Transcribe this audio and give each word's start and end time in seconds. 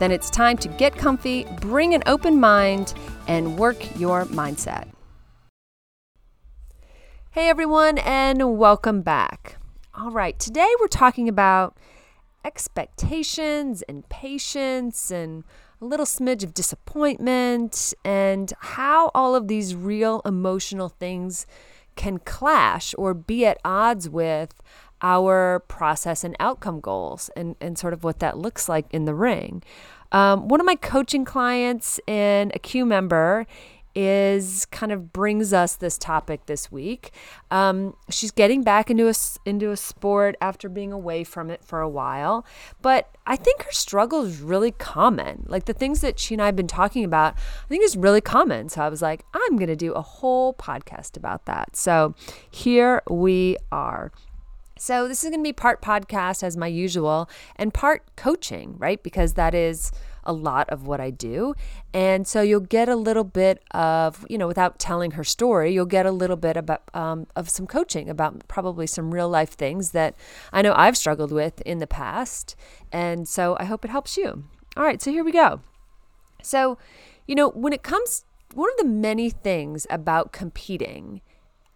then 0.00 0.10
it's 0.10 0.30
time 0.30 0.56
to 0.56 0.66
get 0.66 0.96
comfy, 0.96 1.44
bring 1.60 1.94
an 1.94 2.02
open 2.06 2.40
mind, 2.40 2.94
and 3.28 3.58
work 3.58 3.98
your 3.98 4.24
mindset. 4.24 4.88
Hey 7.32 7.48
everyone, 7.48 7.98
and 7.98 8.58
welcome 8.58 9.02
back. 9.02 9.58
All 9.94 10.10
right, 10.10 10.38
today 10.38 10.68
we're 10.80 10.88
talking 10.88 11.28
about 11.28 11.76
expectations 12.46 13.82
and 13.82 14.08
patience 14.08 15.10
and 15.10 15.44
a 15.82 15.84
little 15.84 16.06
smidge 16.06 16.42
of 16.42 16.54
disappointment 16.54 17.92
and 18.02 18.54
how 18.58 19.10
all 19.14 19.34
of 19.34 19.48
these 19.48 19.74
real 19.74 20.22
emotional 20.24 20.88
things 20.88 21.46
can 21.94 22.18
clash 22.18 22.94
or 22.96 23.12
be 23.12 23.44
at 23.44 23.58
odds 23.66 24.08
with 24.08 24.54
our 25.02 25.60
process 25.68 26.24
and 26.24 26.36
outcome 26.40 26.80
goals 26.80 27.30
and, 27.36 27.56
and 27.60 27.78
sort 27.78 27.92
of 27.92 28.04
what 28.04 28.18
that 28.20 28.38
looks 28.38 28.68
like 28.68 28.86
in 28.92 29.04
the 29.04 29.14
ring. 29.14 29.62
Um, 30.12 30.48
one 30.48 30.60
of 30.60 30.66
my 30.66 30.76
coaching 30.76 31.24
clients 31.24 32.00
and 32.08 32.52
a 32.54 32.58
Q 32.58 32.84
member 32.84 33.46
is 33.94 34.66
kind 34.66 34.92
of 34.92 35.12
brings 35.12 35.52
us 35.52 35.74
this 35.74 35.98
topic 35.98 36.46
this 36.46 36.70
week. 36.70 37.12
Um, 37.50 37.96
she's 38.08 38.30
getting 38.30 38.62
back 38.62 38.90
into 38.90 39.08
a 39.08 39.14
into 39.44 39.70
a 39.70 39.76
sport 39.76 40.36
after 40.40 40.68
being 40.68 40.92
away 40.92 41.24
from 41.24 41.50
it 41.50 41.64
for 41.64 41.80
a 41.80 41.88
while, 41.88 42.46
but 42.82 43.16
I 43.26 43.36
think 43.36 43.62
her 43.62 43.72
struggle 43.72 44.22
is 44.24 44.40
really 44.40 44.70
common. 44.70 45.44
Like 45.48 45.64
the 45.64 45.72
things 45.72 46.00
that 46.02 46.18
she 46.18 46.34
and 46.34 46.42
I 46.42 46.46
have 46.46 46.56
been 46.56 46.68
talking 46.68 47.04
about, 47.04 47.34
I 47.34 47.68
think 47.68 47.84
is 47.84 47.96
really 47.96 48.20
common. 48.20 48.68
So 48.68 48.80
I 48.80 48.88
was 48.88 49.02
like, 49.02 49.24
I'm 49.34 49.56
going 49.56 49.68
to 49.68 49.76
do 49.76 49.92
a 49.92 50.02
whole 50.02 50.54
podcast 50.54 51.16
about 51.16 51.46
that. 51.46 51.76
So 51.76 52.14
here 52.48 53.02
we 53.08 53.56
are. 53.72 54.12
So 54.80 55.06
this 55.08 55.22
is 55.22 55.28
going 55.28 55.40
to 55.40 55.46
be 55.46 55.52
part 55.52 55.82
podcast 55.82 56.42
as 56.42 56.56
my 56.56 56.66
usual 56.66 57.28
and 57.56 57.72
part 57.72 58.02
coaching, 58.16 58.76
right? 58.78 59.00
Because 59.02 59.34
that 59.34 59.54
is 59.54 59.92
a 60.24 60.32
lot 60.32 60.70
of 60.70 60.86
what 60.86 61.02
I 61.02 61.10
do. 61.10 61.54
And 61.92 62.26
so 62.26 62.40
you'll 62.40 62.60
get 62.60 62.88
a 62.88 62.96
little 62.96 63.24
bit 63.24 63.62
of, 63.72 64.24
you 64.30 64.38
know, 64.38 64.46
without 64.46 64.78
telling 64.78 65.10
her 65.12 65.22
story, 65.22 65.74
you'll 65.74 65.84
get 65.84 66.06
a 66.06 66.10
little 66.10 66.38
bit 66.38 66.56
about 66.56 66.82
um, 66.94 67.26
of 67.36 67.50
some 67.50 67.66
coaching 67.66 68.08
about 68.08 68.48
probably 68.48 68.86
some 68.86 69.12
real 69.12 69.28
life 69.28 69.50
things 69.50 69.90
that 69.90 70.14
I 70.50 70.62
know 70.62 70.72
I've 70.74 70.96
struggled 70.96 71.30
with 71.30 71.60
in 71.62 71.76
the 71.76 71.86
past. 71.86 72.56
And 72.90 73.28
so 73.28 73.58
I 73.60 73.64
hope 73.64 73.84
it 73.84 73.90
helps 73.90 74.16
you. 74.16 74.44
All 74.78 74.82
right, 74.84 75.02
so 75.02 75.10
here 75.10 75.24
we 75.24 75.32
go. 75.32 75.60
So, 76.42 76.78
you 77.26 77.34
know, 77.34 77.50
when 77.50 77.74
it 77.74 77.82
comes, 77.82 78.24
one 78.54 78.70
of 78.70 78.78
the 78.78 78.90
many 78.90 79.28
things 79.28 79.86
about 79.90 80.32
competing 80.32 81.20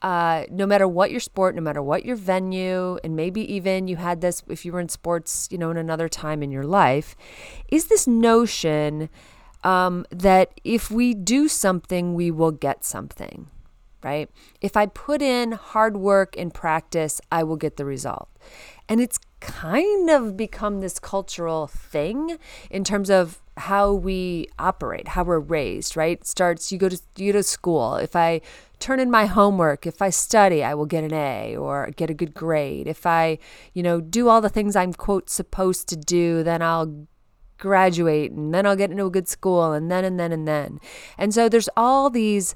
uh, 0.05 0.44
no 0.50 0.66
matter 0.66 0.86
what 0.86 1.10
your 1.10 1.19
sport, 1.19 1.55
no 1.55 1.62
matter 1.62 1.83
what 1.83 2.05
your 2.05 2.14
venue, 2.14 2.98
and 3.02 3.16
maybe 3.16 3.41
even 3.50 3.88
you 3.88 3.97
had 3.97 4.20
this 4.20 4.42
if 4.48 4.62
you 4.62 4.70
were 4.70 4.78
in 4.78 4.91
sports, 4.91 5.48
you 5.50 5.56
know, 5.56 5.70
in 5.70 5.78
another 5.78 6.10
time 6.10 6.42
in 6.42 6.50
your 6.50 6.62
life, 6.62 7.16
is 7.70 7.86
this 7.86 8.06
notion 8.06 9.08
um, 9.62 10.05
that 10.10 10.52
if 10.62 10.91
we 10.91 11.14
do 11.14 11.48
something, 11.48 12.12
we 12.12 12.30
will 12.30 12.50
get 12.50 12.84
something, 12.84 13.48
right? 14.02 14.28
If 14.60 14.77
I 14.77 14.84
put 14.84 15.22
in 15.22 15.52
hard 15.52 15.97
work 15.97 16.36
and 16.36 16.52
practice, 16.52 17.19
I 17.32 17.42
will 17.42 17.56
get 17.56 17.78
the 17.78 17.86
result. 17.86 18.28
And 18.91 19.00
it's 19.00 19.19
kind 19.41 20.10
of 20.10 20.36
become 20.36 20.82
this 20.82 20.98
cultural 20.98 21.66
thing 21.66 22.36
in 22.71 22.84
terms 22.84 23.09
of 23.09 23.41
how 23.56 23.94
we 23.94 24.48
operate, 24.59 25.09
how 25.09 25.25
we're 25.25 25.38
raised, 25.38 25.97
right? 25.97 26.26
Starts 26.26 26.71
you 26.72 26.76
go 26.76 26.91
to 26.91 27.00
you 27.16 27.32
go 27.32 27.38
to 27.38 27.42
school. 27.42 27.97
If 27.97 28.15
I 28.15 28.42
turn 28.84 29.00
in 29.00 29.11
my 29.11 29.25
homework, 29.25 29.87
if 29.87 30.03
I 30.03 30.11
study, 30.11 30.62
I 30.62 30.75
will 30.75 30.84
get 30.84 31.05
an 31.05 31.15
A 31.15 31.56
or 31.56 31.91
get 31.97 32.11
a 32.11 32.15
good 32.15 32.34
grade. 32.34 32.87
If 32.87 33.06
I, 33.06 33.39
you 33.72 33.83
know, 33.83 33.99
do 34.03 34.28
all 34.28 34.43
the 34.43 34.50
things 34.50 34.77
I'm 34.77 34.93
quote 34.93 35.31
supposed 35.31 35.89
to 35.89 35.97
do, 35.97 36.43
then 36.43 36.61
I'll 36.61 37.06
graduate 37.56 38.33
and 38.33 38.53
then 38.53 38.67
I'll 38.67 38.77
get 38.77 38.91
into 38.91 39.06
a 39.06 39.11
good 39.11 39.27
school 39.27 39.72
and 39.72 39.91
then 39.91 40.05
and 40.05 40.21
then 40.21 40.33
and 40.33 40.47
then. 40.47 40.81
And 41.17 41.33
so 41.33 41.49
there's 41.49 41.71
all 41.78 42.11
these 42.11 42.55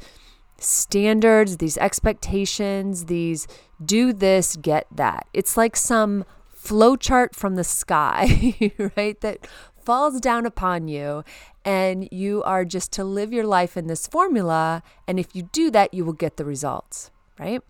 standards, 0.58 1.56
these 1.56 1.78
expectations, 1.78 3.06
these 3.06 3.46
do 3.82 4.12
this, 4.12 4.56
get 4.56 4.86
that. 4.94 5.26
It's 5.32 5.56
like 5.56 5.76
some 5.76 6.26
flowchart 6.54 7.34
from 7.34 7.54
the 7.54 7.64
sky, 7.64 8.54
right? 8.96 9.18
That 9.22 9.48
falls 9.88 10.20
down 10.20 10.44
upon 10.44 10.86
you 10.86 11.24
and 11.64 12.06
you 12.12 12.42
are 12.42 12.62
just 12.62 12.92
to 12.92 13.02
live 13.02 13.32
your 13.32 13.46
life 13.46 13.74
in 13.74 13.86
this 13.86 14.06
formula 14.06 14.82
and 15.06 15.18
if 15.18 15.34
you 15.34 15.44
do 15.44 15.70
that 15.70 15.94
you 15.94 16.04
will 16.04 16.12
get 16.12 16.36
the 16.36 16.44
results 16.44 17.10
right? 17.38 17.62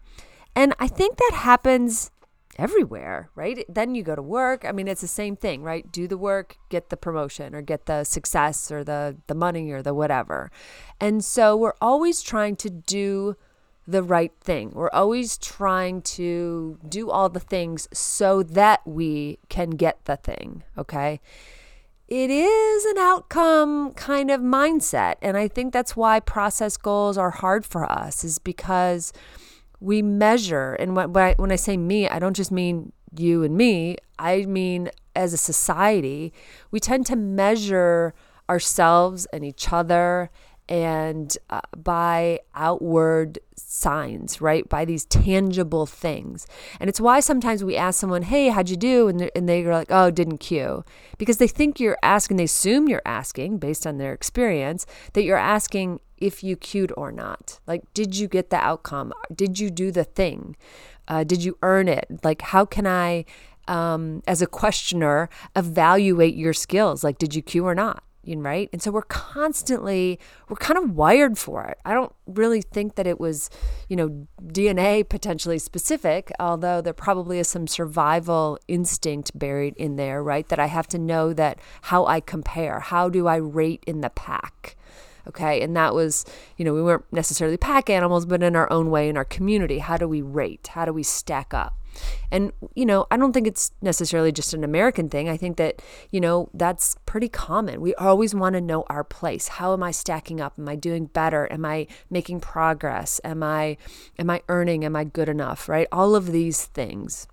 And 0.56 0.74
i 0.80 0.88
think 0.88 1.16
that 1.16 1.30
happens 1.34 2.10
everywhere 2.58 3.30
right? 3.36 3.64
Then 3.68 3.94
you 3.94 4.02
go 4.02 4.16
to 4.16 4.22
work. 4.40 4.64
I 4.64 4.72
mean 4.72 4.88
it's 4.88 5.00
the 5.00 5.06
same 5.22 5.36
thing 5.36 5.62
right? 5.62 5.84
Do 5.92 6.08
the 6.08 6.18
work 6.18 6.56
get 6.70 6.90
the 6.90 6.96
promotion 6.96 7.54
or 7.54 7.62
get 7.62 7.86
the 7.86 8.02
success 8.02 8.72
or 8.72 8.82
the 8.82 9.16
the 9.28 9.36
money 9.36 9.70
or 9.70 9.80
the 9.80 9.94
whatever. 9.94 10.50
And 11.00 11.24
so 11.24 11.56
we're 11.56 11.80
always 11.80 12.20
trying 12.20 12.56
to 12.56 12.68
do 12.68 13.36
the 13.86 14.02
right 14.02 14.32
thing. 14.40 14.72
We're 14.74 14.90
always 14.90 15.38
trying 15.38 16.02
to 16.18 16.78
do 16.86 17.10
all 17.10 17.28
the 17.28 17.46
things 17.54 17.88
so 17.92 18.42
that 18.42 18.80
we 18.84 19.38
can 19.48 19.70
get 19.70 20.04
the 20.04 20.16
thing, 20.16 20.64
okay? 20.76 21.20
It 22.08 22.30
is 22.30 22.84
an 22.86 22.98
outcome 22.98 23.92
kind 23.92 24.30
of 24.30 24.40
mindset. 24.40 25.16
And 25.20 25.36
I 25.36 25.46
think 25.46 25.72
that's 25.72 25.94
why 25.94 26.20
process 26.20 26.76
goals 26.76 27.18
are 27.18 27.30
hard 27.30 27.66
for 27.66 27.84
us, 27.90 28.24
is 28.24 28.38
because 28.38 29.12
we 29.78 30.00
measure. 30.02 30.72
And 30.74 30.96
when, 30.96 31.52
I, 31.52 31.56
say 31.56 31.76
me, 31.76 32.08
I 32.08 32.18
don't 32.18 32.34
just 32.34 32.50
mean 32.50 32.92
you 33.16 33.42
and 33.42 33.56
me, 33.56 33.96
I 34.18 34.46
mean 34.46 34.90
as 35.14 35.32
a 35.32 35.38
society, 35.38 36.32
we 36.70 36.80
tend 36.80 37.06
to 37.06 37.16
measure 37.16 38.14
ourselves 38.48 39.26
and 39.26 39.44
each 39.44 39.72
other 39.72 40.30
and 40.68 41.36
uh, 41.50 41.60
by 41.76 42.40
outward 42.54 43.38
signs, 43.56 44.40
right? 44.40 44.68
By 44.68 44.84
these 44.84 45.04
tangible 45.06 45.86
things. 45.86 46.46
And 46.80 46.88
it's 46.88 47.00
why 47.00 47.20
sometimes 47.20 47.64
we 47.64 47.76
ask 47.76 48.00
someone, 48.00 48.22
hey, 48.22 48.48
how'd 48.48 48.68
you 48.68 48.76
do? 48.76 49.08
And 49.08 49.30
and 49.34 49.48
they're 49.48 49.72
like, 49.72 49.90
oh, 49.90 50.10
didn't 50.10 50.38
Q. 50.38 50.84
Because 51.16 51.38
they 51.38 51.48
think 51.48 51.80
you're 51.80 51.98
asking, 52.02 52.36
they 52.36 52.44
assume 52.44 52.88
you're 52.88 53.02
asking, 53.04 53.58
based 53.58 53.86
on 53.86 53.98
their 53.98 54.12
experience, 54.12 54.86
that 55.14 55.22
you're 55.22 55.36
asking 55.36 56.00
if 56.18 56.42
you 56.42 56.56
Q'd 56.56 56.92
or 56.96 57.12
not. 57.12 57.60
Like, 57.66 57.82
did 57.94 58.16
you 58.16 58.28
get 58.28 58.50
the 58.50 58.56
outcome? 58.56 59.12
Did 59.34 59.58
you 59.58 59.70
do 59.70 59.90
the 59.90 60.04
thing? 60.04 60.56
Uh, 61.06 61.24
did 61.24 61.42
you 61.44 61.56
earn 61.62 61.88
it? 61.88 62.06
Like, 62.22 62.42
how 62.42 62.64
can 62.64 62.86
I, 62.86 63.24
um, 63.66 64.22
as 64.26 64.42
a 64.42 64.46
questioner, 64.46 65.30
evaluate 65.56 66.34
your 66.34 66.52
skills? 66.52 67.02
Like, 67.04 67.18
did 67.18 67.34
you 67.34 67.42
Q 67.42 67.64
or 67.64 67.74
not? 67.74 68.02
Right? 68.26 68.68
And 68.72 68.82
so 68.82 68.90
we're 68.90 69.02
constantly, 69.02 70.18
we're 70.48 70.56
kind 70.56 70.78
of 70.78 70.90
wired 70.94 71.38
for 71.38 71.64
it. 71.64 71.78
I 71.84 71.94
don't 71.94 72.12
really 72.26 72.60
think 72.60 72.96
that 72.96 73.06
it 73.06 73.18
was, 73.18 73.48
you 73.88 73.96
know, 73.96 74.26
DNA 74.42 75.08
potentially 75.08 75.58
specific, 75.58 76.30
although 76.38 76.80
there 76.80 76.92
probably 76.92 77.38
is 77.38 77.48
some 77.48 77.66
survival 77.66 78.58
instinct 78.68 79.38
buried 79.38 79.74
in 79.76 79.96
there, 79.96 80.22
right? 80.22 80.48
That 80.48 80.58
I 80.58 80.66
have 80.66 80.86
to 80.88 80.98
know 80.98 81.32
that 81.32 81.58
how 81.82 82.06
I 82.06 82.20
compare, 82.20 82.80
how 82.80 83.08
do 83.08 83.26
I 83.26 83.36
rate 83.36 83.82
in 83.86 84.00
the 84.00 84.10
pack? 84.10 84.76
Okay. 85.26 85.60
And 85.60 85.76
that 85.76 85.94
was, 85.94 86.24
you 86.56 86.64
know, 86.64 86.72
we 86.72 86.82
weren't 86.82 87.04
necessarily 87.12 87.58
pack 87.58 87.90
animals, 87.90 88.24
but 88.24 88.42
in 88.42 88.56
our 88.56 88.70
own 88.72 88.90
way 88.90 89.08
in 89.08 89.16
our 89.16 89.26
community, 89.26 89.78
how 89.78 89.98
do 89.98 90.08
we 90.08 90.22
rate? 90.22 90.68
How 90.68 90.86
do 90.86 90.92
we 90.92 91.02
stack 91.02 91.52
up? 91.52 91.76
And, 92.30 92.52
you 92.74 92.84
know, 92.86 93.06
I 93.10 93.16
don't 93.16 93.32
think 93.32 93.46
it's 93.46 93.72
necessarily 93.80 94.32
just 94.32 94.54
an 94.54 94.64
American 94.64 95.08
thing. 95.08 95.28
I 95.28 95.36
think 95.36 95.56
that, 95.56 95.82
you 96.10 96.20
know, 96.20 96.50
that's 96.54 96.96
pretty 97.06 97.28
common. 97.28 97.80
We 97.80 97.94
always 97.94 98.34
want 98.34 98.54
to 98.54 98.60
know 98.60 98.84
our 98.88 99.04
place. 99.04 99.48
How 99.48 99.72
am 99.72 99.82
I 99.82 99.90
stacking 99.90 100.40
up? 100.40 100.54
Am 100.58 100.68
I 100.68 100.76
doing 100.76 101.06
better? 101.06 101.50
Am 101.52 101.64
I 101.64 101.86
making 102.10 102.40
progress? 102.40 103.20
Am 103.24 103.42
I 103.42 103.76
am 104.18 104.30
I 104.30 104.42
earning? 104.48 104.84
Am 104.84 104.96
I 104.96 105.04
good 105.04 105.28
enough? 105.28 105.68
Right? 105.68 105.88
All 105.92 106.14
of 106.14 106.32
these 106.32 106.66
things. 106.66 107.26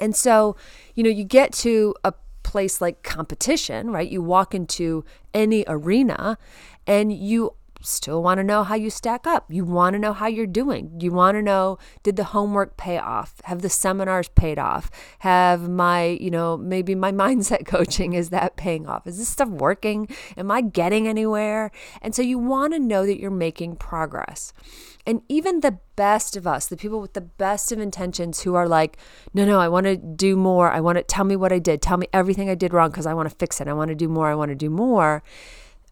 And 0.00 0.14
so, 0.14 0.56
you 0.94 1.02
know, 1.02 1.10
you 1.10 1.24
get 1.24 1.52
to 1.54 1.94
a 2.04 2.12
place 2.42 2.80
like 2.80 3.02
competition, 3.02 3.90
right? 3.90 4.08
You 4.08 4.22
walk 4.22 4.54
into 4.54 5.04
any 5.34 5.64
arena 5.66 6.38
and 6.86 7.12
you 7.12 7.52
still 7.80 8.22
want 8.22 8.38
to 8.38 8.44
know 8.44 8.64
how 8.64 8.74
you 8.74 8.90
stack 8.90 9.26
up. 9.26 9.46
You 9.48 9.64
want 9.64 9.94
to 9.94 9.98
know 9.98 10.12
how 10.12 10.26
you're 10.26 10.46
doing. 10.46 10.98
You 11.00 11.12
want 11.12 11.36
to 11.36 11.42
know 11.42 11.78
did 12.02 12.16
the 12.16 12.24
homework 12.24 12.76
pay 12.76 12.98
off? 12.98 13.34
Have 13.44 13.62
the 13.62 13.68
seminars 13.68 14.28
paid 14.28 14.58
off? 14.58 14.90
Have 15.20 15.68
my, 15.68 16.18
you 16.20 16.30
know, 16.30 16.56
maybe 16.56 16.94
my 16.94 17.12
mindset 17.18 17.66
coaching 17.66 18.12
is 18.12 18.30
that 18.30 18.56
paying 18.56 18.86
off? 18.86 19.06
Is 19.06 19.18
this 19.18 19.28
stuff 19.28 19.48
working? 19.48 20.08
Am 20.36 20.50
I 20.50 20.60
getting 20.60 21.06
anywhere? 21.06 21.70
And 22.02 22.14
so 22.14 22.22
you 22.22 22.38
want 22.38 22.72
to 22.72 22.78
know 22.78 23.06
that 23.06 23.20
you're 23.20 23.30
making 23.30 23.76
progress. 23.76 24.52
And 25.06 25.22
even 25.28 25.60
the 25.60 25.78
best 25.96 26.36
of 26.36 26.46
us, 26.46 26.66
the 26.66 26.76
people 26.76 27.00
with 27.00 27.14
the 27.14 27.22
best 27.22 27.72
of 27.72 27.78
intentions 27.78 28.40
who 28.40 28.54
are 28.56 28.68
like, 28.68 28.98
no, 29.32 29.46
no, 29.46 29.58
I 29.58 29.66
want 29.66 29.86
to 29.86 29.96
do 29.96 30.36
more. 30.36 30.70
I 30.70 30.80
want 30.80 30.98
to 30.98 31.02
tell 31.02 31.24
me 31.24 31.34
what 31.34 31.50
I 31.50 31.58
did. 31.58 31.80
Tell 31.80 31.96
me 31.96 32.08
everything 32.12 32.50
I 32.50 32.54
did 32.54 32.74
wrong 32.74 32.90
because 32.90 33.06
I 33.06 33.14
want 33.14 33.28
to 33.30 33.34
fix 33.36 33.58
it. 33.60 33.68
I 33.68 33.72
want 33.72 33.88
to 33.88 33.94
do 33.94 34.08
more. 34.08 34.28
I 34.28 34.34
want 34.34 34.50
to 34.50 34.54
do 34.54 34.68
more 34.68 35.22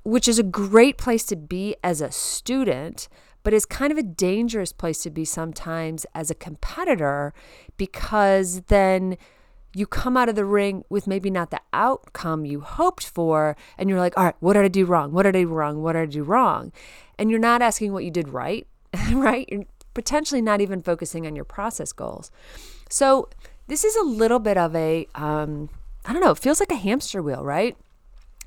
which 0.06 0.28
is 0.28 0.38
a 0.38 0.44
great 0.44 0.96
place 0.96 1.24
to 1.26 1.34
be 1.34 1.74
as 1.82 2.00
a 2.00 2.12
student, 2.12 3.08
but 3.42 3.52
is 3.52 3.66
kind 3.66 3.90
of 3.90 3.98
a 3.98 4.04
dangerous 4.04 4.72
place 4.72 5.02
to 5.02 5.10
be 5.10 5.24
sometimes 5.24 6.06
as 6.14 6.30
a 6.30 6.34
competitor 6.34 7.34
because 7.76 8.60
then 8.68 9.18
you 9.74 9.84
come 9.84 10.16
out 10.16 10.28
of 10.28 10.36
the 10.36 10.44
ring 10.44 10.84
with 10.88 11.08
maybe 11.08 11.28
not 11.28 11.50
the 11.50 11.60
outcome 11.72 12.44
you 12.44 12.60
hoped 12.60 13.04
for, 13.04 13.56
and 13.76 13.90
you're 13.90 13.98
like, 13.98 14.16
all 14.16 14.26
right, 14.26 14.36
what 14.38 14.52
did 14.52 14.64
I 14.64 14.68
do 14.68 14.84
wrong? 14.84 15.10
What 15.10 15.24
did 15.24 15.34
I 15.34 15.40
do 15.40 15.48
wrong? 15.48 15.82
What 15.82 15.94
did 15.94 16.02
I 16.02 16.06
do 16.06 16.22
wrong? 16.22 16.72
And 17.18 17.28
you're 17.28 17.40
not 17.40 17.60
asking 17.60 17.92
what 17.92 18.04
you 18.04 18.12
did 18.12 18.28
right, 18.28 18.64
right? 19.12 19.48
You're 19.50 19.64
potentially 19.92 20.40
not 20.40 20.60
even 20.60 20.82
focusing 20.82 21.26
on 21.26 21.34
your 21.34 21.44
process 21.44 21.92
goals. 21.92 22.30
So, 22.88 23.28
this 23.66 23.82
is 23.82 23.96
a 23.96 24.04
little 24.04 24.38
bit 24.38 24.56
of 24.56 24.76
a, 24.76 25.08
um, 25.16 25.68
I 26.04 26.12
don't 26.12 26.22
know, 26.22 26.30
it 26.30 26.38
feels 26.38 26.60
like 26.60 26.70
a 26.70 26.76
hamster 26.76 27.20
wheel, 27.20 27.42
right? 27.42 27.76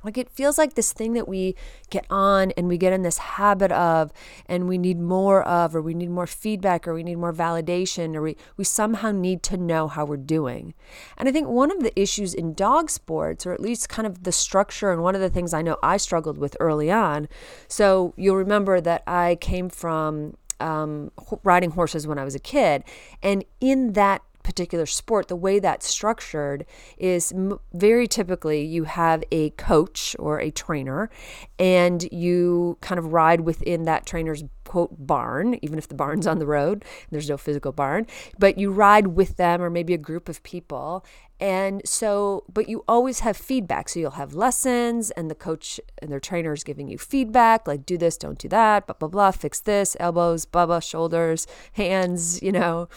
Like 0.03 0.17
it 0.17 0.29
feels 0.29 0.57
like 0.57 0.75
this 0.75 0.93
thing 0.93 1.13
that 1.13 1.27
we 1.27 1.55
get 1.89 2.05
on 2.09 2.51
and 2.51 2.67
we 2.67 2.77
get 2.77 2.93
in 2.93 3.01
this 3.01 3.17
habit 3.17 3.71
of, 3.71 4.11
and 4.45 4.67
we 4.67 4.77
need 4.77 4.99
more 4.99 5.43
of, 5.43 5.75
or 5.75 5.81
we 5.81 5.93
need 5.93 6.09
more 6.09 6.27
feedback, 6.27 6.87
or 6.87 6.93
we 6.93 7.03
need 7.03 7.17
more 7.17 7.33
validation, 7.33 8.15
or 8.15 8.21
we, 8.21 8.37
we 8.57 8.63
somehow 8.63 9.11
need 9.11 9.43
to 9.43 9.57
know 9.57 9.87
how 9.87 10.05
we're 10.05 10.17
doing. 10.17 10.73
And 11.17 11.27
I 11.27 11.31
think 11.31 11.47
one 11.47 11.71
of 11.71 11.83
the 11.83 11.99
issues 11.99 12.33
in 12.33 12.53
dog 12.53 12.89
sports, 12.89 13.45
or 13.45 13.53
at 13.53 13.59
least 13.59 13.89
kind 13.89 14.07
of 14.07 14.23
the 14.23 14.31
structure, 14.31 14.91
and 14.91 15.01
one 15.01 15.15
of 15.15 15.21
the 15.21 15.29
things 15.29 15.53
I 15.53 15.61
know 15.61 15.77
I 15.83 15.97
struggled 15.97 16.37
with 16.37 16.55
early 16.59 16.91
on. 16.91 17.27
So 17.67 18.13
you'll 18.15 18.37
remember 18.37 18.79
that 18.81 19.03
I 19.05 19.35
came 19.35 19.69
from 19.69 20.35
um, 20.59 21.11
riding 21.43 21.71
horses 21.71 22.07
when 22.07 22.19
I 22.19 22.23
was 22.23 22.35
a 22.35 22.39
kid. 22.39 22.83
And 23.23 23.45
in 23.61 23.93
that 23.93 24.21
particular 24.49 24.87
sport, 24.87 25.27
the 25.27 25.35
way 25.35 25.59
that's 25.59 25.85
structured 25.85 26.65
is 26.97 27.31
m- 27.31 27.59
very 27.71 28.07
typically 28.07 28.65
you 28.65 28.85
have 28.85 29.23
a 29.31 29.51
coach 29.51 30.15
or 30.17 30.39
a 30.39 30.49
trainer, 30.49 31.11
and 31.59 32.11
you 32.11 32.75
kind 32.81 32.97
of 32.97 33.13
ride 33.13 33.41
within 33.41 33.83
that 33.83 34.07
trainer's 34.07 34.43
quote 34.65 34.95
barn, 34.97 35.59
even 35.61 35.77
if 35.77 35.87
the 35.87 35.93
barn's 35.93 36.25
on 36.25 36.39
the 36.39 36.47
road, 36.47 36.83
there's 37.11 37.29
no 37.29 37.37
physical 37.37 37.71
barn, 37.71 38.07
but 38.39 38.57
you 38.57 38.71
ride 38.71 39.07
with 39.07 39.37
them 39.37 39.61
or 39.61 39.69
maybe 39.69 39.93
a 39.93 39.99
group 39.99 40.27
of 40.27 40.41
people. 40.41 41.05
And 41.39 41.81
so, 41.85 42.43
but 42.51 42.67
you 42.67 42.83
always 42.87 43.19
have 43.19 43.37
feedback. 43.37 43.87
So 43.87 43.99
you'll 43.99 44.11
have 44.11 44.33
lessons, 44.33 45.11
and 45.11 45.29
the 45.29 45.35
coach 45.35 45.79
and 46.01 46.11
their 46.11 46.19
trainer 46.19 46.53
is 46.53 46.63
giving 46.63 46.87
you 46.87 46.97
feedback 46.97 47.67
like, 47.67 47.85
do 47.85 47.97
this, 47.99 48.17
don't 48.17 48.39
do 48.39 48.49
that, 48.49 48.87
blah, 48.87 48.95
blah, 48.99 49.09
blah, 49.09 49.31
fix 49.31 49.59
this, 49.59 49.95
elbows, 49.99 50.45
blah, 50.45 50.65
blah, 50.65 50.79
shoulders, 50.79 51.45
hands, 51.73 52.41
you 52.41 52.51
know. 52.51 52.89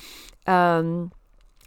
Um, 0.47 1.13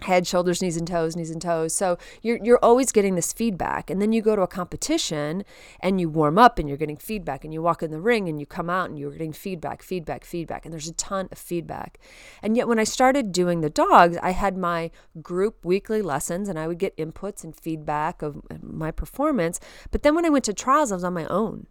head, 0.01 0.27
shoulders, 0.27 0.61
knees 0.61 0.77
and 0.77 0.87
toes, 0.87 1.15
knees 1.15 1.31
and 1.31 1.41
toes. 1.41 1.73
So 1.73 1.97
you're 2.21 2.39
you're 2.43 2.59
always 2.61 2.91
getting 2.91 3.15
this 3.15 3.31
feedback. 3.31 3.89
And 3.89 4.01
then 4.01 4.11
you 4.11 4.21
go 4.21 4.35
to 4.35 4.41
a 4.41 4.47
competition 4.47 5.43
and 5.79 6.01
you 6.01 6.09
warm 6.09 6.37
up 6.37 6.59
and 6.59 6.67
you're 6.67 6.77
getting 6.77 6.97
feedback 6.97 7.43
and 7.43 7.53
you 7.53 7.61
walk 7.61 7.81
in 7.81 7.91
the 7.91 8.01
ring 8.01 8.27
and 8.27 8.39
you 8.39 8.45
come 8.45 8.69
out 8.69 8.89
and 8.89 8.99
you're 8.99 9.11
getting 9.11 9.33
feedback, 9.33 9.81
feedback, 9.81 10.25
feedback. 10.25 10.65
And 10.65 10.73
there's 10.73 10.87
a 10.87 10.93
ton 10.93 11.29
of 11.31 11.37
feedback. 11.37 11.97
And 12.41 12.57
yet 12.57 12.67
when 12.67 12.79
I 12.79 12.83
started 12.83 13.31
doing 13.31 13.61
the 13.61 13.69
dogs, 13.69 14.17
I 14.21 14.31
had 14.31 14.57
my 14.57 14.91
group 15.21 15.63
weekly 15.63 16.01
lessons 16.01 16.49
and 16.49 16.59
I 16.59 16.67
would 16.67 16.79
get 16.79 16.97
inputs 16.97 17.43
and 17.43 17.55
feedback 17.55 18.21
of 18.21 18.41
my 18.61 18.91
performance. 18.91 19.59
But 19.91 20.03
then 20.03 20.15
when 20.15 20.25
I 20.25 20.29
went 20.29 20.45
to 20.45 20.53
trials, 20.53 20.91
I 20.91 20.95
was 20.95 21.03
on 21.03 21.13
my 21.13 21.25
own 21.27 21.67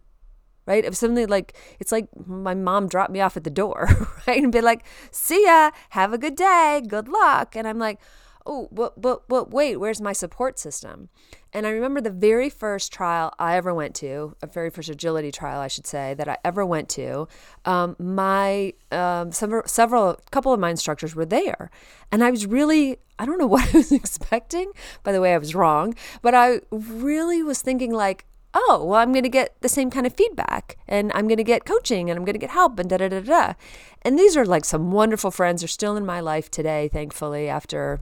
right? 0.65 0.83
If 0.85 0.95
something 0.95 1.27
like 1.27 1.55
it's 1.79 1.91
like 1.91 2.07
my 2.25 2.53
mom 2.53 2.87
dropped 2.87 3.11
me 3.11 3.21
off 3.21 3.37
at 3.37 3.43
the 3.43 3.49
door, 3.49 3.89
right? 4.27 4.41
And 4.41 4.51
be 4.51 4.61
like, 4.61 4.85
see 5.11 5.45
ya, 5.45 5.71
have 5.89 6.13
a 6.13 6.17
good 6.17 6.35
day, 6.35 6.81
good 6.87 7.07
luck. 7.07 7.55
And 7.55 7.67
I'm 7.67 7.79
like, 7.79 7.99
oh, 8.45 8.69
but 8.71 9.01
but 9.01 9.27
but 9.27 9.51
wait, 9.51 9.77
where's 9.77 10.01
my 10.01 10.13
support 10.13 10.59
system? 10.59 11.09
And 11.53 11.65
I 11.65 11.69
remember 11.69 12.01
the 12.01 12.11
very 12.11 12.49
first 12.49 12.91
trial 12.91 13.33
I 13.39 13.55
ever 13.55 13.73
went 13.73 13.95
to, 13.95 14.35
a 14.41 14.47
very 14.47 14.69
first 14.69 14.89
agility 14.89 15.31
trial, 15.31 15.61
I 15.61 15.69
should 15.69 15.87
say, 15.87 16.13
that 16.15 16.27
I 16.27 16.37
ever 16.43 16.65
went 16.65 16.89
to. 16.89 17.29
Um, 17.63 17.95
my 17.97 18.73
um, 18.91 19.31
several, 19.31 19.65
several, 19.65 20.19
couple 20.31 20.51
of 20.51 20.59
my 20.59 20.69
instructors 20.69 21.15
were 21.15 21.25
there, 21.25 21.71
and 22.11 22.25
I 22.25 22.29
was 22.29 22.45
really, 22.45 22.97
I 23.17 23.25
don't 23.25 23.37
know 23.37 23.47
what 23.55 23.73
I 23.73 23.77
was 23.77 23.93
expecting. 23.93 24.71
By 25.03 25.13
the 25.13 25.21
way, 25.21 25.33
I 25.33 25.37
was 25.37 25.55
wrong, 25.55 25.95
but 26.21 26.35
I 26.35 26.59
really 26.71 27.41
was 27.41 27.61
thinking 27.61 27.93
like, 27.93 28.25
oh, 28.55 28.83
well, 28.85 28.99
I'm 28.99 29.11
going 29.11 29.23
to 29.23 29.29
get 29.29 29.55
the 29.61 29.69
same 29.69 29.91
kind 29.91 30.07
of 30.07 30.15
feedback 30.15 30.77
and 30.87 31.11
I'm 31.13 31.27
going 31.27 31.37
to 31.37 31.43
get 31.43 31.65
coaching 31.65 32.09
and 32.09 32.17
I'm 32.17 32.25
going 32.25 32.33
to 32.33 32.39
get 32.39 32.51
help 32.51 32.79
and 32.79 32.89
da 32.89 32.97
da 32.97 33.09
da 33.09 33.19
da. 33.19 33.53
And 34.01 34.17
these 34.17 34.37
are 34.37 34.45
like 34.45 34.65
some 34.65 34.91
wonderful 34.91 35.29
friends 35.29 35.63
are 35.63 35.67
still 35.67 35.97
in 35.97 36.05
my 36.05 36.21
life 36.21 36.49
today, 36.49 36.87
thankfully, 36.87 37.49
after, 37.49 37.99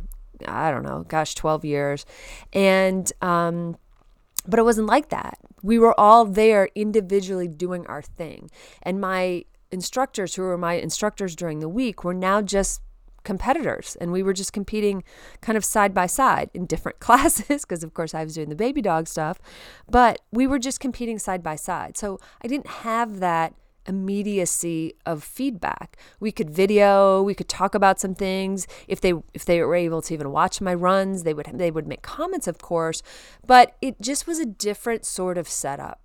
I 0.47 0.69
don't 0.69 0.83
know, 0.83 1.03
gosh, 1.07 1.33
12 1.33 1.65
years. 1.65 2.05
And, 2.53 3.11
um, 3.21 3.77
but 4.47 4.59
it 4.59 4.63
wasn't 4.63 4.87
like 4.87 5.09
that. 5.09 5.39
We 5.63 5.79
were 5.79 5.99
all 5.99 6.25
there 6.25 6.69
individually 6.75 7.47
doing 7.47 7.87
our 7.87 8.01
thing. 8.01 8.51
And 8.83 9.01
my 9.01 9.45
instructors, 9.71 10.35
who 10.35 10.43
were 10.43 10.57
my 10.57 10.73
instructors 10.73 11.35
during 11.35 11.59
the 11.59 11.69
week, 11.69 12.03
were 12.03 12.13
now 12.13 12.41
just 12.41 12.81
competitors 13.23 13.97
and 13.99 14.11
we 14.11 14.23
were 14.23 14.33
just 14.33 14.53
competing 14.53 15.03
kind 15.41 15.57
of 15.57 15.65
side 15.65 15.93
by 15.93 16.05
side 16.05 16.49
in 16.53 16.65
different 16.65 16.99
classes 17.07 17.63
because 17.63 17.83
of 17.83 17.93
course 17.93 18.13
I 18.13 18.23
was 18.23 18.35
doing 18.35 18.49
the 18.49 18.55
baby 18.55 18.81
dog 18.81 19.07
stuff 19.07 19.39
but 19.89 20.21
we 20.31 20.47
were 20.47 20.59
just 20.59 20.79
competing 20.79 21.19
side 21.19 21.43
by 21.43 21.55
side. 21.55 21.97
So 21.97 22.19
I 22.43 22.47
didn't 22.47 22.67
have 22.67 23.19
that 23.19 23.53
immediacy 23.85 24.93
of 25.05 25.23
feedback. 25.23 25.97
We 26.19 26.31
could 26.31 26.49
video 26.49 27.21
we 27.21 27.33
could 27.33 27.49
talk 27.49 27.75
about 27.75 27.99
some 27.99 28.15
things. 28.15 28.67
If 28.87 29.01
they 29.01 29.13
if 29.33 29.45
they 29.45 29.61
were 29.61 29.75
able 29.75 30.01
to 30.03 30.13
even 30.13 30.31
watch 30.31 30.61
my 30.61 30.73
runs 30.73 31.23
they 31.23 31.33
would 31.33 31.49
they 31.53 31.71
would 31.71 31.87
make 31.87 32.01
comments 32.01 32.47
of 32.47 32.59
course 32.59 33.03
but 33.45 33.75
it 33.81 33.99
just 34.01 34.25
was 34.25 34.39
a 34.39 34.45
different 34.45 35.05
sort 35.05 35.37
of 35.37 35.49
setup 35.49 36.02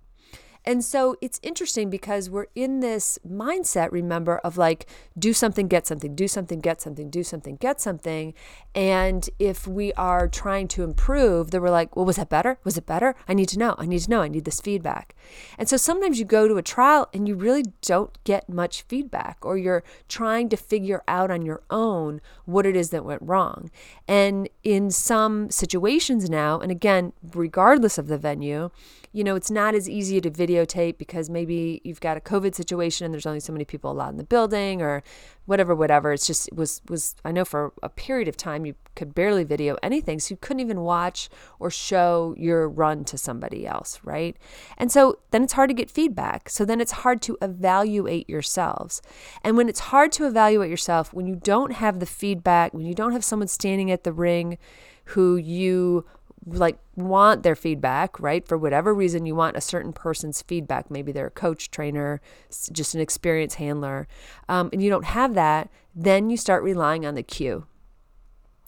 and 0.65 0.83
so 0.83 1.15
it's 1.21 1.39
interesting 1.41 1.89
because 1.89 2.29
we're 2.29 2.47
in 2.55 2.79
this 2.79 3.17
mindset, 3.27 3.91
remember, 3.91 4.37
of 4.39 4.57
like, 4.57 4.87
do 5.17 5.33
something, 5.33 5.67
get 5.67 5.87
something, 5.87 6.15
do 6.15 6.27
something, 6.27 6.59
get 6.59 6.81
something, 6.81 7.09
do 7.09 7.23
something, 7.23 7.55
get 7.55 7.81
something. 7.81 8.33
And 8.75 9.29
if 9.39 9.67
we 9.67 9.93
are 9.93 10.27
trying 10.27 10.67
to 10.69 10.83
improve, 10.83 11.51
then 11.51 11.61
we're 11.61 11.69
like, 11.69 11.95
well, 11.95 12.05
was 12.05 12.17
that 12.17 12.29
better? 12.29 12.59
Was 12.63 12.77
it 12.77 12.85
better? 12.85 13.15
I 13.27 13.33
need 13.33 13.49
to 13.49 13.59
know. 13.59 13.75
I 13.77 13.85
need 13.85 13.99
to 13.99 14.09
know. 14.09 14.21
I 14.21 14.27
need 14.27 14.45
this 14.45 14.61
feedback. 14.61 15.15
And 15.57 15.67
so 15.69 15.77
sometimes 15.77 16.19
you 16.19 16.25
go 16.25 16.47
to 16.47 16.57
a 16.57 16.61
trial 16.61 17.07
and 17.13 17.27
you 17.27 17.35
really 17.35 17.63
don't 17.81 18.17
get 18.23 18.49
much 18.49 18.83
feedback, 18.83 19.37
or 19.41 19.57
you're 19.57 19.83
trying 20.07 20.49
to 20.49 20.57
figure 20.57 21.03
out 21.07 21.31
on 21.31 21.41
your 21.41 21.63
own 21.69 22.21
what 22.45 22.65
it 22.65 22.75
is 22.75 22.89
that 22.89 23.05
went 23.05 23.21
wrong. 23.21 23.71
And 24.07 24.49
in 24.63 24.91
some 24.91 25.49
situations 25.49 26.29
now, 26.29 26.59
and 26.59 26.71
again, 26.71 27.13
regardless 27.33 27.97
of 27.97 28.07
the 28.07 28.17
venue, 28.17 28.69
you 29.11 29.23
know, 29.23 29.35
it's 29.35 29.49
not 29.49 29.73
as 29.73 29.89
easy 29.89 30.21
to 30.21 30.29
videotape 30.49 30.97
because 30.97 31.29
maybe 31.29 31.81
you've 31.83 31.99
got 31.99 32.17
a 32.17 32.19
COVID 32.19 32.55
situation 32.55 33.05
and 33.05 33.13
there's 33.13 33.25
only 33.25 33.39
so 33.39 33.53
many 33.53 33.65
people 33.65 33.91
allowed 33.91 34.09
in 34.09 34.17
the 34.17 34.23
building 34.23 34.81
or 34.81 35.03
whatever, 35.45 35.75
whatever. 35.75 36.13
It's 36.13 36.27
just, 36.27 36.47
it 36.47 36.55
was, 36.55 36.81
was, 36.89 37.15
I 37.23 37.31
know 37.31 37.45
for 37.45 37.73
a 37.81 37.89
period 37.89 38.27
of 38.27 38.37
time 38.37 38.65
you 38.65 38.75
could 38.95 39.15
barely 39.15 39.43
video 39.43 39.77
anything. 39.81 40.19
So 40.19 40.33
you 40.33 40.37
couldn't 40.37 40.61
even 40.61 40.81
watch 40.81 41.29
or 41.59 41.69
show 41.69 42.35
your 42.37 42.67
run 42.67 43.03
to 43.05 43.17
somebody 43.17 43.65
else, 43.65 43.99
right? 44.03 44.37
And 44.77 44.91
so 44.91 45.19
then 45.31 45.43
it's 45.43 45.53
hard 45.53 45.69
to 45.69 45.73
get 45.73 45.89
feedback. 45.89 46.49
So 46.49 46.65
then 46.65 46.81
it's 46.81 46.91
hard 46.91 47.21
to 47.23 47.37
evaluate 47.41 48.29
yourselves. 48.29 49.01
And 49.43 49.57
when 49.57 49.69
it's 49.69 49.79
hard 49.79 50.11
to 50.13 50.27
evaluate 50.27 50.69
yourself, 50.69 51.13
when 51.13 51.27
you 51.27 51.35
don't 51.35 51.71
have 51.71 51.99
the 51.99 52.05
feedback, 52.05 52.73
when 52.73 52.85
you 52.85 52.93
don't 52.93 53.13
have 53.13 53.23
someone 53.23 53.47
standing 53.47 53.91
at 53.91 54.03
the 54.03 54.13
ring 54.13 54.57
who 55.05 55.37
you 55.37 56.05
like 56.51 56.77
want 56.95 57.43
their 57.43 57.55
feedback, 57.55 58.19
right? 58.19 58.47
For 58.47 58.57
whatever 58.57 58.93
reason, 58.93 59.25
you 59.25 59.35
want 59.35 59.57
a 59.57 59.61
certain 59.61 59.93
person's 59.93 60.41
feedback. 60.41 60.89
Maybe 60.89 61.11
they're 61.11 61.27
a 61.27 61.31
coach, 61.31 61.71
trainer, 61.71 62.21
just 62.71 62.95
an 62.95 63.01
experienced 63.01 63.57
handler, 63.57 64.07
um, 64.47 64.69
and 64.73 64.81
you 64.81 64.89
don't 64.89 65.05
have 65.05 65.33
that, 65.35 65.69
then 65.95 66.29
you 66.29 66.37
start 66.37 66.63
relying 66.63 67.05
on 67.05 67.15
the 67.15 67.23
Q 67.23 67.65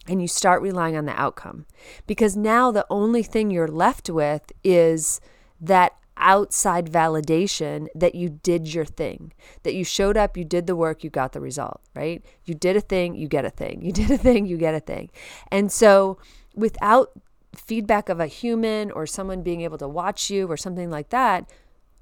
and 0.07 0.21
you 0.21 0.27
start 0.27 0.61
relying 0.61 0.97
on 0.97 1.05
the 1.05 1.19
outcome 1.19 1.65
because 2.07 2.35
now 2.35 2.71
the 2.71 2.85
only 2.89 3.23
thing 3.23 3.51
you're 3.51 3.67
left 3.67 4.09
with 4.09 4.51
is 4.63 5.21
that 5.59 5.93
outside 6.17 6.85
validation 6.85 7.88
that 7.95 8.15
you 8.15 8.29
did 8.29 8.73
your 8.73 8.85
thing, 8.85 9.33
that 9.63 9.73
you 9.73 9.83
showed 9.83 10.17
up, 10.17 10.38
you 10.38 10.45
did 10.45 10.67
the 10.67 10.75
work, 10.75 11.03
you 11.03 11.09
got 11.09 11.33
the 11.33 11.41
result, 11.41 11.81
right? 11.95 12.23
You 12.45 12.53
did 12.53 12.75
a 12.75 12.81
thing, 12.81 13.15
you 13.15 13.27
get 13.27 13.45
a 13.45 13.50
thing. 13.50 13.81
You 13.81 13.91
did 14.01 14.11
a 14.11 14.17
thing, 14.17 14.45
you 14.45 14.57
get 14.57 14.75
a 14.75 14.79
thing. 14.79 15.09
And 15.51 15.71
so 15.71 16.17
without 16.55 17.11
feedback 17.55 18.10
of 18.10 18.20
a 18.20 18.27
human 18.27 18.91
or 18.91 19.05
someone 19.05 19.43
being 19.43 19.62
able 19.62 19.77
to 19.77 19.88
watch 19.88 20.29
you 20.29 20.48
or 20.48 20.58
something 20.58 20.89
like 20.89 21.10
that, 21.10 21.50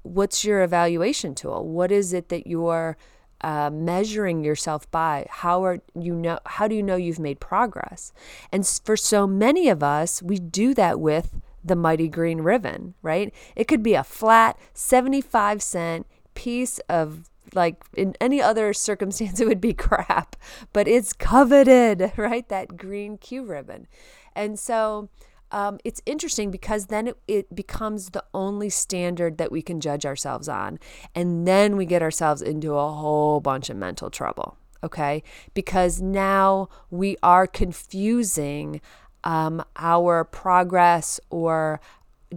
what's 0.02 0.44
your 0.44 0.62
evaluation 0.62 1.34
tool? 1.34 1.66
What 1.66 1.90
is 1.90 2.12
it 2.12 2.28
that 2.28 2.46
you're 2.46 2.96
uh, 3.42 3.70
measuring 3.70 4.44
yourself 4.44 4.90
by? 4.90 5.26
How 5.30 5.64
are 5.64 5.78
you 5.98 6.14
know? 6.14 6.38
How 6.46 6.68
do 6.68 6.74
you 6.74 6.82
know 6.82 6.96
you've 6.96 7.18
made 7.18 7.40
progress? 7.40 8.12
And 8.52 8.66
for 8.66 8.96
so 8.96 9.26
many 9.26 9.68
of 9.68 9.82
us, 9.82 10.22
we 10.22 10.38
do 10.38 10.74
that 10.74 11.00
with 11.00 11.40
the 11.64 11.76
mighty 11.76 12.08
green 12.08 12.40
ribbon, 12.40 12.94
right? 13.02 13.34
It 13.56 13.64
could 13.68 13.82
be 13.82 13.94
a 13.94 14.04
flat 14.04 14.58
75 14.74 15.62
cent 15.62 16.06
piece 16.34 16.78
of 16.88 17.28
like 17.52 17.82
in 17.96 18.14
any 18.20 18.40
other 18.40 18.72
circumstance 18.72 19.40
it 19.40 19.48
would 19.48 19.60
be 19.60 19.74
crap 19.74 20.36
but 20.72 20.86
it's 20.86 21.12
coveted 21.12 22.12
right 22.16 22.48
that 22.48 22.76
green 22.76 23.18
q 23.18 23.42
ribbon 23.42 23.88
and 24.36 24.56
so 24.56 25.08
um, 25.52 25.78
it's 25.84 26.00
interesting 26.06 26.50
because 26.50 26.86
then 26.86 27.08
it, 27.08 27.18
it 27.26 27.54
becomes 27.54 28.10
the 28.10 28.24
only 28.32 28.70
standard 28.70 29.38
that 29.38 29.50
we 29.50 29.62
can 29.62 29.80
judge 29.80 30.06
ourselves 30.06 30.48
on. 30.48 30.78
And 31.14 31.46
then 31.46 31.76
we 31.76 31.86
get 31.86 32.02
ourselves 32.02 32.42
into 32.42 32.74
a 32.74 32.92
whole 32.92 33.40
bunch 33.40 33.70
of 33.70 33.76
mental 33.76 34.10
trouble 34.10 34.56
okay? 34.82 35.22
Because 35.54 36.00
now 36.00 36.68
we 36.90 37.16
are 37.22 37.46
confusing 37.46 38.80
um, 39.24 39.62
our 39.76 40.24
progress 40.24 41.20
or 41.30 41.80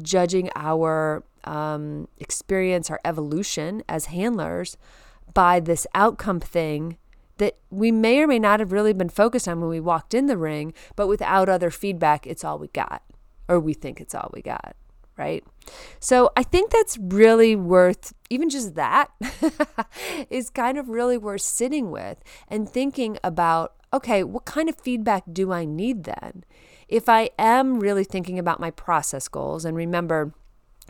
judging 0.02 0.50
our 0.56 1.24
um, 1.46 2.08
experience, 2.20 2.90
our 2.90 3.00
evolution 3.06 3.84
as 3.88 4.06
handlers 4.06 4.78
by 5.34 5.60
this 5.60 5.88
outcome 5.94 6.40
thing 6.40 6.98
that 7.44 7.58
we 7.70 7.92
may 7.92 8.20
or 8.20 8.28
may 8.28 8.40
not 8.40 8.62
have 8.62 8.72
really 8.72 8.94
been 8.94 9.10
focused 9.10 9.50
on 9.50 9.60
when 9.60 9.70
we 9.70 9.82
walked 9.82 10.14
in 10.14 10.28
the 10.28 10.38
ring, 10.38 10.74
but 10.96 11.10
without 11.10 11.50
other 11.50 11.70
feedback, 11.70 12.26
it's 12.26 12.46
all 12.46 12.58
we 12.58 12.70
got, 12.70 13.04
or 13.50 13.60
we 13.60 13.74
think 13.74 14.00
it's 14.00 14.16
all 14.16 14.32
we 14.34 14.42
got, 14.42 14.78
right? 15.18 15.44
So 16.00 16.32
I 16.38 16.44
think 16.44 16.72
that's 16.72 16.98
really 16.98 17.54
worth, 17.54 18.14
even 18.30 18.50
just 18.50 18.76
that 18.76 19.12
is 20.30 20.50
kind 20.50 20.78
of 20.78 20.88
really 20.88 21.18
worth 21.18 21.42
sitting 21.42 21.92
with 21.92 22.24
and 22.48 22.70
thinking 22.70 23.18
about 23.26 23.74
okay, 23.94 24.24
what 24.24 24.46
kind 24.46 24.70
of 24.70 24.76
feedback 24.80 25.24
do 25.32 25.52
I 25.52 25.66
need 25.66 26.06
then? 26.06 26.44
If 26.88 27.08
I 27.08 27.30
am 27.38 27.80
really 27.80 28.04
thinking 28.04 28.40
about 28.40 28.60
my 28.60 28.72
process 28.72 29.28
goals, 29.28 29.66
and 29.66 29.78
remember, 29.78 30.34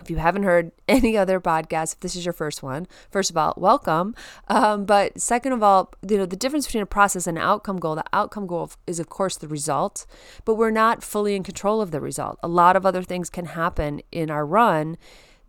if 0.01 0.09
you 0.09 0.17
haven't 0.17 0.43
heard 0.43 0.71
any 0.88 1.17
other 1.17 1.39
podcast, 1.39 1.93
if 1.93 2.00
this 2.00 2.15
is 2.15 2.25
your 2.25 2.33
first 2.33 2.63
one, 2.63 2.88
first 3.12 3.29
of 3.29 3.38
all, 3.38 3.53
welcome. 3.57 4.15
Um, 4.47 4.85
but 4.85 5.19
second 5.19 5.53
of 5.53 5.63
all, 5.63 5.93
you 6.07 6.17
know 6.17 6.25
the 6.25 6.35
difference 6.35 6.65
between 6.65 6.83
a 6.83 6.88
process 6.88 7.27
and 7.27 7.38
an 7.38 7.43
outcome 7.43 7.77
goal. 7.77 7.95
The 7.95 8.05
outcome 8.13 8.47
goal 8.47 8.71
is, 8.88 9.00
of 9.00 9.09
course, 9.09 9.38
the 9.38 9.47
result, 9.47 10.05
but 10.45 10.55
we're 10.55 10.71
not 10.71 11.03
fully 11.03 11.35
in 11.35 11.43
control 11.43 11.81
of 11.81 11.91
the 11.91 12.01
result. 12.01 12.39
A 12.43 12.47
lot 12.47 12.75
of 12.75 12.85
other 12.85 13.03
things 13.03 13.29
can 13.29 13.45
happen 13.45 14.01
in 14.12 14.29
our 14.29 14.45
run 14.45 14.97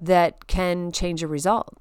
that 0.00 0.46
can 0.46 0.92
change 0.92 1.22
a 1.22 1.28
result. 1.28 1.78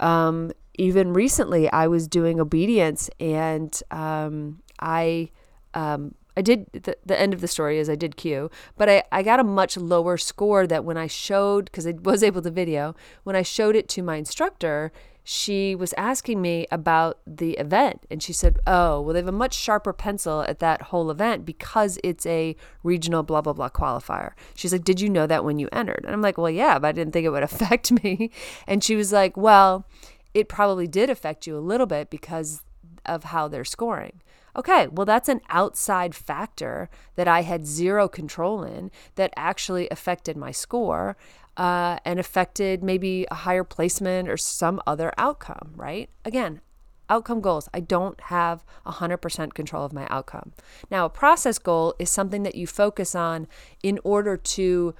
Um, 0.00 0.52
even 0.78 1.12
recently, 1.12 1.70
I 1.72 1.88
was 1.88 2.06
doing 2.06 2.40
obedience, 2.40 3.10
and 3.18 3.80
um, 3.90 4.62
I 4.78 5.30
um, 5.74 6.14
I 6.38 6.40
did 6.40 6.66
the, 6.72 6.96
the 7.04 7.18
end 7.18 7.34
of 7.34 7.40
the 7.40 7.48
story 7.48 7.80
is 7.80 7.90
I 7.90 7.96
did 7.96 8.16
Q, 8.16 8.48
but 8.76 8.88
I, 8.88 9.02
I 9.10 9.24
got 9.24 9.40
a 9.40 9.44
much 9.44 9.76
lower 9.76 10.16
score 10.16 10.68
that 10.68 10.84
when 10.84 10.96
I 10.96 11.08
showed, 11.08 11.64
because 11.64 11.84
I 11.84 11.94
was 12.00 12.22
able 12.22 12.42
to 12.42 12.50
video, 12.50 12.94
when 13.24 13.34
I 13.34 13.42
showed 13.42 13.74
it 13.74 13.88
to 13.88 14.02
my 14.04 14.14
instructor, 14.14 14.92
she 15.24 15.74
was 15.74 15.92
asking 15.98 16.40
me 16.40 16.68
about 16.70 17.18
the 17.26 17.54
event. 17.54 18.06
And 18.08 18.22
she 18.22 18.32
said, 18.32 18.60
Oh, 18.68 19.00
well, 19.00 19.14
they 19.14 19.18
have 19.18 19.26
a 19.26 19.32
much 19.32 19.52
sharper 19.52 19.92
pencil 19.92 20.42
at 20.42 20.60
that 20.60 20.82
whole 20.82 21.10
event 21.10 21.44
because 21.44 21.98
it's 22.04 22.24
a 22.24 22.54
regional 22.84 23.24
blah, 23.24 23.40
blah, 23.40 23.52
blah 23.52 23.68
qualifier. 23.68 24.34
She's 24.54 24.72
like, 24.72 24.84
Did 24.84 25.00
you 25.00 25.10
know 25.10 25.26
that 25.26 25.44
when 25.44 25.58
you 25.58 25.68
entered? 25.72 26.04
And 26.04 26.14
I'm 26.14 26.22
like, 26.22 26.38
Well, 26.38 26.50
yeah, 26.50 26.78
but 26.78 26.86
I 26.86 26.92
didn't 26.92 27.12
think 27.12 27.26
it 27.26 27.30
would 27.30 27.42
affect 27.52 27.90
me. 27.90 28.30
And 28.68 28.84
she 28.84 28.94
was 28.94 29.12
like, 29.12 29.36
Well, 29.36 29.86
it 30.34 30.48
probably 30.48 30.86
did 30.86 31.10
affect 31.10 31.48
you 31.48 31.58
a 31.58 31.60
little 31.60 31.86
bit 31.86 32.10
because 32.10 32.62
of 33.04 33.24
how 33.24 33.48
they're 33.48 33.64
scoring. 33.64 34.22
Okay, 34.58 34.88
well, 34.88 35.06
that's 35.06 35.28
an 35.28 35.40
outside 35.50 36.16
factor 36.16 36.90
that 37.14 37.28
I 37.28 37.42
had 37.42 37.64
zero 37.64 38.08
control 38.08 38.64
in 38.64 38.90
that 39.14 39.32
actually 39.36 39.88
affected 39.88 40.36
my 40.36 40.50
score 40.50 41.16
uh, 41.56 41.98
and 42.04 42.18
affected 42.18 42.82
maybe 42.82 43.24
a 43.30 43.36
higher 43.36 43.62
placement 43.62 44.28
or 44.28 44.36
some 44.36 44.82
other 44.84 45.12
outcome, 45.16 45.74
right? 45.76 46.10
Again, 46.24 46.60
outcome 47.08 47.40
goals. 47.40 47.68
I 47.72 47.78
don't 47.78 48.20
have 48.22 48.64
100% 48.84 49.54
control 49.54 49.84
of 49.84 49.92
my 49.92 50.08
outcome. 50.10 50.52
Now, 50.90 51.04
a 51.04 51.10
process 51.10 51.58
goal 51.58 51.94
is 52.00 52.10
something 52.10 52.42
that 52.42 52.56
you 52.56 52.66
focus 52.66 53.14
on 53.14 53.46
in 53.84 54.00
order 54.02 54.36
to 54.36 54.94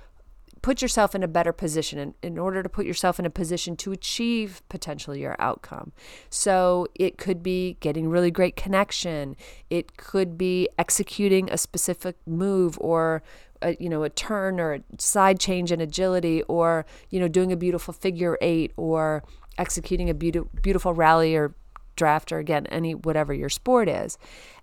put 0.63 0.83
yourself 0.83 1.15
in 1.15 1.23
a 1.23 1.29
better 1.29 1.53
position 1.53 1.99
in, 1.99 2.15
in 2.23 2.39
order 2.39 2.63
to 2.63 2.69
put 2.69 2.87
yourself 2.87 3.19
in 3.19 3.27
a 3.27 3.31
position 3.31 3.77
to 3.77 3.93
achieve 3.93 4.63
potentially 4.69 5.21
your 5.21 5.37
outcome. 5.39 5.93
So 6.31 6.87
it 6.95 7.19
could 7.19 7.43
be 7.43 7.77
getting 7.81 8.09
really 8.09 8.31
great 8.31 8.57
connection. 8.57 9.37
It 9.71 9.97
could 9.97 10.37
be 10.37 10.69
executing 10.79 11.51
a 11.51 11.59
specific 11.59 12.17
move 12.27 12.79
or 12.81 13.23
a, 13.63 13.77
you 13.81 13.89
know 13.89 14.05
a 14.05 14.11
turn 14.11 14.61
or 14.61 14.75
a 14.75 14.81
side 14.99 15.41
change 15.41 15.73
in 15.73 15.81
agility 15.81 16.43
or 16.45 16.87
you 17.11 17.19
know 17.19 17.29
doing 17.29 17.53
a 17.53 17.57
beautiful 17.57 17.93
figure 17.93 18.39
eight 18.41 18.73
or 18.77 19.25
executing 19.57 20.09
a 20.09 20.15
beautiful 20.15 20.49
beautiful 20.63 20.95
rally 20.95 21.35
or 21.35 21.55
draft 21.97 22.31
or 22.31 22.39
again 22.39 22.67
any 22.69 22.95
whatever 22.95 23.35
your 23.35 23.49
sport 23.49 23.89
is 23.89 24.17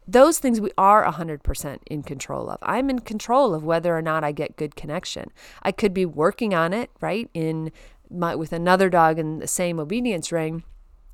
those 0.07 0.39
things 0.39 0.61
we 0.61 0.71
are 0.77 1.05
100% 1.05 1.79
in 1.87 2.03
control 2.03 2.49
of. 2.49 2.59
I'm 2.61 2.89
in 2.89 2.99
control 2.99 3.53
of 3.53 3.63
whether 3.63 3.95
or 3.97 4.01
not 4.01 4.23
I 4.23 4.31
get 4.31 4.55
good 4.55 4.75
connection. 4.75 5.31
I 5.63 5.71
could 5.71 5.93
be 5.93 6.05
working 6.05 6.53
on 6.53 6.73
it, 6.73 6.91
right? 7.01 7.29
In 7.33 7.71
my 8.09 8.35
with 8.35 8.53
another 8.53 8.89
dog 8.89 9.17
in 9.17 9.39
the 9.39 9.47
same 9.47 9.79
obedience 9.79 10.31
ring. 10.31 10.63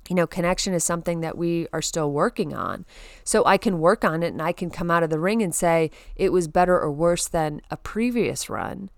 You 0.10 0.16
know, 0.16 0.28
connection 0.28 0.74
is 0.74 0.84
something 0.84 1.22
that 1.22 1.38
we 1.38 1.68
are 1.72 1.82
still 1.82 2.12
working 2.12 2.54
on. 2.54 2.86
So 3.24 3.46
I 3.46 3.58
can 3.58 3.80
work 3.80 4.04
on 4.04 4.24
it 4.24 4.34
and 4.34 4.42
I 4.42 4.52
can 4.52 4.70
come 4.70 4.92
out 4.92 5.04
of 5.04 5.10
the 5.10 5.20
ring 5.20 5.42
and 5.42 5.56
say 5.56 5.90
it 6.16 6.34
was 6.34 6.48
better 6.48 6.78
or 6.78 6.92
worse 6.92 7.28
than 7.28 7.62
a 7.70 7.78
previous 7.78 8.50
run. 8.50 8.90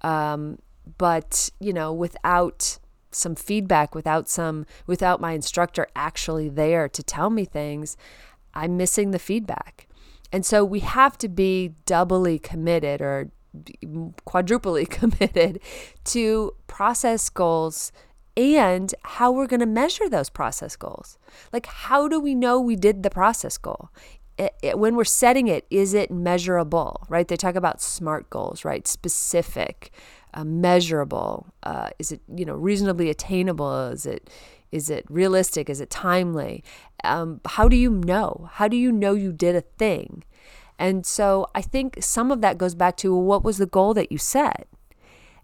Um, 0.00 0.58
but, 0.98 1.50
you 1.60 1.72
know, 1.72 1.92
without 1.92 2.78
some 3.12 3.34
feedback 3.34 3.94
without 3.94 4.28
some 4.28 4.66
without 4.86 5.20
my 5.20 5.32
instructor 5.32 5.86
actually 5.96 6.50
there 6.50 6.86
to 6.86 7.02
tell 7.02 7.30
me 7.30 7.46
things 7.46 7.96
I'm 8.56 8.76
missing 8.76 9.10
the 9.10 9.18
feedback. 9.18 9.86
And 10.32 10.44
so 10.44 10.64
we 10.64 10.80
have 10.80 11.16
to 11.18 11.28
be 11.28 11.74
doubly 11.84 12.38
committed 12.38 13.00
or 13.00 13.30
quadruply 14.24 14.86
committed 14.90 15.60
to 16.04 16.54
process 16.66 17.28
goals 17.30 17.92
and 18.36 18.94
how 19.02 19.32
we're 19.32 19.46
going 19.46 19.60
to 19.60 19.66
measure 19.66 20.08
those 20.08 20.28
process 20.28 20.76
goals. 20.76 21.16
Like, 21.52 21.66
how 21.66 22.06
do 22.06 22.20
we 22.20 22.34
know 22.34 22.60
we 22.60 22.76
did 22.76 23.02
the 23.02 23.10
process 23.10 23.56
goal? 23.56 23.90
It, 24.38 24.54
it, 24.62 24.78
when 24.78 24.96
we're 24.96 25.04
setting 25.04 25.48
it, 25.48 25.66
is 25.70 25.94
it 25.94 26.10
measurable, 26.10 27.06
right? 27.08 27.26
They 27.26 27.36
talk 27.36 27.54
about 27.54 27.80
SMART 27.80 28.28
goals, 28.28 28.64
right? 28.66 28.86
Specific, 28.86 29.90
uh, 30.34 30.44
measurable. 30.44 31.46
Uh, 31.62 31.88
is 31.98 32.12
it, 32.12 32.20
you 32.34 32.44
know, 32.44 32.54
reasonably 32.54 33.08
attainable? 33.08 33.88
Is 33.88 34.04
it, 34.04 34.28
is 34.70 34.90
it 34.90 35.06
realistic? 35.08 35.70
Is 35.70 35.80
it 35.80 35.88
timely? 35.88 36.62
Um, 37.04 37.40
how 37.46 37.68
do 37.68 37.76
you 37.76 37.90
know? 37.90 38.48
How 38.52 38.68
do 38.68 38.76
you 38.76 38.90
know 38.90 39.14
you 39.14 39.32
did 39.32 39.54
a 39.56 39.60
thing? 39.60 40.24
And 40.78 41.06
so 41.06 41.46
I 41.54 41.62
think 41.62 42.02
some 42.02 42.30
of 42.30 42.40
that 42.42 42.58
goes 42.58 42.74
back 42.74 42.96
to 42.98 43.14
what 43.14 43.44
was 43.44 43.58
the 43.58 43.66
goal 43.66 43.94
that 43.94 44.12
you 44.12 44.18
set? 44.18 44.68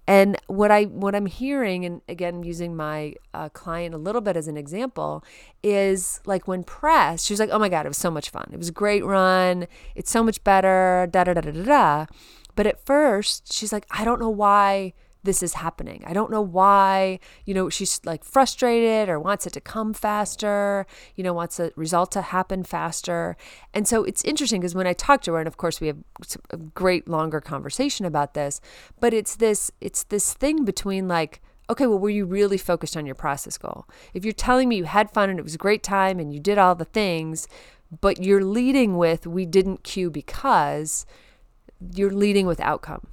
And 0.06 0.36
what 0.48 0.72
I 0.72 0.84
what 0.84 1.14
I'm 1.14 1.26
hearing, 1.26 1.84
and 1.84 2.02
again 2.08 2.42
using 2.42 2.74
my 2.74 3.14
uh, 3.32 3.48
client 3.50 3.94
a 3.94 3.98
little 3.98 4.20
bit 4.20 4.36
as 4.36 4.48
an 4.48 4.56
example, 4.56 5.24
is 5.62 6.20
like 6.26 6.48
when 6.48 6.64
pressed, 6.64 7.24
she's 7.24 7.38
like, 7.38 7.50
"Oh 7.52 7.58
my 7.58 7.68
god, 7.68 7.86
it 7.86 7.88
was 7.88 7.98
so 7.98 8.10
much 8.10 8.30
fun. 8.30 8.50
It 8.52 8.56
was 8.58 8.68
a 8.68 8.72
great 8.72 9.04
run. 9.04 9.68
It's 9.94 10.10
so 10.10 10.24
much 10.24 10.42
better." 10.42 11.06
Da 11.08 11.22
da 11.22 11.34
da 11.34 11.40
da 11.40 11.52
da. 11.52 12.06
But 12.56 12.66
at 12.66 12.84
first, 12.84 13.52
she's 13.52 13.72
like, 13.72 13.86
"I 13.92 14.04
don't 14.04 14.18
know 14.18 14.28
why 14.28 14.92
this 15.24 15.42
is 15.42 15.54
happening. 15.54 16.02
I 16.06 16.12
don't 16.12 16.30
know 16.30 16.42
why, 16.42 17.20
you 17.44 17.54
know, 17.54 17.68
she's 17.68 18.00
like 18.04 18.24
frustrated 18.24 19.08
or 19.08 19.20
wants 19.20 19.46
it 19.46 19.52
to 19.52 19.60
come 19.60 19.94
faster, 19.94 20.86
you 21.14 21.22
know, 21.22 21.32
wants 21.32 21.58
the 21.58 21.72
result 21.76 22.10
to 22.12 22.22
happen 22.22 22.64
faster. 22.64 23.36
And 23.72 23.86
so 23.86 24.04
it's 24.04 24.24
interesting 24.24 24.60
because 24.60 24.74
when 24.74 24.86
I 24.86 24.92
talk 24.92 25.22
to 25.22 25.32
her, 25.34 25.38
and 25.38 25.48
of 25.48 25.56
course 25.56 25.80
we 25.80 25.86
have 25.86 25.98
a 26.50 26.56
great 26.56 27.08
longer 27.08 27.40
conversation 27.40 28.04
about 28.04 28.34
this, 28.34 28.60
but 29.00 29.14
it's 29.14 29.36
this, 29.36 29.70
it's 29.80 30.02
this 30.04 30.34
thing 30.34 30.64
between 30.64 31.06
like, 31.06 31.40
okay, 31.70 31.86
well, 31.86 31.98
were 31.98 32.10
you 32.10 32.26
really 32.26 32.58
focused 32.58 32.96
on 32.96 33.06
your 33.06 33.14
process 33.14 33.56
goal? 33.56 33.86
If 34.14 34.24
you're 34.24 34.32
telling 34.32 34.68
me 34.68 34.76
you 34.76 34.84
had 34.84 35.10
fun 35.10 35.30
and 35.30 35.38
it 35.38 35.44
was 35.44 35.54
a 35.54 35.58
great 35.58 35.82
time 35.82 36.18
and 36.18 36.34
you 36.34 36.40
did 36.40 36.58
all 36.58 36.74
the 36.74 36.84
things, 36.84 37.46
but 38.00 38.22
you're 38.22 38.44
leading 38.44 38.96
with, 38.96 39.26
we 39.26 39.46
didn't 39.46 39.84
Q 39.84 40.10
because 40.10 41.06
you're 41.94 42.12
leading 42.12 42.46
with 42.46 42.60
outcome 42.60 43.06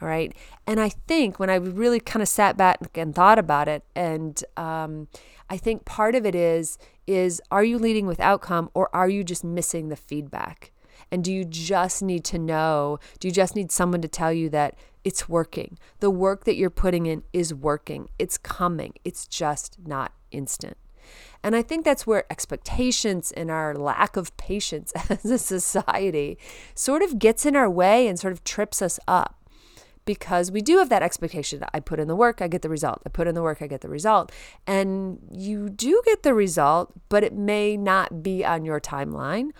all 0.00 0.08
right. 0.08 0.34
And 0.66 0.80
I 0.80 0.90
think 0.90 1.38
when 1.38 1.50
I 1.50 1.56
really 1.56 2.00
kind 2.00 2.22
of 2.22 2.28
sat 2.28 2.56
back 2.56 2.96
and 2.96 3.14
thought 3.14 3.38
about 3.38 3.68
it, 3.68 3.82
and 3.96 4.42
um, 4.56 5.08
I 5.50 5.56
think 5.56 5.84
part 5.84 6.14
of 6.14 6.24
it 6.24 6.34
is 6.34 6.78
is 7.06 7.40
are 7.50 7.64
you 7.64 7.78
leading 7.78 8.06
with 8.06 8.20
outcome 8.20 8.70
or 8.74 8.94
are 8.94 9.08
you 9.08 9.24
just 9.24 9.42
missing 9.42 9.88
the 9.88 9.96
feedback? 9.96 10.72
And 11.10 11.24
do 11.24 11.32
you 11.32 11.44
just 11.44 12.02
need 12.02 12.22
to 12.26 12.38
know? 12.38 12.98
Do 13.18 13.28
you 13.28 13.32
just 13.32 13.56
need 13.56 13.72
someone 13.72 14.02
to 14.02 14.08
tell 14.08 14.32
you 14.32 14.50
that 14.50 14.74
it's 15.04 15.28
working? 15.28 15.78
The 16.00 16.10
work 16.10 16.44
that 16.44 16.56
you're 16.56 16.68
putting 16.68 17.06
in 17.06 17.22
is 17.32 17.54
working, 17.54 18.10
it's 18.18 18.36
coming, 18.36 18.92
it's 19.04 19.26
just 19.26 19.78
not 19.86 20.12
instant. 20.30 20.76
And 21.42 21.56
I 21.56 21.62
think 21.62 21.84
that's 21.84 22.06
where 22.06 22.30
expectations 22.30 23.32
and 23.32 23.50
our 23.50 23.74
lack 23.74 24.16
of 24.16 24.36
patience 24.36 24.92
as 25.08 25.24
a 25.24 25.38
society 25.38 26.36
sort 26.74 27.00
of 27.00 27.18
gets 27.18 27.46
in 27.46 27.56
our 27.56 27.70
way 27.70 28.06
and 28.06 28.18
sort 28.18 28.32
of 28.32 28.44
trips 28.44 28.82
us 28.82 29.00
up 29.08 29.37
because 30.08 30.50
we 30.50 30.62
do 30.62 30.78
have 30.78 30.88
that 30.88 31.02
expectation. 31.02 31.62
I 31.74 31.80
put 31.80 32.00
in 32.00 32.08
the 32.08 32.16
work, 32.16 32.40
I 32.40 32.48
get 32.48 32.62
the 32.62 32.70
result. 32.70 33.02
I 33.04 33.10
put 33.10 33.28
in 33.28 33.34
the 33.34 33.42
work, 33.42 33.60
I 33.60 33.66
get 33.66 33.82
the 33.82 33.90
result. 33.90 34.32
And 34.66 35.18
you 35.30 35.68
do 35.68 36.00
get 36.06 36.22
the 36.22 36.32
result, 36.32 36.94
but 37.10 37.22
it 37.22 37.34
may 37.34 37.76
not 37.76 38.22
be 38.22 38.42
on 38.42 38.64
your 38.64 38.80
timeline 38.80 39.50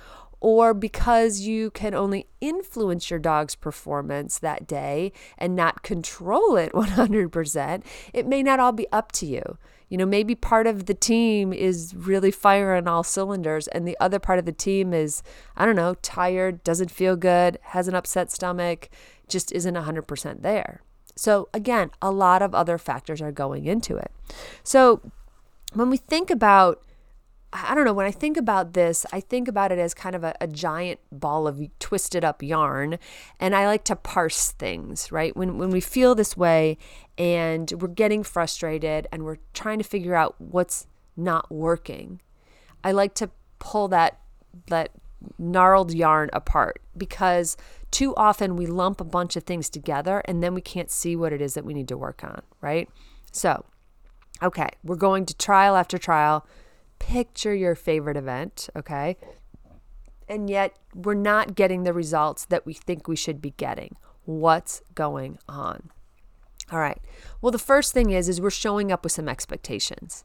or 0.41 0.73
because 0.73 1.41
you 1.41 1.71
can 1.73 1.93
only 1.93 2.29
influence 2.41 3.11
your 3.11 3.19
dog's 3.19 3.55
performance 3.55 4.39
that 4.39 4.67
day 4.67 5.13
and 5.37 5.55
not 5.55 5.83
control 5.83 6.57
it 6.57 6.73
100%, 6.73 7.85
it 8.15 8.27
may 8.27 8.43
not 8.43 8.59
all 8.59 8.73
be 8.73 8.87
up 8.91 9.13
to 9.13 9.27
you. 9.27 9.59
You 9.89 9.97
know, 9.97 10.07
maybe 10.07 10.35
part 10.35 10.67
of 10.67 10.87
the 10.87 10.95
team 10.95 11.53
is 11.53 11.95
really 11.97 12.31
firing 12.31 12.87
all 12.87 13.03
cylinders, 13.03 13.69
and 13.69 13.87
the 13.87 13.97
other 14.01 14.19
part 14.19 14.39
of 14.39 14.45
the 14.45 14.53
team 14.53 14.93
is, 14.93 15.23
I 15.57 15.65
don't 15.65 15.77
know, 15.77 15.95
tired, 16.03 16.63
doesn't 16.63 16.91
feel 16.91 17.17
good, 17.17 17.59
has 17.63 17.89
an 17.89 17.95
upset 17.95 18.31
stomach, 18.31 18.91
just 19.29 19.53
isn't 19.53 19.75
100% 19.75 20.43
there. 20.43 20.83
So, 21.17 21.49
again, 21.53 21.91
a 22.01 22.11
lot 22.11 22.43
of 22.43 22.55
other 22.55 22.79
factors 22.79 23.21
are 23.21 23.33
going 23.33 23.67
into 23.67 23.97
it. 23.97 24.13
So, 24.63 25.01
when 25.73 25.91
we 25.91 25.97
think 25.97 26.31
about 26.31 26.83
I 27.53 27.75
don't 27.75 27.87
know, 27.87 27.95
when 27.95 28.05
I 28.05 28.11
think 28.11 28.37
about 28.37 28.75
this, 28.75 29.07
I 29.11 29.21
think 29.21 29.49
about 29.49 29.73
it 29.73 29.79
as 29.79 29.95
kind 29.95 30.15
of 30.15 30.23
a, 30.23 30.35
a, 30.39 30.47
giant 30.47 31.01
ball 31.11 31.47
of 31.47 31.61
twisted 31.79 32.23
up 32.23 32.43
yarn. 32.43 32.99
And 33.41 33.57
I 33.57 33.67
like 33.67 33.85
to 33.85 33.97
parse 33.97 34.53
things, 34.53 35.11
right? 35.11 35.35
When, 35.35 35.57
when 35.57 35.71
we 35.71 35.81
feel 35.81 36.15
this 36.15 36.37
way 36.37 36.77
and 37.17 37.73
we're 37.81 37.89
getting 37.89 38.23
frustrated 38.23 39.07
and 39.11 39.25
we're 39.25 39.39
trying 39.55 39.79
to 39.79 39.85
figure 39.85 40.15
out 40.15 40.35
what's 40.39 40.87
not 41.17 41.51
working, 41.51 42.21
I 42.85 42.93
like 42.93 43.15
to 43.15 43.31
pull 43.59 43.89
that, 43.89 44.21
that 44.67 44.91
gnarled 45.39 45.95
yarn 45.95 46.29
apart 46.35 46.83
because 46.97 47.57
too 47.91 48.15
often 48.17 48.57
we 48.57 48.67
lump 48.67 49.01
a 49.01 49.05
bunch 49.05 49.37
of 49.37 49.45
things 49.45 49.71
together 49.71 50.23
and 50.27 50.43
then 50.43 50.53
we 50.53 50.61
can't 50.61 50.91
see 50.91 51.17
what 51.17 51.33
it 51.33 51.41
is 51.41 51.55
that 51.55 51.65
we 51.65 51.73
need 51.73 51.89
to 51.89 51.97
work 51.97 52.23
on, 52.23 52.43
right? 52.61 52.91
So, 53.33 53.65
okay, 54.43 54.69
we're 54.85 54.97
going 54.97 55.25
to 55.27 55.35
trial 55.35 55.77
after 55.77 55.97
trial 55.97 56.47
picture 56.99 57.55
your 57.55 57.75
favorite 57.75 58.17
event, 58.17 58.69
okay? 58.77 59.17
And 60.29 60.51
yet 60.51 60.77
we're 60.95 61.15
not 61.15 61.55
getting 61.55 61.85
the 61.85 61.93
results 61.93 62.45
that 62.47 62.67
we 62.67 62.75
think 62.75 63.09
we 63.09 63.17
should 63.17 63.41
be 63.41 63.51
getting. 63.53 63.97
What's 64.25 64.83
going 64.95 65.39
on? 65.49 65.91
All 66.71 66.79
right. 66.79 67.01
Well, 67.41 67.51
the 67.51 67.59
first 67.59 67.95
thing 67.95 68.11
is 68.11 68.29
is 68.29 68.41
we're 68.41 68.51
showing 68.51 68.93
up 68.93 69.05
with 69.05 69.13
some 69.13 69.29
expectations. 69.29 70.25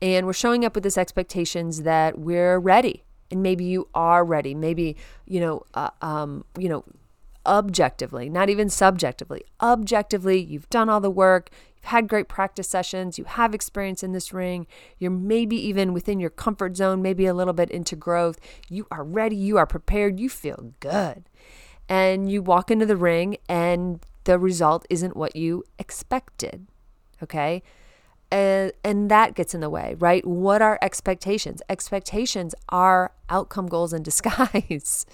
And 0.00 0.26
we're 0.26 0.32
showing 0.32 0.64
up 0.64 0.74
with 0.74 0.84
this 0.84 0.98
expectations 0.98 1.82
that 1.82 2.18
we're 2.18 2.58
ready. 2.58 3.04
And 3.30 3.42
maybe 3.42 3.64
you 3.64 3.88
are 3.94 4.24
ready. 4.24 4.54
Maybe, 4.54 4.96
you 5.26 5.40
know, 5.40 5.62
uh, 5.74 5.90
um, 6.02 6.44
you 6.58 6.68
know, 6.68 6.84
objectively, 7.46 8.28
not 8.28 8.48
even 8.48 8.68
subjectively. 8.68 9.42
Objectively, 9.60 10.38
you've 10.40 10.68
done 10.70 10.88
all 10.88 11.00
the 11.00 11.10
work, 11.10 11.50
you've 11.78 11.90
had 11.90 12.08
great 12.08 12.28
practice 12.28 12.68
sessions, 12.68 13.18
you 13.18 13.24
have 13.24 13.54
experience 13.54 14.02
in 14.02 14.12
this 14.12 14.32
ring, 14.32 14.66
you're 14.98 15.10
maybe 15.10 15.56
even 15.56 15.92
within 15.92 16.20
your 16.20 16.30
comfort 16.30 16.76
zone, 16.76 17.02
maybe 17.02 17.26
a 17.26 17.34
little 17.34 17.52
bit 17.52 17.70
into 17.70 17.96
growth. 17.96 18.38
You 18.68 18.86
are 18.90 19.04
ready, 19.04 19.36
you 19.36 19.56
are 19.58 19.66
prepared, 19.66 20.20
you 20.20 20.28
feel 20.28 20.72
good. 20.80 21.24
And 21.88 22.30
you 22.30 22.42
walk 22.42 22.70
into 22.70 22.86
the 22.86 22.96
ring 22.96 23.38
and 23.48 24.04
the 24.24 24.38
result 24.38 24.86
isn't 24.90 25.16
what 25.16 25.34
you 25.34 25.64
expected. 25.78 26.66
Okay? 27.22 27.62
And, 28.30 28.72
and 28.84 29.10
that 29.10 29.34
gets 29.34 29.54
in 29.54 29.60
the 29.60 29.70
way, 29.70 29.96
right? 29.98 30.26
What 30.26 30.60
are 30.60 30.78
expectations? 30.82 31.62
Expectations 31.68 32.54
are 32.68 33.12
outcome 33.30 33.66
goals 33.66 33.92
in 33.92 34.02
disguise, 34.08 35.06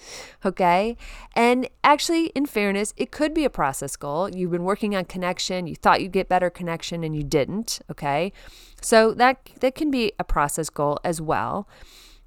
okay? 0.43 0.97
And 1.35 1.69
actually, 1.83 2.27
in 2.27 2.45
fairness, 2.45 2.93
it 2.97 3.11
could 3.11 3.33
be 3.33 3.45
a 3.45 3.49
process 3.49 3.95
goal. 3.95 4.29
You've 4.29 4.51
been 4.51 4.63
working 4.63 4.95
on 4.95 5.05
connection, 5.05 5.67
you 5.67 5.75
thought 5.75 6.01
you'd 6.01 6.11
get 6.11 6.27
better 6.27 6.49
connection 6.49 7.03
and 7.03 7.15
you 7.15 7.23
didn't, 7.23 7.79
okay? 7.89 8.33
So 8.81 9.13
that 9.13 9.49
that 9.61 9.75
can 9.75 9.89
be 9.89 10.11
a 10.19 10.23
process 10.23 10.69
goal 10.69 10.99
as 11.03 11.21
well. 11.21 11.67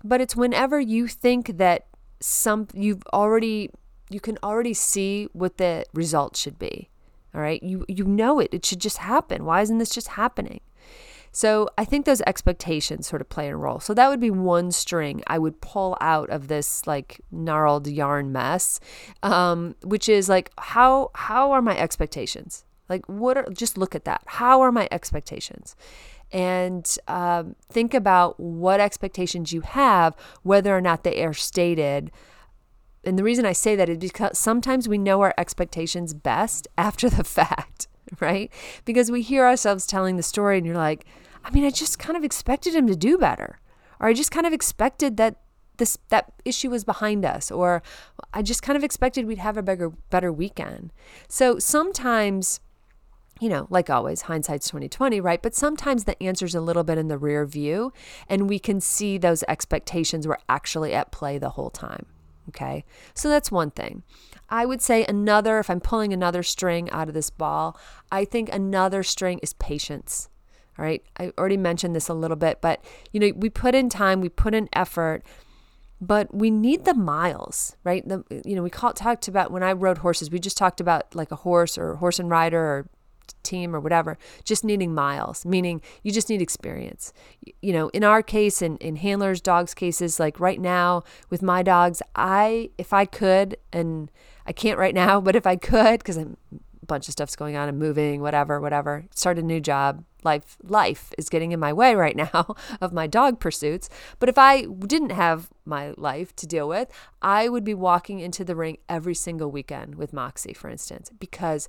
But 0.03 0.21
it's 0.21 0.35
whenever 0.35 0.81
you 0.81 1.07
think 1.07 1.59
that 1.59 1.87
some 2.21 2.69
you've 2.73 3.03
already 3.13 3.71
you 4.11 4.21
can 4.21 4.39
already 4.43 4.75
see 4.75 5.29
what 5.33 5.59
the 5.59 5.85
result 5.93 6.37
should 6.37 6.59
be. 6.59 6.89
All 7.35 7.41
right? 7.41 7.63
You 7.63 7.85
you 7.89 8.05
know 8.05 8.41
it. 8.41 8.49
It 8.53 8.65
should 8.65 8.81
just 8.81 8.99
happen. 8.99 9.45
Why 9.45 9.61
isn't 9.61 9.79
this 9.79 9.91
just 9.91 10.09
happening? 10.09 10.61
So 11.33 11.69
I 11.79 11.85
think 11.85 12.07
those 12.07 12.21
expectations 12.23 13.07
sort 13.07 13.23
of 13.23 13.29
play 13.29 13.49
a 13.49 13.57
role. 13.57 13.81
So 13.81 13.95
that 13.95 14.09
would 14.09 14.21
be 14.21 14.31
one 14.31 14.71
string 14.73 15.23
I 15.27 15.39
would 15.39 15.61
pull 15.61 15.97
out 16.01 16.31
of 16.31 16.49
this 16.49 16.87
like 16.87 17.21
gnarled 17.31 17.87
yarn 17.87 18.33
mess, 18.33 18.81
um, 19.23 19.75
which 19.83 20.09
is 20.09 20.29
like 20.29 20.51
how 20.59 21.11
how 21.15 21.53
are 21.53 21.63
my 21.63 21.77
expectations? 21.77 22.65
Like 22.89 23.07
what 23.07 23.37
are 23.37 23.47
just 23.53 23.79
look 23.79 23.95
at 23.95 24.05
that. 24.05 24.23
How 24.27 24.61
are 24.61 24.73
my 24.73 24.89
expectations? 24.91 25.77
And 26.31 26.99
um, 27.09 27.57
think 27.71 27.95
about 27.95 28.39
what 28.39 28.81
expectations 28.81 29.53
you 29.53 29.63
have, 29.63 30.15
whether 30.43 30.77
or 30.77 30.81
not 30.81 31.05
they 31.05 31.25
are 31.25 31.33
stated. 31.33 32.11
And 33.05 33.19
the 33.19 33.25
reason 33.25 33.47
I 33.47 33.53
say 33.53 33.77
that 33.77 33.89
is 33.89 33.99
because 33.99 34.39
sometimes 34.39 34.89
we 34.89 34.99
know 34.99 35.23
our 35.23 35.35
expectations 35.39 36.13
best 36.13 36.69
after 36.79 37.09
the 37.09 37.25
fact. 37.25 37.88
right? 38.21 38.53
Because 38.85 39.11
we 39.11 39.23
hear 39.23 39.45
ourselves 39.45 39.87
telling 39.87 40.17
the 40.17 40.23
story 40.23 40.59
and 40.59 40.67
you're 40.67 40.77
like, 40.77 41.07
I 41.45 41.51
mean, 41.51 41.65
I 41.65 41.71
just 41.71 41.99
kind 41.99 42.17
of 42.17 42.25
expected 42.25 42.75
him 42.75 42.87
to 42.87 42.97
do 42.97 43.19
better. 43.19 43.59
Or 44.01 44.09
I 44.09 44.13
just 44.13 44.31
kind 44.31 44.47
of 44.47 44.53
expected 44.53 45.17
that 45.17 45.37
this 45.79 45.97
that 46.09 46.33
issue 46.45 46.71
was 46.71 46.85
behind 46.85 47.25
us 47.25 47.53
or 47.53 47.83
I 48.35 48.43
just 48.43 48.63
kind 48.63 48.77
of 48.77 48.83
expected 48.83 49.27
we'd 49.27 49.39
have 49.39 49.57
a 49.57 49.63
bigger 49.63 49.91
better 50.11 50.33
weekend. 50.33 50.93
So 51.29 51.59
sometimes 51.59 52.61
you 53.41 53.49
know, 53.49 53.69
like 53.71 53.89
always, 53.89 54.23
hindsight's 54.23 54.67
2020, 54.67 55.21
right? 55.21 55.41
But 55.41 55.55
sometimes 55.55 56.05
the 56.05 56.21
answer's 56.21 56.57
a 56.57 56.61
little 56.61 56.83
bit 56.83 56.99
in 56.99 57.07
the 57.07 57.17
rear 57.17 57.47
view 57.47 57.93
and 58.29 58.49
we 58.49 58.59
can 58.59 58.81
see 58.81 59.17
those 59.17 59.45
expectations 59.47 60.27
were 60.27 60.41
actually 60.49 60.93
at 60.93 61.13
play 61.13 61.39
the 61.39 61.51
whole 61.51 61.71
time. 61.71 62.07
Okay. 62.49 62.85
So 63.15 63.29
that's 63.29 63.51
one 63.51 63.71
thing. 63.71 64.03
I 64.49 64.65
would 64.65 64.81
say 64.81 65.05
another, 65.05 65.59
if 65.59 65.69
I'm 65.69 65.81
pulling 65.81 66.13
another 66.13 66.43
string 66.43 66.89
out 66.91 67.09
of 67.09 67.15
this 67.15 67.31
ball, 67.31 67.79
I 68.11 68.25
think 68.25 68.53
another 68.53 69.03
string 69.03 69.39
is 69.43 69.53
patience. 69.55 70.29
All 70.79 70.85
right. 70.85 71.03
I 71.19 71.33
already 71.37 71.57
mentioned 71.57 71.95
this 71.95 72.09
a 72.09 72.15
little 72.15 72.37
bit, 72.37 72.61
but 72.61 72.83
you 73.13 73.21
know, 73.21 73.33
we 73.37 73.51
put 73.51 73.75
in 73.75 73.89
time, 73.89 74.21
we 74.21 74.29
put 74.29 74.55
in 74.55 74.69
effort, 74.73 75.23
but 76.01 76.33
we 76.33 76.51
need 76.51 76.85
the 76.85 76.95
miles, 76.95 77.77
right? 77.85 78.09
The, 78.09 78.25
you 78.45 78.55
know, 78.55 78.63
we 78.63 78.71
call, 78.71 78.93
talked 78.93 79.29
about 79.29 79.51
when 79.51 79.63
I 79.63 79.73
rode 79.73 79.99
horses, 79.99 80.31
we 80.31 80.39
just 80.39 80.57
talked 80.57 80.81
about 80.81 81.15
like 81.15 81.33
a 81.33 81.37
horse 81.37 81.77
or 81.77 81.97
horse 81.97 82.19
and 82.19 82.31
rider 82.31 82.61
or 82.61 82.89
team 83.43 83.75
or 83.75 83.81
whatever, 83.81 84.19
just 84.45 84.65
needing 84.65 84.95
miles, 84.95 85.45
meaning 85.45 85.81
you 86.03 86.13
just 86.13 86.29
need 86.29 86.43
experience. 86.43 87.13
You 87.63 87.73
know, 87.73 87.89
in 87.89 88.05
our 88.05 88.23
case, 88.23 88.63
in, 88.63 88.77
in 88.79 88.97
handlers, 88.97 89.41
dogs' 89.41 89.75
cases, 89.75 90.21
like 90.21 90.39
right 90.41 90.61
now 90.61 91.03
with 91.31 91.43
my 91.43 91.63
dogs, 91.63 92.03
I, 92.15 92.71
if 92.79 92.93
I 92.93 93.05
could, 93.05 93.57
and 93.73 94.11
I 94.47 94.53
can't 94.53 94.79
right 94.79 94.95
now, 94.95 95.21
but 95.29 95.37
if 95.37 95.47
I 95.47 95.57
could, 95.57 95.99
because 95.99 96.17
a 96.17 96.29
bunch 96.87 97.07
of 97.07 97.13
stuff's 97.13 97.37
going 97.37 97.57
on, 97.57 97.69
I'm 97.69 97.79
moving, 97.79 98.21
whatever, 98.21 98.61
whatever, 98.61 99.05
start 99.15 99.39
a 99.39 99.43
new 99.43 99.61
job. 99.61 100.05
Life, 100.25 100.57
life 100.65 101.13
is 101.17 101.29
getting 101.29 101.53
in 101.53 101.61
my 101.61 101.73
way 101.73 101.95
right 101.95 102.17
now 102.33 102.57
of 102.81 102.93
my 102.93 103.07
dog 103.07 103.39
pursuits. 103.39 103.89
But 104.19 104.29
if 104.29 104.37
I 104.37 104.63
didn't 104.65 105.11
have 105.11 105.49
my 105.65 105.95
life 105.97 106.35
to 106.37 106.47
deal 106.47 106.67
with, 106.67 106.91
I 107.23 107.49
would 107.49 107.63
be 107.63 107.75
walking 107.75 108.19
into 108.19 108.45
the 108.45 108.57
ring 108.57 108.79
every 108.89 109.15
single 109.15 109.51
weekend 109.51 109.95
with 109.95 110.13
Moxie, 110.13 110.55
for 110.55 110.69
instance, 110.69 111.13
because 111.21 111.69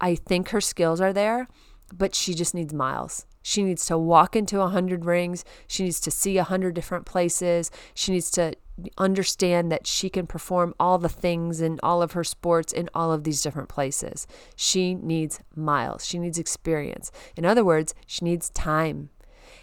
I 0.00 0.14
think 0.14 0.50
her 0.50 0.60
skills 0.60 1.00
are 1.00 1.12
there, 1.12 1.48
but 1.92 2.14
she 2.14 2.34
just 2.34 2.54
needs 2.54 2.74
miles. 2.74 3.26
She 3.42 3.62
needs 3.62 3.84
to 3.86 3.98
walk 3.98 4.34
into 4.34 4.60
a 4.60 4.68
hundred 4.68 5.04
rings. 5.04 5.44
She 5.66 5.84
needs 5.84 6.00
to 6.00 6.10
see 6.10 6.38
a 6.38 6.44
hundred 6.44 6.74
different 6.74 7.04
places. 7.04 7.70
She 7.92 8.12
needs 8.12 8.30
to 8.32 8.54
understand 8.98 9.70
that 9.70 9.86
she 9.86 10.08
can 10.08 10.26
perform 10.26 10.74
all 10.80 10.98
the 10.98 11.08
things 11.08 11.60
in 11.60 11.78
all 11.82 12.02
of 12.02 12.12
her 12.12 12.24
sports 12.24 12.72
in 12.72 12.88
all 12.94 13.12
of 13.12 13.22
these 13.24 13.42
different 13.42 13.68
places. 13.68 14.26
She 14.56 14.94
needs 14.94 15.40
miles. 15.54 16.06
She 16.06 16.18
needs 16.18 16.38
experience. 16.38 17.12
In 17.36 17.44
other 17.44 17.64
words, 17.64 17.94
she 18.06 18.24
needs 18.24 18.50
time. 18.50 19.10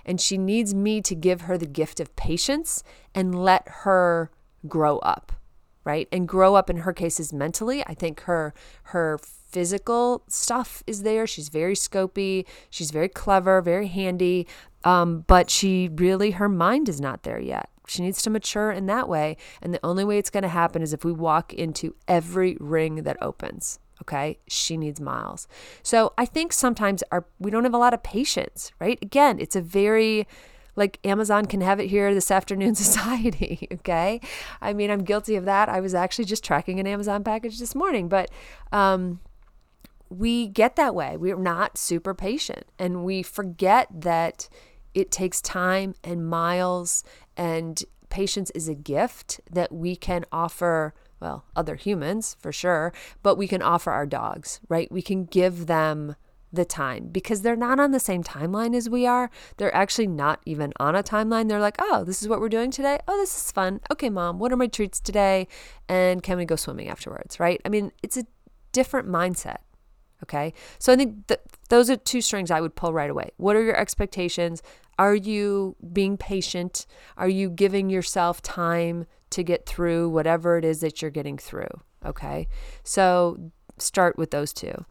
And 0.06 0.22
she 0.22 0.38
needs 0.38 0.74
me 0.74 1.02
to 1.02 1.15
give 1.15 1.41
her 1.41 1.58
the 1.58 1.65
gift 1.65 2.00
of 2.00 2.15
patience 2.15 2.84
and 3.13 3.44
let 3.44 3.67
her 3.67 4.32
grow 4.67 5.00
up, 5.00 5.32
right? 5.84 6.08
And 6.12 6.28
grow 6.28 6.56
up 6.56 6.70
in 6.70 6.78
her 6.78 6.94
case 6.94 7.20
is 7.20 7.34
mentally. 7.34 7.84
I 7.86 7.94
think 7.94 8.22
her 8.22 8.54
her 8.84 9.20
physical 9.51 10.23
stuff 10.27 10.83
is 10.87 11.03
there. 11.03 11.27
She's 11.27 11.49
very 11.49 11.75
scopy. 11.75 12.45
She's 12.69 12.91
very 12.91 13.09
clever, 13.09 13.61
very 13.61 13.87
handy. 13.87 14.47
Um, 14.83 15.25
but 15.27 15.49
she 15.49 15.89
really, 15.93 16.31
her 16.31 16.49
mind 16.49 16.89
is 16.89 16.99
not 16.99 17.23
there 17.23 17.39
yet. 17.39 17.69
She 17.87 18.01
needs 18.01 18.21
to 18.23 18.29
mature 18.29 18.71
in 18.71 18.85
that 18.85 19.09
way. 19.09 19.37
And 19.61 19.73
the 19.73 19.85
only 19.85 20.03
way 20.03 20.17
it's 20.17 20.29
going 20.29 20.43
to 20.43 20.49
happen 20.49 20.81
is 20.81 20.93
if 20.93 21.03
we 21.03 21.11
walk 21.11 21.53
into 21.53 21.95
every 22.07 22.57
ring 22.59 23.03
that 23.03 23.17
opens. 23.21 23.79
Okay. 24.01 24.39
She 24.47 24.77
needs 24.77 24.99
miles. 24.99 25.47
So 25.83 26.13
I 26.17 26.25
think 26.25 26.53
sometimes 26.53 27.03
our, 27.11 27.25
we 27.39 27.51
don't 27.51 27.65
have 27.65 27.73
a 27.73 27.77
lot 27.77 27.93
of 27.93 28.01
patience, 28.01 28.71
right? 28.79 28.97
Again, 29.01 29.39
it's 29.39 29.55
a 29.55 29.61
very, 29.61 30.27
like 30.75 30.99
Amazon 31.03 31.45
can 31.45 31.61
have 31.61 31.79
it 31.79 31.87
here 31.87 32.13
this 32.13 32.31
afternoon 32.31 32.75
society. 32.85 33.67
Okay. 33.71 34.21
I 34.61 34.73
mean, 34.73 34.89
I'm 34.89 35.03
guilty 35.03 35.35
of 35.35 35.45
that. 35.45 35.69
I 35.69 35.81
was 35.81 35.93
actually 35.93 36.25
just 36.25 36.43
tracking 36.43 36.79
an 36.79 36.87
Amazon 36.87 37.23
package 37.23 37.59
this 37.59 37.75
morning, 37.75 38.07
but, 38.07 38.31
um, 38.71 39.19
we 40.12 40.47
get 40.47 40.76
that 40.76 40.93
way. 40.93 41.15
We're 41.15 41.38
not 41.38 41.78
super 41.78 42.13
patient 42.13 42.65
and 42.78 43.06
we 43.06 43.24
forget 43.24 43.88
that 43.91 44.50
it 44.93 45.10
takes 45.10 45.41
time 45.41 45.95
and 46.04 46.28
miles 46.28 47.04
and 47.38 47.82
patience 48.10 48.52
is 48.52 48.67
a 48.67 48.76
gift 48.76 49.39
that 49.50 49.71
we 49.71 49.95
can 49.95 50.26
offer 50.32 50.93
well, 51.21 51.45
other 51.56 51.76
humans 51.76 52.36
for 52.39 52.52
sure, 52.52 52.91
but 53.21 53.38
we 53.38 53.47
can 53.47 53.62
offer 53.62 53.91
our 53.91 54.08
dogs, 54.08 54.60
right? 54.67 54.91
We 54.91 55.04
can 55.04 55.26
give 55.26 55.67
them 55.67 56.15
the 56.52 56.65
time 56.65 57.08
because 57.10 57.43
they're 57.43 57.56
not 57.56 57.80
on 57.80 57.91
the 57.91 58.00
same 58.00 58.24
timeline 58.24 58.76
as 58.76 58.89
we 58.89 59.06
are. 59.06 59.30
They're 59.58 59.74
actually 59.74 60.08
not 60.08 60.41
even 60.45 60.74
on 60.80 60.95
a 60.95 61.04
timeline. 61.04 61.47
They're 61.47 61.60
like, 61.62 61.78
oh, 61.80 62.04
this 62.04 62.21
is 62.21 62.28
what 62.28 62.41
we're 62.41 62.50
doing 62.50 62.71
today. 62.71 63.00
Oh, 63.08 63.17
this 63.17 63.36
is 63.36 63.52
fun. 63.52 63.80
Okay, 63.91 64.10
mom, 64.10 64.39
what 64.39 64.52
are 64.52 64.58
my 64.58 64.67
treats 64.67 65.00
today? 65.00 65.47
And 65.88 66.24
can 66.24 66.38
we 66.38 66.45
go 66.45 66.56
swimming 66.56 66.89
afterwards, 66.89 67.39
right? 67.39 67.62
I 67.63 67.69
mean, 67.69 67.91
it's 68.04 68.17
a 68.17 68.26
different 68.71 69.08
mindset. 69.08 69.58
Okay. 70.23 70.53
So 70.79 70.93
I 70.93 70.95
think 70.95 71.27
th- 71.27 71.39
those 71.69 71.89
are 71.89 71.95
two 71.95 72.21
strings 72.21 72.51
I 72.51 72.62
would 72.62 72.75
pull 72.75 72.93
right 72.93 73.10
away. 73.10 73.31
What 73.38 73.55
are 73.55 73.63
your 73.63 73.75
expectations? 73.77 74.62
Are 74.99 75.15
you 75.15 75.75
being 75.93 76.17
patient? 76.17 76.86
Are 77.17 77.29
you 77.29 77.49
giving 77.49 77.89
yourself 77.89 78.41
time 78.41 79.05
to 79.31 79.43
get 79.43 79.65
through 79.65 80.10
whatever 80.10 80.57
it 80.57 80.65
is 80.65 80.81
that 80.81 81.01
you're 81.01 81.12
getting 81.12 81.38
through? 81.38 81.69
Okay. 82.05 82.47
So 82.84 83.51
start 83.77 84.17
with 84.17 84.31
those 84.31 84.53
two. 84.53 84.86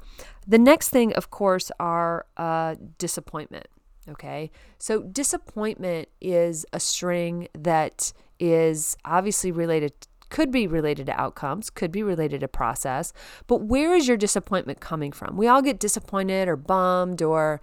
The 0.47 0.59
next 0.59 0.89
thing, 0.89 1.13
of 1.15 1.31
course, 1.31 1.71
are 1.79 2.27
uh, 2.37 2.75
disappointment. 2.99 3.69
Okay. 4.09 4.51
So 4.79 5.03
disappointment 5.03 6.09
is 6.21 6.67
a 6.73 6.81
string 6.81 7.49
that 7.57 8.13
is 8.41 8.97
obviously 9.05 9.53
related 9.53 9.93
could 10.31 10.51
be 10.51 10.67
related 10.67 11.07
to 11.07 11.21
outcomes, 11.21 11.69
could 11.71 11.93
be 11.93 12.03
related 12.03 12.41
to 12.41 12.49
process, 12.49 13.13
but 13.47 13.63
where 13.63 13.95
is 13.95 14.09
your 14.09 14.17
disappointment 14.17 14.81
coming 14.81 15.13
from? 15.13 15.37
We 15.37 15.49
all 15.49 15.63
get 15.63 15.79
disappointed 15.79 16.49
or 16.49 16.57
bummed 16.57 17.21
or 17.21 17.61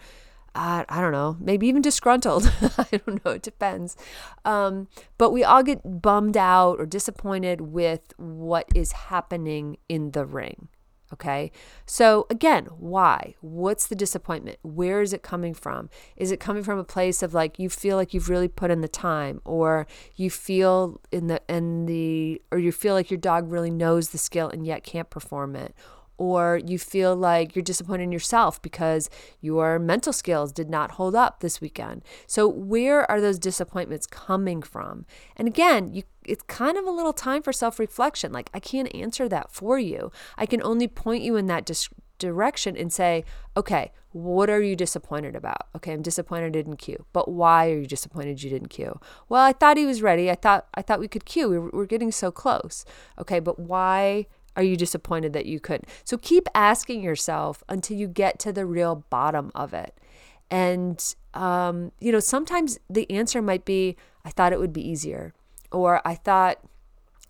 uh, 0.56 0.84
I 0.90 1.02
don't 1.02 1.12
know, 1.12 1.38
maybe 1.40 1.68
even 1.68 1.84
disgruntled. 1.84 2.52
I 2.78 2.98
don't 2.98 3.24
know, 3.24 3.32
it 3.32 3.44
depends. 3.44 3.96
Um, 4.44 4.88
but 5.20 5.30
we 5.30 5.44
all 5.44 5.62
get 5.62 6.02
bummed 6.02 6.36
out 6.36 6.80
or 6.80 6.88
disappointed 6.88 7.62
with 7.62 8.14
what 8.18 8.66
is 8.74 8.92
happening 8.92 9.78
in 9.88 10.12
the 10.12 10.26
ring. 10.26 10.68
Okay. 11.14 11.52
So 11.86 12.28
again, 12.30 12.66
why? 12.78 13.36
What's 13.42 13.88
the 13.88 13.96
disappointment? 13.96 14.60
Where 14.62 15.02
is 15.02 15.14
it 15.14 15.24
coming 15.24 15.54
from? 15.54 15.90
Is 16.18 16.32
it 16.32 16.40
coming 16.40 16.64
from 16.64 16.80
a 16.80 16.84
place 16.84 17.24
of 17.24 17.34
like 17.34 17.60
you 17.60 17.70
feel 17.70 17.96
like 17.96 18.14
you've 18.14 18.30
really 18.30 18.50
put 18.50 18.72
in 18.72 18.82
the 18.82 18.88
time 18.88 19.42
or 19.46 19.88
you 20.16 20.30
feel 20.30 21.00
in 21.12 21.28
the 21.28 21.42
in 21.48 21.86
the 21.86 22.42
or 22.52 22.60
you 22.60 22.72
feel 22.72 22.94
like 22.94 23.10
your 23.10 23.20
dog 23.20 23.50
really 23.50 23.72
knows 23.72 24.10
the 24.10 24.18
skill 24.18 24.50
and 24.50 24.66
yet 24.66 24.84
can't 24.84 25.10
perform 25.10 25.56
it? 25.56 25.74
or 26.18 26.60
you 26.66 26.80
feel 26.80 27.16
like 27.16 27.56
you're 27.56 27.64
disappointed 27.64 28.04
in 28.04 28.12
yourself 28.12 28.62
because 28.62 29.10
your 29.40 29.78
mental 29.80 30.12
skills 30.12 30.52
did 30.52 30.70
not 30.70 30.92
hold 30.92 31.16
up 31.16 31.40
this 31.40 31.62
weekend. 31.62 32.04
So 32.26 32.48
where 32.48 33.10
are 33.10 33.22
those 33.22 33.40
disappointments 33.40 34.08
coming 34.08 34.62
from? 34.62 35.06
And 35.36 35.48
again, 35.48 35.94
you 35.94 36.04
it's 36.28 36.44
kind 36.44 36.78
of 36.78 36.86
a 36.86 36.92
little 36.92 37.14
time 37.14 37.42
for 37.42 37.54
self-reflection. 37.54 38.32
Like 38.32 38.50
I 38.54 38.60
can't 38.60 38.94
answer 38.94 39.28
that 39.30 39.52
for 39.52 39.80
you. 39.80 40.12
I 40.38 40.46
can 40.46 40.62
only 40.64 40.88
point 40.88 41.24
you 41.24 41.36
in 41.36 41.48
that 41.48 41.66
dis- 41.66 41.90
direction 42.20 42.76
and 42.76 42.92
say, 42.92 43.24
"Okay, 43.56 43.92
what 44.12 44.50
are 44.50 44.62
you 44.62 44.76
disappointed 44.76 45.36
about?" 45.36 45.68
Okay, 45.76 45.94
I'm 45.94 46.02
disappointed 46.02 46.48
I 46.48 46.50
didn't 46.50 46.78
Q. 46.78 47.06
But 47.14 47.30
why 47.30 47.70
are 47.70 47.80
you 47.80 47.88
disappointed 47.88 48.44
you 48.44 48.50
didn't 48.50 48.70
Q? 48.70 49.00
Well, 49.30 49.44
I 49.44 49.54
thought 49.54 49.78
he 49.78 49.86
was 49.86 50.02
ready. 50.02 50.30
I 50.30 50.36
thought 50.36 50.68
I 50.74 50.82
thought 50.82 51.00
we 51.00 51.08
could 51.08 51.26
Q. 51.26 51.50
We 51.50 51.60
were, 51.60 51.70
we're 51.72 51.86
getting 51.86 52.12
so 52.12 52.32
close. 52.32 52.86
Okay, 53.20 53.40
but 53.40 53.60
why 53.60 54.28
are 54.56 54.64
you 54.64 54.76
disappointed 54.76 55.34
that 55.34 55.46
you 55.46 55.60
couldn't? 55.60 55.88
So 56.04 56.18
keep 56.18 56.48
asking 56.56 57.04
yourself 57.04 57.64
until 57.70 57.96
you 57.96 58.08
get 58.08 58.40
to 58.40 58.52
the 58.52 58.66
real 58.66 59.06
bottom 59.10 59.52
of 59.54 59.74
it. 59.74 59.94
And, 60.50 61.04
um, 61.34 61.92
you 62.00 62.12
know, 62.12 62.20
sometimes 62.20 62.80
the 62.90 63.10
answer 63.12 63.42
might 63.42 63.66
be, 63.66 63.98
I 64.26 64.30
thought 64.30 64.54
it 64.54 64.60
would 64.60 64.74
be 64.74 64.88
easier. 64.88 65.34
Or 65.72 66.02
I 66.06 66.16
thought 66.16 66.60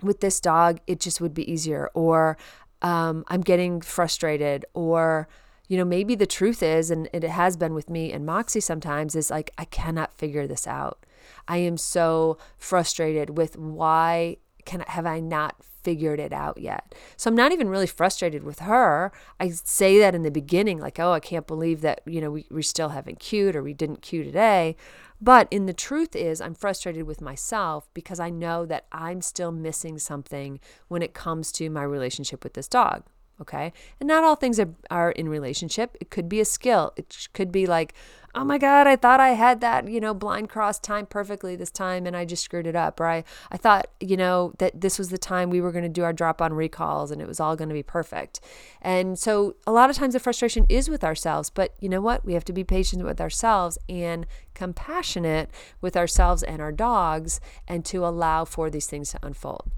with 0.02 0.19
this 0.19 0.39
dog, 0.39 0.80
it 0.88 1.00
just 1.00 1.21
would 1.21 1.34
be 1.34 1.50
easier. 1.52 1.89
Or 1.93 2.38
um, 2.82 3.23
I'm 3.28 3.41
getting 3.41 3.82
frustrated. 3.82 4.65
Or, 4.73 5.28
you 5.67 5.78
know, 5.78 5.86
maybe 5.86 6.15
the 6.15 6.28
truth 6.28 6.62
is, 6.62 6.91
and 6.91 7.10
it 7.13 7.23
has 7.23 7.58
been 7.58 7.73
with 7.73 7.89
me 7.89 8.12
and 8.12 8.26
Moxie 8.26 8.60
sometimes, 8.60 9.15
is 9.15 9.30
like, 9.32 9.52
I 9.58 9.65
cannot 9.65 10.13
figure 10.13 10.47
this 10.47 10.67
out. 10.67 11.06
I 11.47 11.58
am 11.58 11.78
so 11.78 12.38
frustrated 12.58 13.38
with 13.38 13.58
why 13.58 14.38
can 14.67 14.82
have 14.82 15.08
I 15.08 15.19
not 15.19 15.56
figured 15.82 16.19
it 16.19 16.34
out 16.34 16.60
yet. 16.60 16.93
So 17.15 17.30
I'm 17.30 17.36
not 17.36 17.53
even 17.53 17.69
really 17.69 17.88
frustrated 17.88 18.43
with 18.43 18.60
her. 18.60 19.12
I 19.39 19.49
say 19.49 19.97
that 19.99 20.13
in 20.13 20.21
the 20.21 20.30
beginning, 20.30 20.80
like, 20.80 20.99
oh, 20.99 21.13
I 21.13 21.21
can't 21.21 21.47
believe 21.47 21.80
that, 21.82 22.01
you 22.06 22.19
know, 22.19 22.30
we, 22.30 22.45
we 22.51 22.62
still 22.62 22.89
haven't 22.89 23.19
Q'd 23.19 23.56
or 23.56 23.63
we 23.63 23.73
didn't 23.73 24.01
Q 24.01 24.23
today. 24.23 24.75
But 25.21 25.47
in 25.49 25.65
the 25.65 25.73
truth 25.73 26.15
is, 26.15 26.41
I'm 26.41 26.53
frustrated 26.53 27.03
with 27.03 27.21
myself 27.21 27.89
because 27.93 28.19
I 28.19 28.30
know 28.30 28.65
that 28.65 28.86
I'm 28.91 29.21
still 29.21 29.51
missing 29.51 29.97
something 29.97 30.60
when 30.89 31.01
it 31.01 31.13
comes 31.13 31.51
to 31.53 31.69
my 31.69 31.84
relationship 31.84 32.43
with 32.43 32.53
this 32.53 32.67
dog. 32.67 33.03
Okay. 33.39 33.71
And 34.00 34.08
not 34.08 34.23
all 34.23 34.36
things 34.36 34.60
are, 34.60 34.69
are 34.89 35.12
in 35.12 35.30
relationship. 35.30 35.95
It 36.02 36.10
could 36.10 36.28
be 36.28 36.39
a 36.39 36.45
skill. 36.45 36.93
It 36.95 37.28
could 37.34 37.52
be 37.52 37.67
like, 37.67 37.93
oh 38.38 38.43
my 38.43 38.58
God, 38.58 38.86
I 38.86 38.95
thought 38.95 39.19
I 39.19 39.30
had 39.30 39.62
that, 39.62 39.88
you 39.88 40.00
know, 40.00 40.13
blind 40.13 40.50
cross 40.50 40.80
time 40.80 41.08
perfectly 41.08 41.56
this 41.56 41.71
time 41.71 42.06
and 42.06 42.15
I 42.15 42.23
just 42.23 42.43
screwed 42.43 42.67
it 42.67 42.76
up. 42.76 43.00
Or 43.00 43.08
I, 43.08 43.23
I 43.52 43.58
thought, 43.58 43.88
you 44.00 44.15
know, 44.15 44.54
that 44.60 44.80
this 44.80 45.00
was 45.00 45.10
the 45.10 45.17
time 45.17 45.50
we 45.50 45.60
were 45.60 45.71
going 45.71 45.84
to 45.84 45.89
do 45.89 46.04
our 46.04 46.13
drop 46.13 46.41
on 46.41 46.54
recalls 46.54 47.10
and 47.10 47.21
it 47.21 47.28
was 47.28 47.39
all 47.39 47.56
going 47.56 47.69
to 47.69 47.73
be 47.73 47.84
perfect. 47.84 48.39
And 48.82 49.17
so 49.17 49.56
a 49.65 49.71
lot 49.71 49.89
of 49.89 49.95
times 49.95 50.13
the 50.13 50.19
frustration 50.19 50.65
is 50.69 50.89
with 50.89 51.04
ourselves, 51.04 51.50
but 51.50 51.73
you 51.80 51.89
know 51.89 52.02
what? 52.02 52.26
We 52.26 52.34
have 52.34 52.45
to 52.45 52.54
be 52.54 52.63
patient 52.63 53.04
with 53.04 53.19
ourselves 53.19 53.78
and 53.89 54.28
compassionate 54.54 55.50
with 55.82 55.97
ourselves 55.97 56.43
and 56.43 56.62
our 56.62 56.71
dogs 56.71 57.39
and 57.67 57.84
to 57.86 58.06
allow 58.06 58.45
for 58.45 58.69
these 58.69 58.88
things 58.88 59.12
to 59.12 59.19
unfold. 59.23 59.71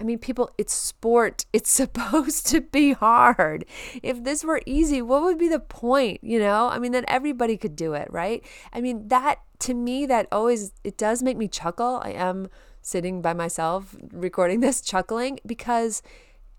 I 0.00 0.04
mean, 0.04 0.18
people, 0.18 0.50
it's 0.58 0.72
sport. 0.72 1.44
It's 1.52 1.70
supposed 1.70 2.46
to 2.48 2.60
be 2.60 2.92
hard. 2.92 3.64
If 4.02 4.22
this 4.22 4.44
were 4.44 4.60
easy, 4.64 5.02
what 5.02 5.22
would 5.22 5.38
be 5.38 5.48
the 5.48 5.58
point? 5.58 6.22
You 6.22 6.38
know, 6.38 6.68
I 6.68 6.78
mean, 6.78 6.92
then 6.92 7.04
everybody 7.08 7.56
could 7.56 7.74
do 7.74 7.94
it, 7.94 8.06
right? 8.10 8.44
I 8.72 8.80
mean, 8.80 9.08
that 9.08 9.40
to 9.60 9.74
me, 9.74 10.06
that 10.06 10.28
always, 10.30 10.72
it 10.84 10.96
does 10.96 11.22
make 11.22 11.36
me 11.36 11.48
chuckle. 11.48 12.00
I 12.02 12.10
am 12.10 12.48
sitting 12.80 13.20
by 13.20 13.34
myself 13.34 13.96
recording 14.12 14.60
this, 14.60 14.80
chuckling 14.80 15.40
because 15.44 16.02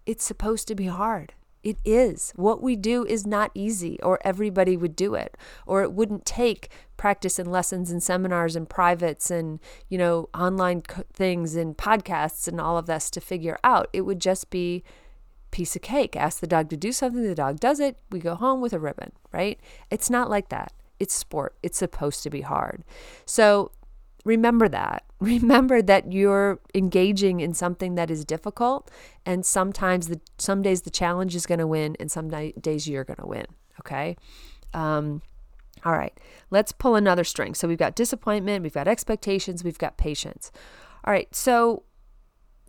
it's 0.06 0.24
supposed 0.24 0.68
to 0.68 0.76
be 0.76 0.88
hard. 0.88 1.34
It 1.64 1.78
is. 1.84 2.32
What 2.36 2.64
we 2.64 2.76
do 2.76 3.06
is 3.06 3.28
not 3.28 3.52
easy, 3.54 4.00
or 4.02 4.20
everybody 4.24 4.78
would 4.78 4.96
do 4.96 5.14
it, 5.16 5.38
or 5.66 5.84
it 5.84 5.92
wouldn't 5.92 6.26
take 6.26 6.70
practice 6.96 7.38
and 7.40 7.52
lessons 7.52 7.92
and 7.92 8.02
seminars 8.02 8.56
and 8.56 8.70
privates 8.70 9.30
and, 9.30 9.60
you 9.90 9.98
know, 9.98 10.30
online 10.34 10.82
things 11.14 11.56
and 11.56 11.78
podcasts 11.78 12.48
and 12.48 12.62
all 12.62 12.78
of 12.78 12.86
this 12.86 13.10
to 13.10 13.22
figure 13.22 13.58
out. 13.64 13.90
It 13.92 14.02
would 14.02 14.22
just 14.22 14.50
be 14.50 14.84
piece 15.52 15.76
of 15.76 15.82
cake. 15.82 16.16
Ask 16.16 16.40
the 16.40 16.48
dog 16.48 16.70
to 16.70 16.78
do 16.78 16.92
something, 16.92 17.24
the 17.24 17.36
dog 17.36 17.60
does 17.60 17.80
it, 17.80 17.98
we 18.12 18.20
go 18.20 18.36
home 18.36 18.62
with 18.62 18.74
a 18.74 18.80
ribbon, 18.80 19.12
right? 19.32 19.60
It's 19.90 20.10
not 20.10 20.30
like 20.30 20.50
that. 20.50 20.74
It's 21.00 21.14
sport. 21.14 21.56
It's 21.64 21.78
supposed 21.78 22.24
to 22.24 22.30
be 22.30 22.42
hard. 22.42 22.84
So 23.26 23.72
remember 24.30 24.70
that. 24.70 25.04
Remember 25.20 25.82
that 25.82 26.14
you're 26.14 26.62
engaging 26.74 27.42
in 27.42 27.54
something 27.54 27.96
that 27.96 28.10
is 28.10 28.24
difficult, 28.24 28.90
and 29.26 29.46
sometimes 29.46 30.08
the 30.08 30.22
some 30.38 30.62
days 30.62 30.84
the 30.84 30.90
challenge 30.90 31.36
is 31.36 31.46
going 31.46 31.60
to 31.60 31.68
win, 31.68 31.98
and 32.00 32.10
some 32.10 32.30
days 32.30 32.88
you're 32.88 33.04
going 33.04 33.20
to 33.20 33.28
win. 33.28 33.46
Okay. 33.82 34.16
Um, 34.74 35.22
all 35.84 35.92
right, 35.94 36.18
let's 36.52 36.72
pull 36.72 36.96
another 36.96 37.26
string. 37.26 37.54
So 37.54 37.68
we've 37.68 37.78
got 37.78 37.96
disappointment, 37.96 38.64
we've 38.64 38.74
got 38.74 38.88
expectations, 38.88 39.64
we've 39.64 39.78
got 39.78 39.98
patience. 39.98 40.52
All 41.04 41.12
right, 41.12 41.34
so 41.36 41.84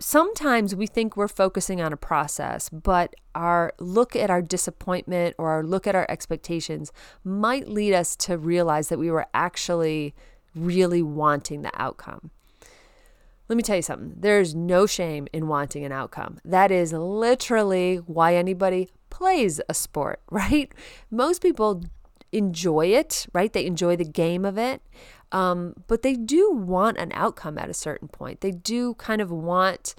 sometimes 0.01 0.75
we 0.75 0.87
think 0.87 1.17
we're 1.17 1.29
focusing 1.29 1.81
on 1.81 1.93
a 1.93 1.97
process, 1.97 2.69
but 2.69 3.15
our 3.35 3.73
look 3.79 4.17
at 4.17 4.31
our 4.31 4.43
disappointment 4.43 5.35
or 5.39 5.51
our 5.51 5.63
look 5.63 5.87
at 5.87 5.95
our 5.95 6.07
expectations 6.09 6.93
might 7.23 7.69
lead 7.69 7.95
us 7.95 8.17
to 8.17 8.39
realize 8.39 8.89
that 8.89 8.99
we 8.99 9.11
were 9.11 9.27
actually 9.35 10.15
really 10.55 11.03
wanting 11.03 11.63
the 11.63 11.71
outcome. 11.75 12.31
Let 13.49 13.57
me 13.57 13.63
tell 13.63 13.77
you 13.77 13.83
something. 13.83 14.15
There's 14.17 14.55
no 14.55 14.87
shame 14.87 15.27
in 15.33 15.49
wanting 15.49 15.85
an 15.85 15.91
outcome. 15.91 16.39
That 16.45 16.71
is 16.71 16.93
literally 16.93 17.97
why 17.97 18.37
anybody 18.37 18.91
plays 19.11 19.61
a 19.69 19.75
sport, 19.75 20.21
right? 20.31 20.73
Most 21.11 21.43
people 21.43 21.83
enjoy 22.33 22.87
it, 22.87 23.27
right? 23.33 23.53
They 23.53 23.67
enjoy 23.67 23.97
the 23.97 24.05
game 24.05 24.45
of 24.45 24.57
it. 24.57 24.83
Um, 25.33 25.75
but 25.87 26.03
they 26.03 26.15
do 26.15 26.51
want 26.53 26.99
an 26.99 27.11
outcome 27.15 27.59
at 27.59 27.69
a 27.69 27.75
certain 27.75 28.09
point. 28.09 28.41
They 28.41 28.51
do 28.51 28.95
kind 28.95 29.21
of 29.21 29.31
want 29.31 29.95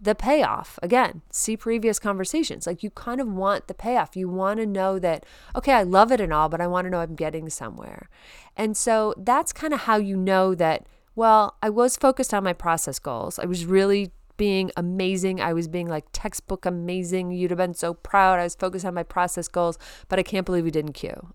the 0.00 0.14
payoff. 0.14 0.78
Again, 0.82 1.22
see 1.30 1.56
previous 1.56 1.98
conversations. 1.98 2.66
Like 2.66 2.82
you 2.82 2.90
kind 2.90 3.20
of 3.20 3.28
want 3.28 3.68
the 3.68 3.74
payoff. 3.74 4.16
You 4.16 4.28
want 4.28 4.58
to 4.60 4.66
know 4.66 4.98
that, 4.98 5.26
okay, 5.54 5.72
I 5.72 5.82
love 5.82 6.10
it 6.10 6.20
and 6.20 6.32
all, 6.32 6.48
but 6.48 6.60
I 6.60 6.66
want 6.66 6.86
to 6.86 6.90
know 6.90 7.00
I'm 7.00 7.14
getting 7.14 7.50
somewhere. 7.50 8.08
And 8.56 8.76
so 8.76 9.14
that's 9.18 9.52
kind 9.52 9.74
of 9.74 9.80
how 9.80 9.96
you 9.96 10.16
know 10.16 10.54
that, 10.54 10.86
well, 11.14 11.56
I 11.62 11.68
was 11.68 11.96
focused 11.96 12.32
on 12.32 12.44
my 12.44 12.54
process 12.54 12.98
goals. 12.98 13.38
I 13.38 13.44
was 13.44 13.66
really 13.66 14.12
being 14.40 14.70
amazing. 14.74 15.38
I 15.38 15.52
was 15.52 15.68
being 15.68 15.86
like 15.86 16.06
textbook 16.12 16.64
amazing. 16.64 17.30
You'd 17.30 17.50
have 17.50 17.58
been 17.58 17.74
so 17.74 17.92
proud. 17.92 18.38
I 18.40 18.44
was 18.44 18.54
focused 18.54 18.86
on 18.86 18.94
my 18.94 19.02
process 19.02 19.48
goals, 19.48 19.78
but 20.08 20.18
I 20.18 20.22
can't 20.22 20.46
believe 20.46 20.64
we 20.64 20.70
didn't 20.70 20.94
Q. 20.94 21.34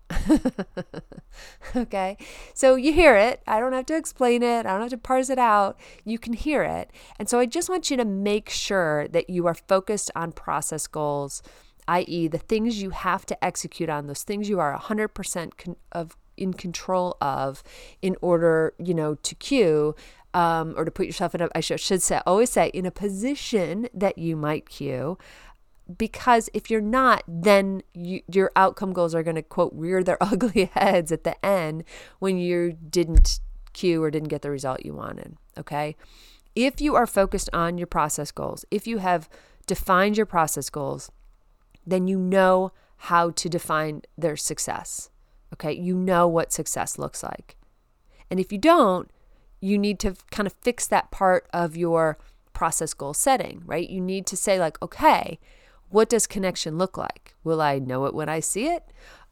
okay. 1.76 2.16
So 2.52 2.74
you 2.74 2.92
hear 2.92 3.14
it. 3.14 3.44
I 3.46 3.60
don't 3.60 3.74
have 3.74 3.86
to 3.86 3.96
explain 3.96 4.42
it. 4.42 4.66
I 4.66 4.72
don't 4.72 4.80
have 4.80 4.90
to 4.90 4.98
parse 4.98 5.30
it 5.30 5.38
out. 5.38 5.78
You 6.04 6.18
can 6.18 6.32
hear 6.32 6.64
it. 6.64 6.90
And 7.16 7.28
so 7.28 7.38
I 7.38 7.46
just 7.46 7.68
want 7.68 7.92
you 7.92 7.96
to 7.96 8.04
make 8.04 8.50
sure 8.50 9.06
that 9.06 9.30
you 9.30 9.46
are 9.46 9.54
focused 9.54 10.10
on 10.16 10.32
process 10.32 10.88
goals, 10.88 11.44
i.e., 11.86 12.26
the 12.26 12.38
things 12.38 12.82
you 12.82 12.90
have 12.90 13.24
to 13.26 13.44
execute 13.44 13.88
on, 13.88 14.08
those 14.08 14.24
things 14.24 14.48
you 14.48 14.58
are 14.58 14.76
100% 14.76 15.56
con- 15.56 15.76
of 15.92 16.16
in 16.36 16.52
control 16.52 17.16
of 17.20 17.62
in 18.02 18.16
order, 18.20 18.74
you 18.78 18.94
know, 18.94 19.14
to 19.14 19.34
Q 19.34 19.94
um, 20.36 20.74
or 20.76 20.84
to 20.84 20.90
put 20.90 21.06
yourself 21.06 21.34
in 21.34 21.40
a, 21.40 21.48
I 21.54 21.60
should, 21.60 22.02
say, 22.02 22.20
always 22.26 22.50
say, 22.50 22.68
in 22.68 22.84
a 22.84 22.90
position 22.90 23.88
that 23.94 24.18
you 24.18 24.36
might 24.36 24.68
Q. 24.68 25.16
Because 25.96 26.50
if 26.52 26.70
you're 26.70 26.82
not, 26.82 27.22
then 27.26 27.82
you, 27.94 28.20
your 28.30 28.52
outcome 28.54 28.92
goals 28.92 29.14
are 29.14 29.22
going 29.22 29.36
to, 29.36 29.42
quote, 29.42 29.72
rear 29.74 30.04
their 30.04 30.18
ugly 30.22 30.66
heads 30.74 31.10
at 31.10 31.24
the 31.24 31.42
end 31.44 31.84
when 32.18 32.36
you 32.36 32.72
didn't 32.72 33.40
Q 33.72 34.02
or 34.02 34.10
didn't 34.10 34.28
get 34.28 34.42
the 34.42 34.50
result 34.50 34.84
you 34.84 34.92
wanted. 34.92 35.38
Okay. 35.56 35.96
If 36.54 36.82
you 36.82 36.94
are 36.96 37.06
focused 37.06 37.48
on 37.54 37.78
your 37.78 37.86
process 37.86 38.30
goals, 38.30 38.66
if 38.70 38.86
you 38.86 38.98
have 38.98 39.30
defined 39.66 40.18
your 40.18 40.26
process 40.26 40.68
goals, 40.68 41.10
then 41.86 42.08
you 42.08 42.18
know 42.18 42.72
how 42.98 43.30
to 43.30 43.48
define 43.48 44.02
their 44.18 44.36
success. 44.36 45.08
Okay. 45.54 45.72
You 45.72 45.94
know 45.94 46.28
what 46.28 46.52
success 46.52 46.98
looks 46.98 47.22
like. 47.22 47.56
And 48.30 48.38
if 48.38 48.52
you 48.52 48.58
don't, 48.58 49.10
you 49.60 49.78
need 49.78 49.98
to 50.00 50.16
kind 50.30 50.46
of 50.46 50.52
fix 50.62 50.86
that 50.86 51.10
part 51.10 51.46
of 51.52 51.76
your 51.76 52.18
process 52.52 52.94
goal 52.94 53.14
setting, 53.14 53.62
right? 53.66 53.88
You 53.88 54.00
need 54.00 54.26
to 54.26 54.36
say, 54.36 54.58
like, 54.58 54.80
okay, 54.82 55.38
what 55.88 56.08
does 56.08 56.26
connection 56.26 56.78
look 56.78 56.96
like? 56.96 57.34
Will 57.44 57.60
I 57.60 57.78
know 57.78 58.06
it 58.06 58.14
when 58.14 58.28
I 58.28 58.40
see 58.40 58.66
it? 58.66 58.84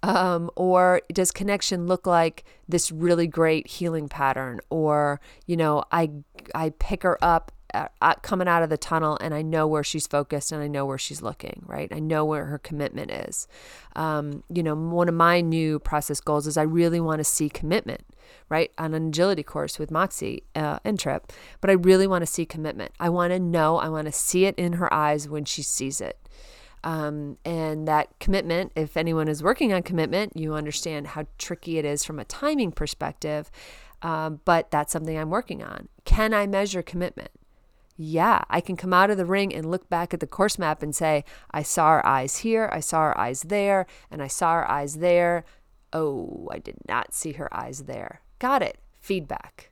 Um, 0.03 0.51
or 0.55 1.01
does 1.13 1.31
connection 1.31 1.87
look 1.87 2.07
like 2.07 2.45
this 2.69 2.93
really 2.93 3.27
great 3.27 3.67
heeling 3.67 4.09
pattern? 4.09 4.61
Or, 4.69 5.21
you 5.47 5.57
know, 5.57 5.85
I, 5.91 6.11
I 6.55 6.71
pick 6.71 7.03
her 7.03 7.19
up 7.23 7.53
uh, 7.75 8.15
coming 8.23 8.47
out 8.47 8.63
of 8.63 8.71
the 8.71 8.77
tunnel 8.77 9.19
and 9.21 9.35
I 9.35 9.43
know 9.43 9.67
where 9.67 9.83
she's 9.83 10.07
focused 10.07 10.53
and 10.53 10.63
I 10.63 10.69
know 10.69 10.87
where 10.87 10.99
she's 10.99 11.23
looking, 11.23 11.63
right? 11.67 11.89
I 11.93 11.99
know 11.99 12.25
where 12.25 12.45
her 12.47 12.59
commitment 12.59 13.11
is. 13.11 13.49
Um, 13.97 14.45
you 14.49 14.63
know, 14.63 14.75
one 14.77 15.09
of 15.09 15.15
my 15.15 15.41
new 15.41 15.79
process 15.79 16.21
goals 16.21 16.47
is 16.47 16.57
I 16.57 16.63
really 16.63 17.01
want 17.01 17.19
to 17.21 17.25
see 17.25 17.49
commitment, 17.49 18.05
right? 18.49 18.71
On 18.79 18.95
an 18.95 19.09
agility 19.09 19.43
course 19.43 19.79
with 19.79 19.91
Moxie 19.91 20.45
uh, 20.55 20.79
and 20.85 20.99
Trip, 20.99 21.33
but 21.61 21.71
I 21.71 21.75
really 21.75 22.07
want 22.07 22.23
to 22.23 22.27
see 22.27 22.45
commitment. 22.45 22.93
I 23.01 23.09
want 23.09 23.33
to 23.33 23.39
know, 23.39 23.77
I 23.77 23.89
want 23.89 24.07
to 24.07 24.13
see 24.13 24.45
it 24.45 24.55
in 24.57 24.75
her 24.75 24.93
eyes 24.93 25.29
when 25.29 25.45
she 25.45 25.63
sees 25.63 26.01
it. 26.01 26.19
Um, 26.83 27.39
and 27.45 27.89
that 27.89 28.19
commitment, 28.21 28.73
if 28.77 28.97
anyone 28.97 29.29
is 29.29 29.43
working 29.43 29.73
on 29.73 29.83
commitment, 29.83 30.37
you 30.37 30.55
understand 30.55 31.09
how 31.09 31.27
tricky 31.39 31.79
it 31.79 31.85
is 31.85 32.05
from 32.05 32.19
a 32.19 32.25
timing 32.25 32.73
perspective. 32.73 33.51
Um, 34.03 34.41
but 34.45 34.71
that's 34.71 34.93
something 34.93 35.17
I'm 35.17 35.31
working 35.31 35.63
on. 35.63 35.89
Can 36.05 36.35
I 36.35 36.47
measure 36.47 36.83
commitment? 36.83 37.31
yeah, 37.97 38.43
I 38.51 38.61
can 38.61 38.77
come 38.77 38.93
out 38.93 39.11
of 39.11 39.17
the 39.17 39.25
ring 39.25 39.55
and 39.55 39.71
look 39.71 39.89
back 39.89 40.13
at 40.13 40.21
the 40.21 40.27
course 40.27 40.59
map 40.59 40.83
and 40.83 40.95
say, 40.95 41.25
I 41.53 41.63
saw 41.63 41.93
her 41.93 42.07
eyes 42.07 42.39
here, 42.39 42.69
I 42.73 42.81
saw 42.81 43.03
her 43.03 43.19
eyes 43.19 43.43
there, 43.43 43.87
and 44.11 44.23
I 44.23 44.27
saw 44.27 44.55
her 44.55 44.71
eyes 44.71 44.97
there. 44.97 45.45
Oh, 45.95 46.49
I 46.51 46.59
did 46.59 46.77
not 46.89 47.15
see 47.15 47.33
her 47.33 47.55
eyes 47.55 47.85
there. 47.85 48.21
Got 48.39 48.63
it. 48.63 48.79
Feedback. 49.01 49.71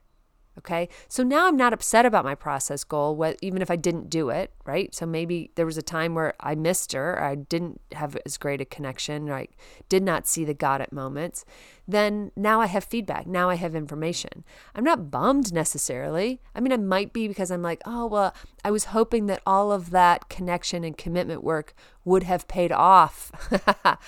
Okay. 0.57 0.87
So 1.07 1.23
now 1.23 1.47
I'm 1.47 1.57
not 1.57 1.73
upset 1.73 2.05
about 2.05 2.23
my 2.23 2.35
process 2.35 2.83
goal, 2.83 3.33
even 3.41 3.61
if 3.61 3.71
I 3.71 3.75
didn't 3.75 4.09
do 4.09 4.29
it, 4.29 4.51
right? 4.65 4.93
So 4.93 5.05
maybe 5.05 5.51
there 5.55 5.65
was 5.65 5.79
a 5.79 5.81
time 5.81 6.13
where 6.13 6.35
I 6.39 6.53
missed 6.53 6.91
her, 6.93 7.13
or 7.13 7.23
I 7.23 7.35
didn't 7.35 7.81
have 7.93 8.15
as 8.23 8.37
great 8.37 8.61
a 8.61 8.65
connection, 8.65 9.29
or 9.29 9.35
I 9.35 9.47
did 9.89 10.03
not 10.03 10.27
see 10.27 10.45
the 10.45 10.53
got 10.53 10.79
it 10.79 10.93
moments. 10.93 11.43
Then 11.87 12.31
now 12.35 12.61
I 12.61 12.67
have 12.67 12.83
feedback. 12.83 13.25
Now 13.25 13.49
I 13.49 13.55
have 13.55 13.73
information. 13.73 14.43
I'm 14.75 14.83
not 14.83 15.09
bummed 15.09 15.51
necessarily. 15.51 16.39
I 16.53 16.59
mean, 16.59 16.71
I 16.71 16.77
might 16.77 17.13
be 17.13 17.27
because 17.27 17.49
I'm 17.49 17.63
like, 17.63 17.81
oh, 17.85 18.05
well, 18.05 18.35
I 18.63 18.69
was 18.69 18.85
hoping 18.85 19.25
that 19.25 19.41
all 19.47 19.71
of 19.71 19.89
that 19.89 20.29
connection 20.29 20.83
and 20.83 20.95
commitment 20.95 21.43
work 21.43 21.73
would 22.05 22.23
have 22.23 22.47
paid 22.47 22.71
off. 22.71 23.31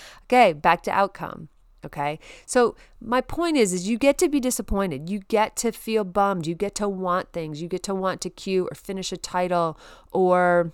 okay. 0.25 0.53
Back 0.53 0.83
to 0.83 0.91
outcome. 0.91 1.49
Okay. 1.85 2.19
So 2.45 2.75
my 2.99 3.21
point 3.21 3.57
is, 3.57 3.71
is 3.71 3.87
you 3.87 3.97
get 3.97 4.17
to 4.17 4.27
be 4.27 4.39
disappointed. 4.39 5.09
You 5.09 5.19
get 5.19 5.55
to 5.57 5.71
feel 5.71 6.03
bummed. 6.03 6.47
You 6.47 6.55
get 6.55 6.75
to 6.75 6.89
want 6.89 7.31
things. 7.31 7.61
You 7.61 7.67
get 7.67 7.83
to 7.83 7.95
want 7.95 8.21
to 8.21 8.29
Q 8.29 8.67
or 8.69 8.75
finish 8.75 9.11
a 9.11 9.17
title 9.17 9.79
or, 10.11 10.73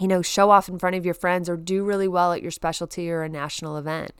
you 0.00 0.06
know, 0.06 0.22
show 0.22 0.50
off 0.50 0.68
in 0.68 0.78
front 0.78 0.96
of 0.96 1.04
your 1.04 1.14
friends 1.14 1.48
or 1.48 1.56
do 1.56 1.84
really 1.84 2.08
well 2.08 2.32
at 2.32 2.42
your 2.42 2.50
specialty 2.50 3.10
or 3.10 3.22
a 3.22 3.28
national 3.28 3.76
event. 3.76 4.12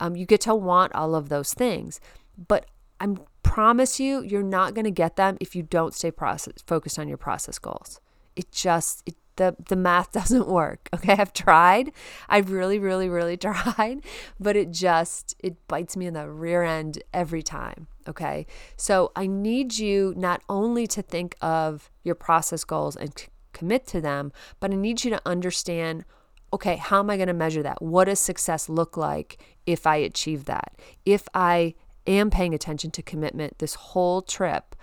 Um, 0.00 0.16
you 0.16 0.26
get 0.26 0.40
to 0.42 0.54
want 0.54 0.94
all 0.94 1.14
of 1.14 1.28
those 1.28 1.54
things. 1.54 2.00
But 2.48 2.66
I 3.00 3.14
promise 3.42 4.00
you, 4.00 4.22
you're 4.22 4.42
not 4.42 4.74
going 4.74 4.84
to 4.84 4.90
get 4.90 5.16
them 5.16 5.36
if 5.40 5.54
you 5.54 5.62
don't 5.62 5.94
stay 5.94 6.10
process, 6.10 6.54
focused 6.66 6.98
on 6.98 7.08
your 7.08 7.16
process 7.16 7.58
goals. 7.58 8.00
It 8.34 8.50
just, 8.50 9.02
it 9.06 9.14
the 9.36 9.56
the 9.68 9.76
math 9.76 10.12
doesn't 10.18 10.48
work 10.48 10.88
okay? 10.94 11.14
I've 11.18 11.32
tried. 11.32 11.92
I've 12.28 12.50
really 12.50 12.78
really 12.78 13.08
really 13.08 13.36
tried 13.48 14.00
but 14.40 14.56
it 14.56 14.70
just 14.70 15.34
it 15.38 15.66
bites 15.68 15.96
me 15.96 16.06
in 16.06 16.14
the 16.14 16.28
rear 16.28 16.62
end 16.62 17.02
every 17.12 17.42
time 17.42 17.86
okay? 18.08 18.46
So 18.76 19.12
i 19.16 19.26
need 19.26 19.78
you 19.78 20.14
not 20.16 20.42
only 20.48 20.86
to 20.88 21.02
think 21.02 21.36
of 21.40 21.90
your 22.04 22.14
process 22.14 22.64
goals 22.64 22.96
and 22.96 23.16
c- 23.18 23.28
commit 23.52 23.86
to 23.86 24.00
them 24.00 24.32
but 24.60 24.70
i 24.70 24.74
need 24.74 25.02
you 25.02 25.10
to 25.10 25.20
understand 25.24 26.04
okay 26.52 26.76
how 26.76 27.00
am 27.00 27.10
i 27.10 27.16
going 27.16 27.28
to 27.28 27.34
measure 27.34 27.62
that? 27.62 27.80
What 27.82 28.04
does 28.04 28.20
success 28.20 28.68
look 28.68 28.96
like 28.96 29.42
if 29.66 29.86
i 29.86 29.96
achieve 29.96 30.44
that? 30.44 30.76
If 31.04 31.28
i 31.34 31.74
am 32.06 32.30
paying 32.30 32.54
attention 32.54 32.90
to 32.92 33.02
commitment 33.02 33.58
this 33.58 33.74
whole 33.74 34.22
trip 34.22 34.76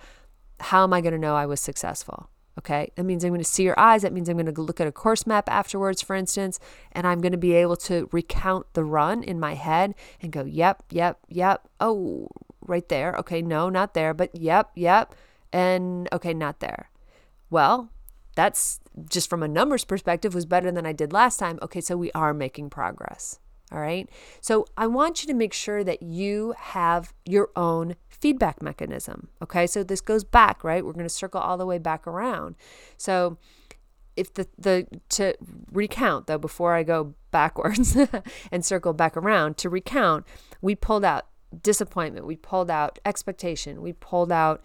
how 0.60 0.84
am 0.84 0.92
i 0.92 1.00
going 1.00 1.12
to 1.12 1.18
know 1.18 1.34
i 1.34 1.46
was 1.46 1.60
successful 1.60 2.30
Okay, 2.58 2.92
that 2.94 3.04
means 3.04 3.24
I'm 3.24 3.30
going 3.30 3.40
to 3.40 3.44
see 3.44 3.64
your 3.64 3.78
eyes. 3.78 4.02
That 4.02 4.12
means 4.12 4.28
I'm 4.28 4.36
going 4.36 4.52
to 4.52 4.62
look 4.62 4.80
at 4.80 4.86
a 4.86 4.92
course 4.92 5.26
map 5.26 5.48
afterwards, 5.48 6.02
for 6.02 6.14
instance, 6.14 6.60
and 6.92 7.06
I'm 7.06 7.20
going 7.20 7.32
to 7.32 7.38
be 7.38 7.52
able 7.54 7.76
to 7.78 8.08
recount 8.12 8.66
the 8.74 8.84
run 8.84 9.24
in 9.24 9.40
my 9.40 9.54
head 9.54 9.94
and 10.20 10.30
go, 10.30 10.44
yep, 10.44 10.84
yep, 10.90 11.18
yep. 11.28 11.68
Oh, 11.80 12.28
right 12.64 12.88
there. 12.88 13.14
Okay, 13.16 13.42
no, 13.42 13.68
not 13.68 13.94
there, 13.94 14.14
but 14.14 14.34
yep, 14.36 14.70
yep. 14.76 15.14
And 15.52 16.08
okay, 16.12 16.32
not 16.32 16.60
there. 16.60 16.90
Well, 17.50 17.90
that's 18.36 18.80
just 19.08 19.28
from 19.28 19.42
a 19.42 19.48
numbers 19.48 19.84
perspective 19.84 20.34
was 20.34 20.46
better 20.46 20.70
than 20.70 20.86
I 20.86 20.92
did 20.92 21.12
last 21.12 21.38
time. 21.38 21.58
Okay, 21.60 21.80
so 21.80 21.96
we 21.96 22.12
are 22.12 22.32
making 22.32 22.70
progress. 22.70 23.40
All 23.72 23.80
right. 23.80 24.08
So 24.40 24.66
I 24.76 24.86
want 24.86 25.22
you 25.22 25.28
to 25.28 25.34
make 25.34 25.52
sure 25.52 25.82
that 25.84 26.02
you 26.02 26.54
have 26.58 27.12
your 27.24 27.50
own 27.56 27.96
feedback 28.08 28.62
mechanism. 28.62 29.28
Okay. 29.42 29.66
So 29.66 29.82
this 29.82 30.00
goes 30.00 30.22
back, 30.22 30.62
right? 30.62 30.84
We're 30.84 30.92
going 30.92 31.04
to 31.04 31.08
circle 31.08 31.40
all 31.40 31.56
the 31.56 31.66
way 31.66 31.78
back 31.78 32.06
around. 32.06 32.56
So 32.96 33.38
if 34.16 34.32
the, 34.34 34.46
the 34.58 34.86
to 35.10 35.34
recount 35.72 36.26
though, 36.26 36.38
before 36.38 36.74
I 36.74 36.82
go 36.82 37.14
backwards 37.30 37.96
and 38.52 38.64
circle 38.64 38.92
back 38.92 39.16
around, 39.16 39.56
to 39.58 39.68
recount, 39.68 40.24
we 40.60 40.74
pulled 40.74 41.04
out 41.04 41.26
disappointment, 41.62 42.26
we 42.26 42.36
pulled 42.36 42.70
out 42.70 42.98
expectation, 43.04 43.82
we 43.82 43.92
pulled 43.92 44.32
out 44.32 44.62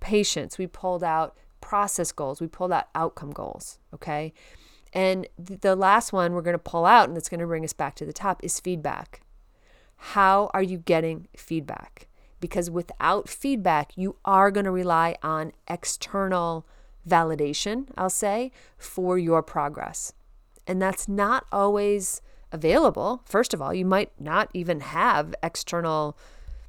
patience, 0.00 0.58
we 0.58 0.66
pulled 0.66 1.02
out 1.02 1.36
process 1.60 2.12
goals, 2.12 2.40
we 2.40 2.46
pulled 2.46 2.72
out 2.72 2.88
outcome 2.94 3.30
goals. 3.30 3.78
Okay. 3.92 4.32
And 4.94 5.26
the 5.36 5.74
last 5.74 6.12
one 6.12 6.32
we're 6.32 6.42
going 6.42 6.54
to 6.54 6.58
pull 6.58 6.86
out, 6.86 7.08
and 7.08 7.16
that's 7.16 7.28
going 7.28 7.40
to 7.40 7.46
bring 7.46 7.64
us 7.64 7.72
back 7.72 7.96
to 7.96 8.06
the 8.06 8.12
top, 8.12 8.42
is 8.44 8.60
feedback. 8.60 9.22
How 9.96 10.50
are 10.54 10.62
you 10.62 10.78
getting 10.78 11.26
feedback? 11.36 12.06
Because 12.40 12.70
without 12.70 13.28
feedback, 13.28 13.92
you 13.96 14.16
are 14.24 14.52
going 14.52 14.66
to 14.66 14.70
rely 14.70 15.16
on 15.22 15.52
external 15.66 16.64
validation, 17.08 17.88
I'll 17.96 18.08
say, 18.08 18.52
for 18.78 19.18
your 19.18 19.42
progress. 19.42 20.12
And 20.66 20.80
that's 20.80 21.08
not 21.08 21.46
always 21.50 22.22
available. 22.52 23.22
First 23.24 23.52
of 23.52 23.60
all, 23.60 23.74
you 23.74 23.84
might 23.84 24.12
not 24.20 24.48
even 24.54 24.80
have 24.80 25.34
external 25.42 26.16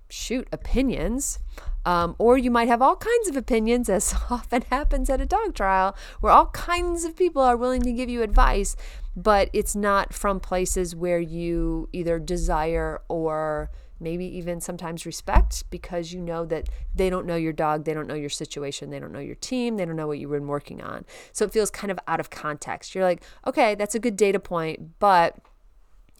shoot 0.10 0.48
opinions 0.52 1.40
um, 1.86 2.15
or 2.17 2.38
you 2.38 2.52
might 2.52 2.67
have 2.67 2.82
all 2.82 2.95
kinds 2.95 3.28
of 3.28 3.38
opinions 3.38 3.89
as 3.89 4.13
often 4.30 4.63
happens 4.69 5.10
at 5.10 5.21
a 5.21 5.26
dog 5.26 5.54
trial 5.54 5.95
where 6.19 6.32
all 6.32 6.48
kinds 6.48 7.04
of 7.04 7.15
people 7.15 7.41
are 7.41 7.58
willing 7.58 7.82
to 7.82 7.93
give 7.93 8.10
you 8.10 8.21
advice 8.21 8.76
but 9.15 9.50
it's 9.54 9.76
not 9.76 10.13
from 10.13 10.39
places 10.39 10.95
where 10.95 11.19
you 11.19 11.88
either 11.93 12.19
desire 12.19 13.02
or 13.08 13.71
maybe 14.00 14.26
even 14.26 14.60
sometimes 14.60 15.06
respect 15.06 15.63
because 15.69 16.12
you 16.12 16.19
know 16.19 16.45
that 16.45 16.67
they 16.93 17.10
don't 17.10 17.26
know 17.26 17.36
your 17.36 17.54
dog, 17.54 17.86
they 17.86 17.93
don't 17.93 18.08
know 18.08 18.15
your 18.15 18.30
situation, 18.30 18.89
they 18.89 19.00
don't 19.00 19.13
know 19.13 19.19
your 19.19 19.36
team, 19.36 19.78
they 19.78 19.86
don't 19.86 19.95
know 19.95 20.08
what 20.08 20.19
you've 20.19 20.32
been 20.32 20.48
working 20.48 20.82
on. 20.82 21.06
So 21.32 21.45
it 21.45 21.52
feels 21.52 21.71
kind 21.71 21.91
of 21.91 22.00
out 22.08 22.19
of 22.19 22.30
context. 22.30 22.93
You're 22.93 23.06
like, 23.06 23.24
okay, 23.48 23.76
that's 23.76 23.95
a 23.95 24.00
good 24.00 24.17
data 24.17 24.39
point, 24.39 25.00
but 25.00 25.38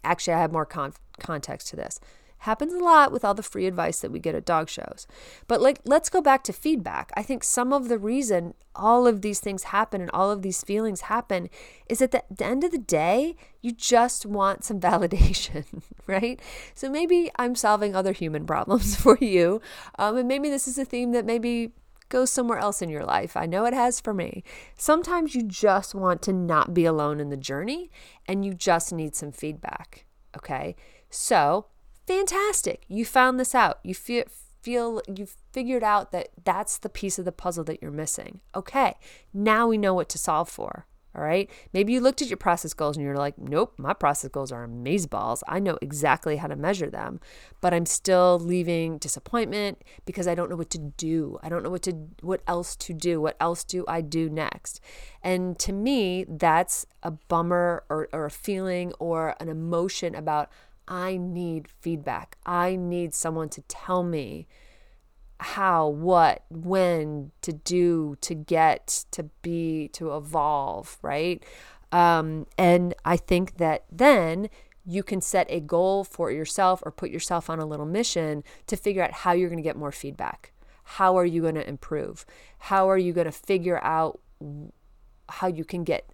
actually, 0.04 0.34
I 0.34 0.40
have 0.40 0.52
more 0.52 0.66
con- 0.66 0.94
context 1.18 1.68
to 1.68 1.76
this. 1.76 2.00
Happens 2.38 2.72
a 2.72 2.78
lot 2.78 3.12
with 3.12 3.24
all 3.24 3.34
the 3.34 3.42
free 3.42 3.66
advice 3.66 4.00
that 4.00 4.12
we 4.12 4.18
get 4.18 4.34
at 4.34 4.44
dog 4.44 4.68
shows. 4.68 5.06
But 5.46 5.60
like 5.60 5.80
let's 5.84 6.10
go 6.10 6.20
back 6.20 6.44
to 6.44 6.52
feedback. 6.52 7.12
I 7.16 7.22
think 7.22 7.42
some 7.42 7.72
of 7.72 7.88
the 7.88 7.98
reason 7.98 8.54
all 8.74 9.06
of 9.06 9.22
these 9.22 9.40
things 9.40 9.64
happen 9.64 10.00
and 10.00 10.10
all 10.12 10.30
of 10.30 10.42
these 10.42 10.62
feelings 10.62 11.02
happen 11.02 11.48
is 11.88 11.98
that 11.98 12.14
at 12.14 12.36
the, 12.36 12.44
end 12.44 12.62
of 12.62 12.70
the 12.70 12.78
day, 12.78 13.36
you 13.62 13.72
just 13.72 14.26
want 14.26 14.64
some 14.64 14.80
validation, 14.90 15.64
right? 16.06 16.40
So 16.74 16.90
maybe 16.90 17.30
I'm 17.36 17.54
solving 17.54 17.94
other 17.94 18.12
human 18.12 18.46
problems 18.46 18.96
for 19.00 19.18
you. 19.20 19.60
Um, 19.98 20.16
and 20.16 20.28
maybe 20.28 20.50
this 20.50 20.68
is 20.68 20.78
a 20.78 20.84
theme 20.84 21.12
that 21.12 21.24
maybe 21.24 21.72
goes 22.08 22.30
somewhere 22.30 22.58
else 22.58 22.82
in 22.82 22.88
your 22.88 23.04
life. 23.04 23.36
I 23.36 23.46
know 23.46 23.64
it 23.64 23.74
has 23.74 24.00
for 24.00 24.14
me. 24.14 24.44
Sometimes 24.76 25.34
you 25.34 25.42
just 25.42 25.94
want 25.94 26.22
to 26.22 26.32
not 26.32 26.72
be 26.72 26.84
alone 26.84 27.18
in 27.18 27.30
the 27.30 27.36
journey 27.36 27.90
and 28.26 28.44
you 28.44 28.54
just 28.54 28.92
need 28.92 29.16
some 29.16 29.32
feedback. 29.32 30.06
Okay. 30.36 30.76
So 31.10 31.66
fantastic. 32.06 32.84
You 32.88 33.04
found 33.04 33.38
this 33.38 33.54
out. 33.54 33.78
You 33.82 33.94
feel 33.94 34.24
feel 34.62 35.00
you've 35.06 35.36
figured 35.52 35.84
out 35.84 36.10
that 36.10 36.28
that's 36.42 36.78
the 36.78 36.88
piece 36.88 37.20
of 37.20 37.24
the 37.24 37.30
puzzle 37.30 37.62
that 37.62 37.80
you're 37.80 37.90
missing. 37.90 38.40
Okay. 38.52 38.94
Now 39.32 39.68
we 39.68 39.78
know 39.78 39.94
what 39.94 40.08
to 40.08 40.18
solve 40.18 40.48
for. 40.48 40.86
All 41.16 41.22
right. 41.22 41.48
Maybe 41.72 41.94
you 41.94 42.00
looked 42.00 42.20
at 42.20 42.28
your 42.28 42.36
process 42.36 42.74
goals 42.74 42.96
and 42.96 43.04
you're 43.04 43.16
like, 43.16 43.38
nope, 43.38 43.72
my 43.78 43.94
process 43.94 44.28
goals 44.30 44.52
are 44.52 44.64
amaze 44.64 45.06
balls. 45.06 45.42
I 45.48 45.60
know 45.60 45.78
exactly 45.80 46.36
how 46.36 46.46
to 46.46 46.56
measure 46.56 46.90
them, 46.90 47.20
but 47.62 47.72
I'm 47.72 47.86
still 47.86 48.38
leaving 48.38 48.98
disappointment 48.98 49.82
because 50.04 50.28
I 50.28 50.34
don't 50.34 50.50
know 50.50 50.56
what 50.56 50.68
to 50.70 50.78
do. 50.78 51.38
I 51.42 51.48
don't 51.48 51.62
know 51.62 51.70
what 51.70 51.82
to 51.82 51.92
what 52.20 52.42
else 52.46 52.76
to 52.76 52.92
do. 52.92 53.18
What 53.18 53.36
else 53.40 53.64
do 53.64 53.84
I 53.88 54.02
do 54.02 54.28
next? 54.28 54.80
And 55.22 55.58
to 55.60 55.72
me, 55.72 56.26
that's 56.28 56.84
a 57.02 57.12
bummer 57.12 57.84
or, 57.88 58.08
or 58.12 58.26
a 58.26 58.30
feeling 58.30 58.92
or 58.98 59.36
an 59.40 59.48
emotion 59.48 60.14
about 60.14 60.50
I 60.88 61.16
need 61.16 61.68
feedback. 61.68 62.38
I 62.46 62.76
need 62.76 63.14
someone 63.14 63.48
to 63.50 63.62
tell 63.62 64.02
me 64.02 64.46
how, 65.38 65.88
what, 65.88 66.44
when 66.48 67.32
to 67.42 67.52
do, 67.52 68.16
to 68.22 68.34
get, 68.34 69.04
to 69.10 69.24
be, 69.42 69.88
to 69.88 70.16
evolve, 70.16 70.98
right? 71.02 71.42
Um, 71.92 72.46
and 72.56 72.94
I 73.04 73.16
think 73.16 73.58
that 73.58 73.84
then 73.90 74.48
you 74.84 75.02
can 75.02 75.20
set 75.20 75.46
a 75.50 75.60
goal 75.60 76.04
for 76.04 76.30
yourself 76.30 76.82
or 76.84 76.92
put 76.92 77.10
yourself 77.10 77.50
on 77.50 77.58
a 77.58 77.66
little 77.66 77.86
mission 77.86 78.44
to 78.68 78.76
figure 78.76 79.02
out 79.02 79.12
how 79.12 79.32
you're 79.32 79.48
going 79.48 79.58
to 79.58 79.62
get 79.62 79.76
more 79.76 79.92
feedback. 79.92 80.52
How 80.84 81.18
are 81.18 81.24
you 81.24 81.42
going 81.42 81.56
to 81.56 81.68
improve? 81.68 82.24
How 82.58 82.88
are 82.88 82.98
you 82.98 83.12
going 83.12 83.26
to 83.26 83.32
figure 83.32 83.82
out 83.82 84.20
how 85.28 85.48
you 85.48 85.64
can 85.64 85.82
get 85.82 86.08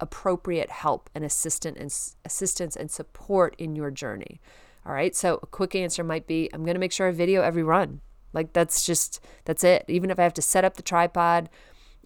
appropriate 0.00 0.70
help 0.70 1.08
and 1.14 1.24
assistance 1.24 1.78
and 1.78 2.24
assistance 2.24 2.76
and 2.76 2.90
support 2.90 3.54
in 3.58 3.74
your 3.74 3.90
journey. 3.90 4.40
All 4.84 4.92
right. 4.92 5.14
So 5.16 5.40
a 5.42 5.46
quick 5.46 5.74
answer 5.74 6.04
might 6.04 6.26
be 6.26 6.48
I'm 6.52 6.64
going 6.64 6.74
to 6.74 6.80
make 6.80 6.92
sure 6.92 7.08
I 7.08 7.10
video 7.10 7.42
every 7.42 7.62
run. 7.62 8.00
Like 8.32 8.52
that's 8.52 8.84
just 8.84 9.20
that's 9.44 9.64
it. 9.64 9.84
Even 9.88 10.10
if 10.10 10.18
I 10.18 10.22
have 10.22 10.34
to 10.34 10.42
set 10.42 10.64
up 10.64 10.76
the 10.76 10.82
tripod 10.82 11.48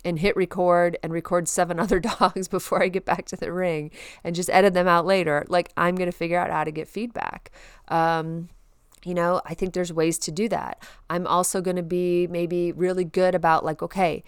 and 0.04 0.18
hit 0.18 0.36
record 0.36 0.96
and 1.02 1.12
record 1.12 1.48
seven 1.48 1.78
other 1.80 2.00
dogs 2.00 2.48
before 2.48 2.82
I 2.82 2.88
get 2.88 3.04
back 3.04 3.26
to 3.26 3.36
the 3.36 3.52
ring 3.52 3.90
and 4.24 4.34
just 4.34 4.50
edit 4.50 4.74
them 4.74 4.88
out 4.88 5.04
later, 5.04 5.44
like 5.48 5.72
I'm 5.76 5.96
going 5.96 6.10
to 6.10 6.16
figure 6.16 6.38
out 6.38 6.50
how 6.50 6.64
to 6.64 6.70
get 6.70 6.88
feedback. 6.88 7.50
Um, 7.88 8.48
you 9.04 9.14
know, 9.14 9.40
I 9.44 9.54
think 9.54 9.72
there's 9.72 9.92
ways 9.92 10.18
to 10.20 10.30
do 10.30 10.48
that. 10.50 10.82
I'm 11.08 11.26
also 11.26 11.60
going 11.60 11.76
to 11.76 11.82
be 11.82 12.26
maybe 12.26 12.72
really 12.72 13.04
good 13.04 13.34
about 13.34 13.64
like, 13.64 13.82
okay, 13.82 14.22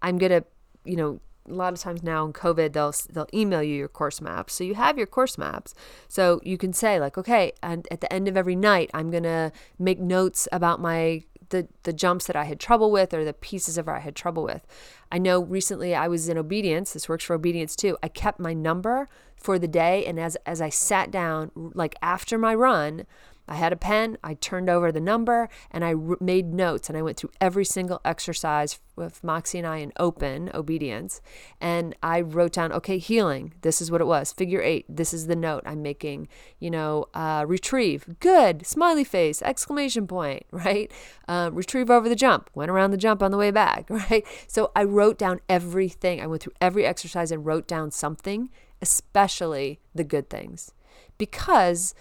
I'm 0.00 0.18
going 0.18 0.32
to, 0.32 0.44
you 0.84 0.96
know, 0.96 1.20
a 1.48 1.52
lot 1.52 1.72
of 1.72 1.78
times 1.78 2.02
now 2.02 2.24
in 2.24 2.32
COVID, 2.32 2.72
they'll 2.72 2.94
they'll 3.12 3.28
email 3.34 3.62
you 3.62 3.76
your 3.76 3.88
course 3.88 4.20
maps, 4.20 4.54
so 4.54 4.64
you 4.64 4.74
have 4.74 4.96
your 4.96 5.06
course 5.06 5.36
maps. 5.36 5.74
So 6.08 6.40
you 6.42 6.56
can 6.56 6.72
say 6.72 6.98
like, 6.98 7.18
okay, 7.18 7.52
and 7.62 7.86
at 7.90 8.00
the 8.00 8.12
end 8.12 8.28
of 8.28 8.36
every 8.36 8.56
night, 8.56 8.90
I'm 8.94 9.10
gonna 9.10 9.52
make 9.78 10.00
notes 10.00 10.48
about 10.52 10.80
my 10.80 11.24
the 11.50 11.68
the 11.82 11.92
jumps 11.92 12.26
that 12.26 12.36
I 12.36 12.44
had 12.44 12.58
trouble 12.58 12.90
with 12.90 13.12
or 13.12 13.24
the 13.24 13.32
pieces 13.32 13.78
of 13.78 13.88
I 13.88 13.98
had 13.98 14.16
trouble 14.16 14.44
with. 14.44 14.66
I 15.12 15.18
know 15.18 15.42
recently 15.42 15.94
I 15.94 16.08
was 16.08 16.28
in 16.28 16.38
obedience. 16.38 16.92
This 16.92 17.08
works 17.08 17.24
for 17.24 17.34
obedience 17.34 17.76
too. 17.76 17.96
I 18.02 18.08
kept 18.08 18.40
my 18.40 18.54
number 18.54 19.08
for 19.36 19.58
the 19.58 19.68
day, 19.68 20.04
and 20.06 20.18
as 20.18 20.36
as 20.46 20.60
I 20.60 20.70
sat 20.70 21.10
down, 21.10 21.50
like 21.54 21.94
after 22.02 22.38
my 22.38 22.54
run, 22.54 23.06
I 23.46 23.56
had 23.56 23.72
a 23.72 23.76
pen, 23.76 24.16
I 24.24 24.34
turned 24.34 24.70
over 24.70 24.90
the 24.90 25.00
number, 25.00 25.48
and 25.70 25.84
I 25.84 25.94
made 26.20 26.54
notes. 26.54 26.88
And 26.88 26.96
I 26.96 27.02
went 27.02 27.18
through 27.18 27.30
every 27.40 27.64
single 27.64 28.00
exercise 28.04 28.78
with 28.96 29.22
Moxie 29.22 29.58
and 29.58 29.66
I 29.66 29.78
in 29.78 29.92
open 29.98 30.50
obedience. 30.54 31.20
And 31.60 31.94
I 32.02 32.20
wrote 32.20 32.52
down, 32.52 32.72
okay, 32.72 32.98
heeling, 32.98 33.54
this 33.62 33.82
is 33.82 33.90
what 33.90 34.00
it 34.00 34.06
was. 34.06 34.32
Figure 34.32 34.62
eight, 34.62 34.86
this 34.88 35.12
is 35.12 35.26
the 35.26 35.36
note 35.36 35.62
I'm 35.66 35.82
making. 35.82 36.28
You 36.58 36.70
know, 36.70 37.06
uh, 37.12 37.44
retrieve, 37.46 38.16
good, 38.20 38.66
smiley 38.66 39.04
face, 39.04 39.42
exclamation 39.42 40.06
point, 40.06 40.46
right? 40.50 40.90
Uh, 41.28 41.50
retrieve 41.52 41.90
over 41.90 42.08
the 42.08 42.16
jump, 42.16 42.50
went 42.54 42.70
around 42.70 42.92
the 42.92 42.96
jump 42.96 43.22
on 43.22 43.30
the 43.30 43.38
way 43.38 43.50
back, 43.50 43.86
right? 43.90 44.24
So 44.46 44.70
I 44.74 44.84
wrote 44.84 45.18
down 45.18 45.40
everything. 45.48 46.20
I 46.20 46.26
went 46.26 46.42
through 46.42 46.54
every 46.60 46.86
exercise 46.86 47.30
and 47.30 47.44
wrote 47.44 47.66
down 47.66 47.90
something, 47.90 48.50
especially 48.80 49.80
the 49.94 50.04
good 50.04 50.30
things. 50.30 50.72
Because 51.16 51.94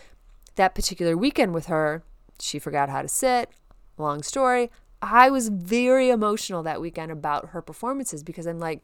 that 0.56 0.76
particular 0.76 1.18
weekend 1.18 1.54
with 1.54 1.68
her, 1.68 2.04
she 2.40 2.60
forgot 2.60 2.90
how 2.90 3.02
to 3.02 3.08
sit. 3.08 3.50
Long 3.98 4.24
story. 4.24 4.72
I 5.02 5.30
was 5.30 5.50
very 5.50 6.10
emotional 6.10 6.64
that 6.64 6.82
weekend 6.82 7.12
about 7.12 7.50
her 7.50 7.62
performances 7.62 8.24
because 8.24 8.46
I'm 8.46 8.60
like, 8.60 8.82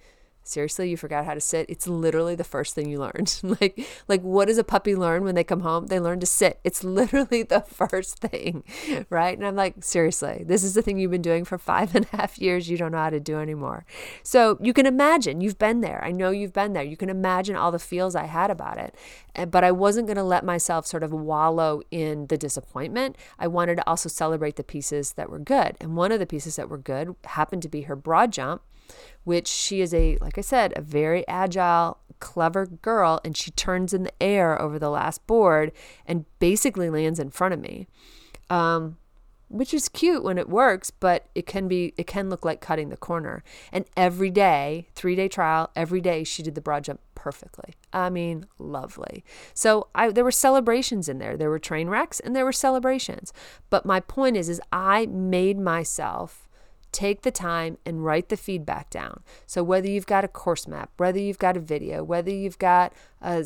seriously 0.50 0.90
you 0.90 0.98
forgot 0.98 1.26
how 1.26 1.34
to 1.34 1.42
sit? 1.42 1.70
It's 1.70 1.88
literally 1.88 2.36
the 2.36 2.44
first 2.44 2.76
thing 2.76 2.90
you 2.90 3.00
learned. 3.00 3.40
Like 3.60 3.80
like 4.08 4.22
what 4.22 4.48
does 4.48 4.60
a 4.60 4.64
puppy 4.64 4.96
learn 4.96 5.24
when 5.24 5.34
they 5.34 5.44
come 5.44 5.62
home? 5.62 5.88
They 5.88 6.00
learn 6.00 6.20
to 6.20 6.26
sit. 6.26 6.60
It's 6.64 6.84
literally 7.00 7.44
the 7.44 7.62
first 7.62 8.20
thing 8.20 8.64
right? 9.10 9.38
And 9.38 9.46
i'm 9.46 9.56
like 9.56 9.76
seriously 9.84 10.44
this 10.46 10.64
is 10.64 10.76
the 10.76 10.82
thing 10.82 11.00
you've 11.00 11.12
been 11.12 11.22
doing 11.22 11.46
for 11.46 11.58
five 11.58 11.96
and 11.96 12.06
a 12.14 12.18
half 12.18 12.38
years. 12.38 12.70
You 12.70 12.78
don't 12.78 12.92
know 12.92 13.00
how 13.00 13.10
to 13.10 13.20
do 13.20 13.40
anymore. 13.40 13.86
So 14.24 14.58
you 14.62 14.74
can 14.74 14.86
imagine 14.86 15.42
you've 15.42 15.58
been 15.58 15.82
there. 15.82 16.04
I 16.04 16.12
know 16.12 16.30
you've 16.30 16.54
been 16.54 16.74
there. 16.74 16.84
You 16.84 16.98
can 16.98 17.10
imagine 17.10 17.56
all 17.56 17.72
the 17.72 17.80
feels 17.80 18.16
i 18.16 18.26
had 18.26 18.52
about 18.52 18.78
it. 18.78 18.96
But 19.50 19.64
i 19.64 19.72
wasn't 19.72 20.08
going 20.08 20.18
to 20.18 20.24
let 20.24 20.46
myself 20.46 20.86
sort 20.86 21.04
of 21.04 21.12
wallow 21.12 21.82
in 21.92 22.28
the 22.28 22.38
disappointment. 22.38 23.18
I 23.38 23.48
wanted 23.48 23.76
to 23.78 23.90
also 23.90 24.10
celebrate 24.10 24.56
the 24.56 24.64
pieces 24.64 25.14
that 25.14 25.30
were 25.30 25.40
good. 25.40 25.76
And 25.82 25.96
one 25.96 26.12
of 26.12 26.20
the 26.20 26.26
pieces 26.26 26.56
that 26.58 26.70
were 26.70 26.78
good 26.78 27.16
happened 27.26 27.64
to 27.64 27.70
be 27.70 27.82
her 27.84 27.96
broad 27.96 28.32
jump 28.32 28.62
which 29.24 29.48
she 29.48 29.82
is 29.82 29.94
a, 29.94 30.18
like 30.18 30.38
I 30.38 30.42
said, 30.42 30.74
a 30.76 30.82
very 30.82 31.28
agile, 31.28 31.98
clever 32.20 32.66
girl, 32.66 33.20
and 33.24 33.36
she 33.36 33.52
turns 33.52 33.94
in 33.94 34.04
the 34.04 34.24
air 34.24 34.62
over 34.62 34.78
the 34.80 34.90
last 34.90 35.26
board 35.28 35.72
and 36.06 36.26
basically 36.40 36.90
lands 36.90 37.20
in 37.20 37.30
front 37.30 37.54
of 37.54 37.60
me. 37.60 37.88
Um, 38.50 38.98
which 39.50 39.74
is 39.74 39.90
cute 39.90 40.24
when 40.24 40.38
it 40.38 40.48
works, 40.48 40.92
but 40.92 41.26
it 41.36 41.46
can 41.46 41.68
be 41.68 41.94
it 41.98 42.08
can 42.08 42.30
look 42.30 42.46
like 42.46 42.62
cutting 42.62 42.90
the 42.90 42.98
corner. 42.98 43.44
And 43.72 43.86
every 43.98 44.30
day, 44.30 44.88
three 44.94 45.16
day 45.16 45.28
trial, 45.28 45.72
every 45.76 46.02
day 46.02 46.24
she 46.24 46.44
did 46.44 46.56
the 46.56 46.62
broad 46.62 46.84
jump 46.84 47.02
perfectly. 47.16 47.74
I 47.92 48.10
mean, 48.10 48.46
lovely. 48.60 49.24
So 49.54 49.88
I 49.96 50.12
there 50.12 50.24
were 50.24 50.32
celebrations 50.32 51.10
in 51.10 51.18
there. 51.18 51.36
There 51.36 51.50
were 51.50 51.60
train 51.60 51.90
wrecks 51.90 52.20
and 52.20 52.36
there 52.36 52.46
were 52.46 52.52
celebrations. 52.54 53.34
But 53.70 53.86
my 53.86 54.00
point 54.00 54.38
is, 54.38 54.50
is 54.50 54.62
I 54.72 55.08
made 55.08 55.60
myself 55.60 56.48
take 56.92 57.22
the 57.22 57.32
time 57.32 57.78
and 57.86 58.04
write 58.04 58.30
the 58.30 58.38
feedback 58.38 58.90
down. 58.90 59.24
So, 59.46 59.64
whether 59.64 59.88
you've 59.88 60.08
got 60.08 60.24
a 60.24 60.28
course 60.28 60.68
map, 60.68 60.92
whether 60.98 61.20
you've 61.20 61.40
got 61.40 61.58
a 61.58 61.62
video, 61.62 62.04
whether 62.04 62.32
you've 62.32 62.60
got 62.60 62.94
a 63.22 63.46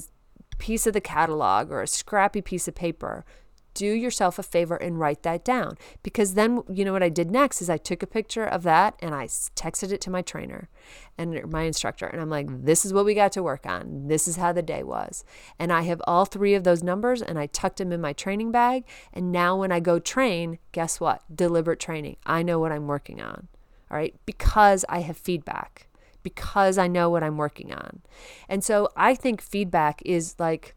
piece 0.58 0.88
of 0.88 0.94
the 0.94 1.02
catalog 1.02 1.72
or 1.72 1.82
a 1.82 1.88
scrappy 1.88 2.42
piece 2.42 2.68
of 2.68 2.76
paper, 2.76 3.26
do 3.74 3.86
yourself 3.86 4.38
a 4.40 4.44
favor 4.44 4.76
and 4.76 5.00
write 5.00 5.24
that 5.24 5.44
down. 5.44 5.78
Because 6.02 6.34
then, 6.34 6.64
you 6.70 6.86
know 6.86 6.94
what 6.94 7.04
I 7.04 7.10
did 7.10 7.32
next 7.32 7.62
is 7.62 7.70
I 7.70 7.78
took 7.78 8.04
a 8.04 8.08
picture 8.08 8.46
of 8.46 8.64
that 8.64 8.96
and 9.02 9.14
I 9.14 9.26
texted 9.26 9.92
it 9.92 10.02
to 10.02 10.10
my 10.10 10.22
trainer 10.22 10.70
and 11.18 11.52
my 11.52 11.64
instructor. 11.64 12.06
And 12.06 12.22
I'm 12.22 12.30
like, 12.30 12.48
this 12.66 12.86
is 12.86 12.94
what 12.94 13.06
we 13.06 13.14
got 13.14 13.32
to 13.34 13.44
work 13.44 13.66
on. 13.66 14.08
This 14.08 14.28
is 14.28 14.36
how 14.36 14.52
the 14.54 14.62
day 14.62 14.84
was. 14.84 15.24
And 15.60 15.72
I 15.72 15.82
have 15.84 16.02
all 16.06 16.26
three 16.26 16.54
of 16.54 16.64
those 16.64 16.84
numbers 16.84 17.22
and 17.22 17.38
I 17.40 17.48
tucked 17.48 17.78
them 17.78 17.92
in 17.92 18.02
my 18.02 18.14
training 18.14 18.52
bag. 18.52 18.84
And 19.14 19.32
now 19.32 19.58
when 19.58 19.72
I 19.72 19.80
go 19.80 20.00
train, 20.00 20.60
guess 20.72 21.00
what? 21.00 21.24
Deliberate 21.34 21.80
training. 21.80 22.18
I 22.26 22.44
know 22.44 22.60
what 22.60 22.72
I'm 22.72 22.88
working 22.88 23.22
on. 23.22 23.48
All 23.92 23.98
right. 23.98 24.16
Because 24.26 24.86
I 24.90 25.02
have 25.02 25.18
feedback, 25.18 25.88
because 26.24 26.78
I 26.78 26.88
know 26.88 27.10
what 27.10 27.24
I'm 27.24 27.38
working 27.38 27.74
on. 27.74 28.02
And 28.50 28.64
so 28.64 28.90
I 28.96 29.14
think 29.14 29.42
feedback 29.42 30.02
is 30.04 30.36
like, 30.40 30.76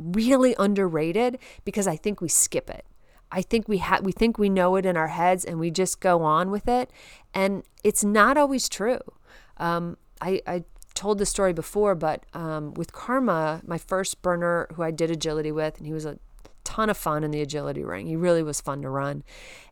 really 0.00 0.54
underrated 0.58 1.38
because 1.64 1.86
I 1.86 1.96
think 1.96 2.20
we 2.20 2.28
skip 2.28 2.70
it. 2.70 2.84
I 3.32 3.42
think 3.42 3.68
we 3.68 3.78
ha- 3.78 4.00
we 4.02 4.12
think 4.12 4.38
we 4.38 4.48
know 4.48 4.76
it 4.76 4.84
in 4.84 4.96
our 4.96 5.08
heads 5.08 5.44
and 5.44 5.60
we 5.60 5.70
just 5.70 6.00
go 6.00 6.22
on 6.22 6.50
with 6.50 6.66
it, 6.66 6.90
and 7.32 7.62
it's 7.84 8.02
not 8.02 8.36
always 8.36 8.68
true. 8.68 9.00
Um, 9.58 9.98
I, 10.20 10.40
I 10.46 10.64
told 10.94 11.18
the 11.18 11.26
story 11.26 11.52
before, 11.52 11.94
but 11.94 12.24
um, 12.34 12.74
with 12.74 12.92
Karma, 12.92 13.62
my 13.64 13.78
first 13.78 14.20
burner 14.22 14.66
who 14.74 14.82
I 14.82 14.90
did 14.90 15.10
agility 15.10 15.52
with, 15.52 15.78
and 15.78 15.86
he 15.86 15.92
was 15.92 16.04
a 16.04 16.18
ton 16.64 16.90
of 16.90 16.96
fun 16.96 17.24
in 17.24 17.30
the 17.30 17.40
agility 17.40 17.84
ring. 17.84 18.06
He 18.06 18.16
really 18.16 18.42
was 18.42 18.60
fun 18.60 18.82
to 18.82 18.90
run. 18.90 19.24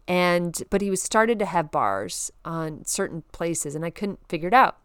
And 0.07 0.63
but 0.71 0.81
he 0.81 0.91
was 0.91 1.03
started 1.03 1.39
to 1.39 1.45
have 1.45 1.71
bars 1.71 2.31
on 2.45 2.85
certain 2.85 3.23
places 3.33 3.75
and 3.75 3.85
I 3.85 3.91
couldn't 3.91 4.21
figure 4.29 4.49
it 4.49 4.55
out. 4.55 4.79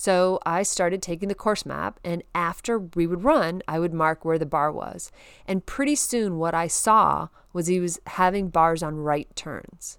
So 0.00 0.38
I 0.46 0.62
started 0.62 1.02
taking 1.02 1.28
the 1.28 1.34
course 1.34 1.66
map 1.66 2.00
and 2.02 2.22
after 2.34 2.78
we 2.78 3.06
would 3.06 3.22
run, 3.22 3.60
I 3.68 3.78
would 3.78 3.92
mark 3.92 4.24
where 4.24 4.38
the 4.38 4.46
bar 4.46 4.72
was. 4.72 5.12
And 5.46 5.66
pretty 5.66 5.94
soon 5.94 6.38
what 6.38 6.54
I 6.54 6.68
saw 6.68 7.28
was 7.52 7.66
he 7.66 7.80
was 7.80 8.00
having 8.06 8.48
bars 8.48 8.82
on 8.82 8.96
right 8.96 9.28
turns. 9.36 9.98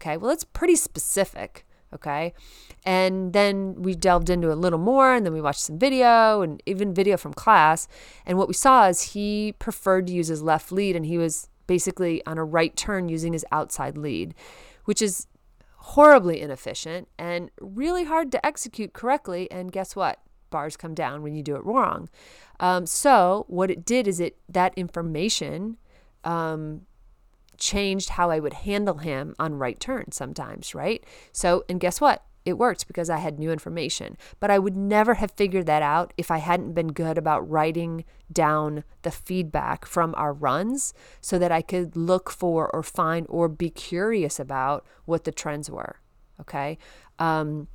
Okay, 0.00 0.16
well, 0.16 0.28
that's 0.28 0.44
pretty 0.44 0.76
specific. 0.76 1.66
Okay. 1.92 2.34
And 2.84 3.32
then 3.32 3.82
we 3.82 3.96
delved 3.96 4.30
into 4.30 4.52
a 4.52 4.54
little 4.54 4.78
more 4.78 5.12
and 5.12 5.26
then 5.26 5.32
we 5.32 5.40
watched 5.40 5.62
some 5.62 5.76
video 5.76 6.42
and 6.42 6.62
even 6.64 6.94
video 6.94 7.16
from 7.16 7.34
class. 7.34 7.88
And 8.24 8.38
what 8.38 8.46
we 8.46 8.54
saw 8.54 8.86
is 8.86 9.14
he 9.14 9.56
preferred 9.58 10.06
to 10.06 10.12
use 10.12 10.28
his 10.28 10.40
left 10.40 10.70
lead 10.70 10.94
and 10.94 11.04
he 11.04 11.18
was 11.18 11.48
basically 11.66 12.24
on 12.26 12.38
a 12.38 12.44
right 12.44 12.76
turn 12.76 13.08
using 13.08 13.32
his 13.32 13.44
outside 13.50 13.98
lead, 13.98 14.36
which 14.84 15.02
is 15.02 15.26
horribly 15.88 16.40
inefficient 16.40 17.06
and 17.18 17.50
really 17.60 18.04
hard 18.04 18.32
to 18.32 18.44
execute 18.44 18.94
correctly. 18.94 19.50
And 19.50 19.70
guess 19.70 19.94
what? 19.94 20.18
Bars 20.48 20.78
come 20.78 20.94
down 20.94 21.22
when 21.22 21.34
you 21.34 21.42
do 21.42 21.56
it 21.56 21.64
wrong. 21.64 22.08
Um, 22.58 22.86
so 22.86 23.44
what 23.48 23.70
it 23.70 23.84
did 23.84 24.08
is 24.08 24.18
it 24.18 24.38
that 24.48 24.72
information 24.76 25.76
um, 26.24 26.86
changed 27.58 28.10
how 28.10 28.30
I 28.30 28.38
would 28.38 28.54
handle 28.54 28.98
him 28.98 29.34
on 29.38 29.56
right 29.56 29.78
turn 29.78 30.10
sometimes, 30.10 30.74
right? 30.74 31.04
So, 31.32 31.64
and 31.68 31.78
guess 31.78 32.00
what? 32.00 32.24
It 32.44 32.58
worked 32.58 32.86
because 32.86 33.08
I 33.08 33.18
had 33.18 33.38
new 33.38 33.50
information. 33.50 34.16
But 34.38 34.50
I 34.50 34.58
would 34.58 34.76
never 34.76 35.14
have 35.14 35.30
figured 35.30 35.66
that 35.66 35.82
out 35.82 36.12
if 36.16 36.30
I 36.30 36.38
hadn't 36.38 36.74
been 36.74 36.88
good 36.92 37.16
about 37.16 37.48
writing 37.48 38.04
down 38.32 38.84
the 39.02 39.10
feedback 39.10 39.86
from 39.86 40.14
our 40.16 40.32
runs 40.32 40.92
so 41.20 41.38
that 41.38 41.52
I 41.52 41.62
could 41.62 41.96
look 41.96 42.30
for 42.30 42.70
or 42.74 42.82
find 42.82 43.26
or 43.28 43.48
be 43.48 43.70
curious 43.70 44.38
about 44.38 44.86
what 45.04 45.24
the 45.24 45.32
trends 45.32 45.70
were. 45.70 46.00
Okay. 46.40 46.78
Um, 47.18 47.68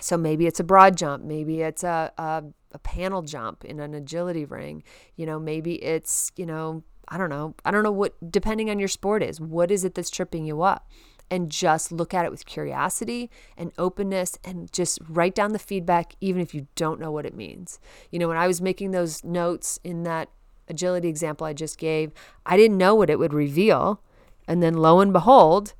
so 0.00 0.16
maybe 0.16 0.46
it's 0.46 0.60
a 0.60 0.64
broad 0.64 0.96
jump, 0.96 1.24
maybe 1.24 1.62
it's 1.62 1.84
a, 1.84 2.12
a, 2.18 2.44
a 2.72 2.78
panel 2.78 3.22
jump 3.22 3.64
in 3.64 3.78
an 3.78 3.94
agility 3.94 4.44
ring, 4.44 4.82
you 5.16 5.26
know, 5.26 5.38
maybe 5.38 5.74
it's, 5.82 6.32
you 6.36 6.46
know, 6.46 6.82
I 7.08 7.18
don't 7.18 7.30
know. 7.30 7.54
I 7.64 7.70
don't 7.70 7.82
know 7.82 7.92
what, 7.92 8.14
depending 8.30 8.70
on 8.70 8.78
your 8.78 8.88
sport, 8.88 9.22
is. 9.22 9.40
What 9.40 9.70
is 9.70 9.84
it 9.84 9.94
that's 9.94 10.08
tripping 10.08 10.46
you 10.46 10.62
up? 10.62 10.88
And 11.32 11.48
just 11.48 11.90
look 11.90 12.12
at 12.12 12.26
it 12.26 12.30
with 12.30 12.44
curiosity 12.44 13.30
and 13.56 13.72
openness 13.78 14.38
and 14.44 14.70
just 14.70 14.98
write 15.08 15.34
down 15.34 15.54
the 15.54 15.58
feedback, 15.58 16.14
even 16.20 16.42
if 16.42 16.54
you 16.54 16.66
don't 16.74 17.00
know 17.00 17.10
what 17.10 17.24
it 17.24 17.34
means. 17.34 17.80
You 18.10 18.18
know, 18.18 18.28
when 18.28 18.36
I 18.36 18.46
was 18.46 18.60
making 18.60 18.90
those 18.90 19.24
notes 19.24 19.80
in 19.82 20.02
that 20.02 20.28
agility 20.68 21.08
example 21.08 21.46
I 21.46 21.54
just 21.54 21.78
gave, 21.78 22.12
I 22.44 22.58
didn't 22.58 22.76
know 22.76 22.94
what 22.94 23.08
it 23.08 23.18
would 23.18 23.32
reveal. 23.32 24.02
And 24.46 24.62
then 24.62 24.74
lo 24.74 25.00
and 25.00 25.10
behold, 25.10 25.72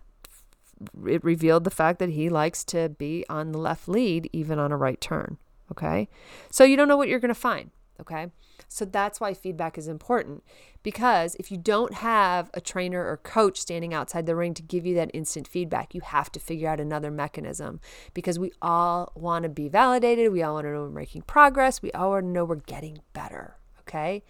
it 1.06 1.22
revealed 1.22 1.64
the 1.64 1.70
fact 1.70 1.98
that 1.98 2.08
he 2.08 2.30
likes 2.30 2.64
to 2.64 2.88
be 2.88 3.26
on 3.28 3.52
the 3.52 3.58
left 3.58 3.88
lead, 3.88 4.30
even 4.32 4.58
on 4.58 4.72
a 4.72 4.76
right 4.78 5.02
turn. 5.02 5.36
Okay. 5.70 6.08
So 6.50 6.64
you 6.64 6.78
don't 6.78 6.88
know 6.88 6.96
what 6.96 7.08
you're 7.08 7.20
going 7.20 7.28
to 7.28 7.34
find. 7.34 7.70
Okay. 8.02 8.26
So 8.68 8.84
that's 8.84 9.20
why 9.20 9.32
feedback 9.32 9.78
is 9.78 9.86
important 9.86 10.42
because 10.82 11.36
if 11.36 11.52
you 11.52 11.56
don't 11.56 11.94
have 11.94 12.50
a 12.52 12.60
trainer 12.60 13.06
or 13.06 13.16
coach 13.16 13.58
standing 13.58 13.94
outside 13.94 14.26
the 14.26 14.34
ring 14.34 14.54
to 14.54 14.62
give 14.62 14.84
you 14.84 14.94
that 14.96 15.10
instant 15.14 15.46
feedback, 15.46 15.94
you 15.94 16.00
have 16.00 16.30
to 16.32 16.40
figure 16.40 16.68
out 16.68 16.80
another 16.80 17.10
mechanism 17.10 17.80
because 18.12 18.40
we 18.40 18.50
all 18.60 19.12
want 19.14 19.44
to 19.44 19.48
be 19.48 19.68
validated. 19.68 20.32
We 20.32 20.42
all 20.42 20.54
want 20.54 20.66
to 20.66 20.72
know 20.72 20.80
we're 20.80 20.90
making 20.90 21.22
progress. 21.22 21.80
We 21.80 21.92
all 21.92 22.10
want 22.10 22.24
to 22.24 22.28
know 22.28 22.44
we're 22.44 22.56
getting 22.56 22.98
better. 23.12 23.56
Okay. 23.80 24.24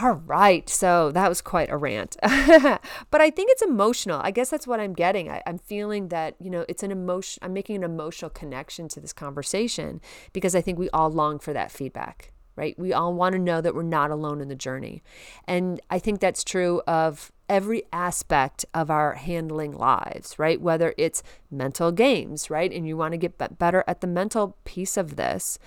All 0.00 0.12
right. 0.12 0.68
So 0.68 1.12
that 1.12 1.28
was 1.28 1.40
quite 1.40 1.70
a 1.70 1.76
rant. 1.76 2.16
but 2.22 3.20
I 3.20 3.30
think 3.30 3.50
it's 3.52 3.62
emotional. 3.62 4.20
I 4.22 4.32
guess 4.32 4.50
that's 4.50 4.66
what 4.66 4.80
I'm 4.80 4.92
getting. 4.92 5.28
I, 5.28 5.42
am 5.46 5.58
feeling 5.58 6.08
that, 6.08 6.34
you 6.40 6.50
know, 6.50 6.64
it's 6.68 6.82
an 6.82 6.90
emotion. 6.90 7.40
I'm 7.42 7.52
making 7.52 7.76
an 7.76 7.84
emotional 7.84 8.30
connection 8.30 8.88
to 8.88 9.00
this 9.00 9.12
conversation 9.12 10.00
because 10.32 10.54
I 10.54 10.60
think 10.60 10.78
we 10.78 10.90
all 10.90 11.10
long 11.10 11.38
for 11.38 11.52
that 11.52 11.70
feedback 11.70 12.32
right? 12.56 12.78
We 12.78 12.92
all 12.92 13.14
want 13.14 13.32
to 13.34 13.38
know 13.38 13.60
that 13.60 13.74
we're 13.74 13.82
not 13.82 14.10
alone 14.10 14.40
in 14.40 14.48
the 14.48 14.54
journey. 14.54 15.02
And 15.46 15.80
I 15.90 15.98
think 15.98 16.20
that's 16.20 16.44
true 16.44 16.82
of 16.86 17.32
every 17.48 17.82
aspect 17.92 18.64
of 18.74 18.90
our 18.90 19.14
handling 19.14 19.72
lives, 19.72 20.38
right? 20.38 20.60
Whether 20.60 20.94
it's 20.96 21.22
mental 21.50 21.90
games, 21.90 22.50
right? 22.50 22.72
And 22.72 22.86
you 22.86 22.96
want 22.96 23.12
to 23.12 23.18
get 23.18 23.58
better 23.58 23.84
at 23.88 24.00
the 24.00 24.06
mental 24.06 24.56
piece 24.64 24.96
of 24.96 25.16
this. 25.16 25.58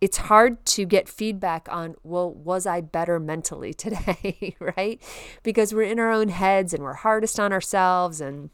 It's 0.00 0.16
hard 0.16 0.64
to 0.66 0.84
get 0.84 1.08
feedback 1.08 1.68
on, 1.70 1.94
well, 2.02 2.32
was 2.32 2.66
I 2.66 2.80
better 2.80 3.20
mentally 3.20 3.72
today, 3.74 4.56
right? 4.58 5.00
Because 5.42 5.72
we're 5.72 5.82
in 5.82 6.00
our 6.00 6.10
own 6.10 6.28
heads 6.28 6.74
and 6.74 6.82
we're 6.82 6.94
hardest 6.94 7.38
on 7.38 7.52
ourselves 7.52 8.20
and 8.20 8.50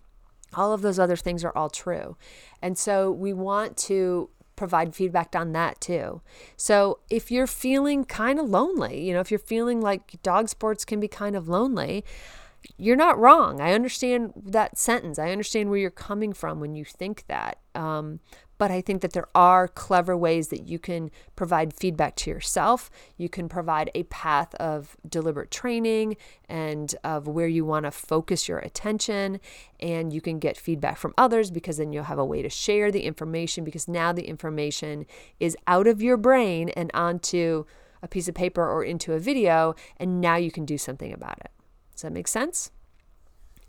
all 0.54 0.72
of 0.72 0.82
those 0.82 0.98
other 0.98 1.16
things 1.16 1.44
are 1.44 1.56
all 1.56 1.70
true. 1.70 2.16
And 2.62 2.76
so 2.76 3.10
we 3.10 3.32
want 3.32 3.76
to 3.78 4.30
provide 4.58 4.94
feedback 4.94 5.34
on 5.36 5.52
that 5.52 5.80
too. 5.80 6.20
So 6.56 6.98
if 7.08 7.30
you're 7.30 7.46
feeling 7.46 8.04
kind 8.04 8.38
of 8.38 8.50
lonely, 8.50 9.00
you 9.06 9.14
know, 9.14 9.20
if 9.20 9.30
you're 9.30 9.38
feeling 9.38 9.80
like 9.80 10.20
dog 10.22 10.48
sports 10.48 10.84
can 10.84 10.98
be 10.98 11.08
kind 11.08 11.36
of 11.36 11.48
lonely, 11.48 12.04
you're 12.76 12.96
not 12.96 13.18
wrong. 13.18 13.60
I 13.60 13.72
understand 13.72 14.32
that 14.36 14.76
sentence. 14.76 15.18
I 15.18 15.30
understand 15.30 15.70
where 15.70 15.78
you're 15.78 15.90
coming 15.90 16.32
from 16.32 16.58
when 16.58 16.74
you 16.74 16.84
think 16.84 17.24
that. 17.28 17.58
Um, 17.74 18.18
but 18.58 18.70
I 18.72 18.80
think 18.80 19.00
that 19.02 19.12
there 19.12 19.28
are 19.34 19.68
clever 19.68 20.16
ways 20.16 20.48
that 20.48 20.68
you 20.68 20.78
can 20.78 21.10
provide 21.36 21.72
feedback 21.72 22.16
to 22.16 22.30
yourself. 22.30 22.90
You 23.16 23.28
can 23.28 23.48
provide 23.48 23.90
a 23.94 24.02
path 24.04 24.54
of 24.56 24.96
deliberate 25.08 25.50
training 25.50 26.16
and 26.48 26.94
of 27.04 27.28
where 27.28 27.46
you 27.46 27.64
want 27.64 27.84
to 27.84 27.90
focus 27.92 28.48
your 28.48 28.58
attention. 28.58 29.40
And 29.78 30.12
you 30.12 30.20
can 30.20 30.38
get 30.38 30.56
feedback 30.56 30.98
from 30.98 31.14
others 31.16 31.50
because 31.50 31.76
then 31.76 31.92
you'll 31.92 32.04
have 32.04 32.18
a 32.18 32.24
way 32.24 32.42
to 32.42 32.50
share 32.50 32.90
the 32.90 33.02
information 33.02 33.64
because 33.64 33.86
now 33.86 34.12
the 34.12 34.26
information 34.26 35.06
is 35.38 35.56
out 35.66 35.86
of 35.86 36.02
your 36.02 36.16
brain 36.16 36.68
and 36.70 36.90
onto 36.92 37.64
a 38.02 38.08
piece 38.08 38.28
of 38.28 38.34
paper 38.34 38.68
or 38.68 38.84
into 38.84 39.12
a 39.12 39.18
video. 39.20 39.74
And 39.96 40.20
now 40.20 40.36
you 40.36 40.50
can 40.50 40.64
do 40.64 40.78
something 40.78 41.12
about 41.12 41.38
it. 41.40 41.52
Does 41.92 42.02
that 42.02 42.12
make 42.12 42.28
sense? 42.28 42.70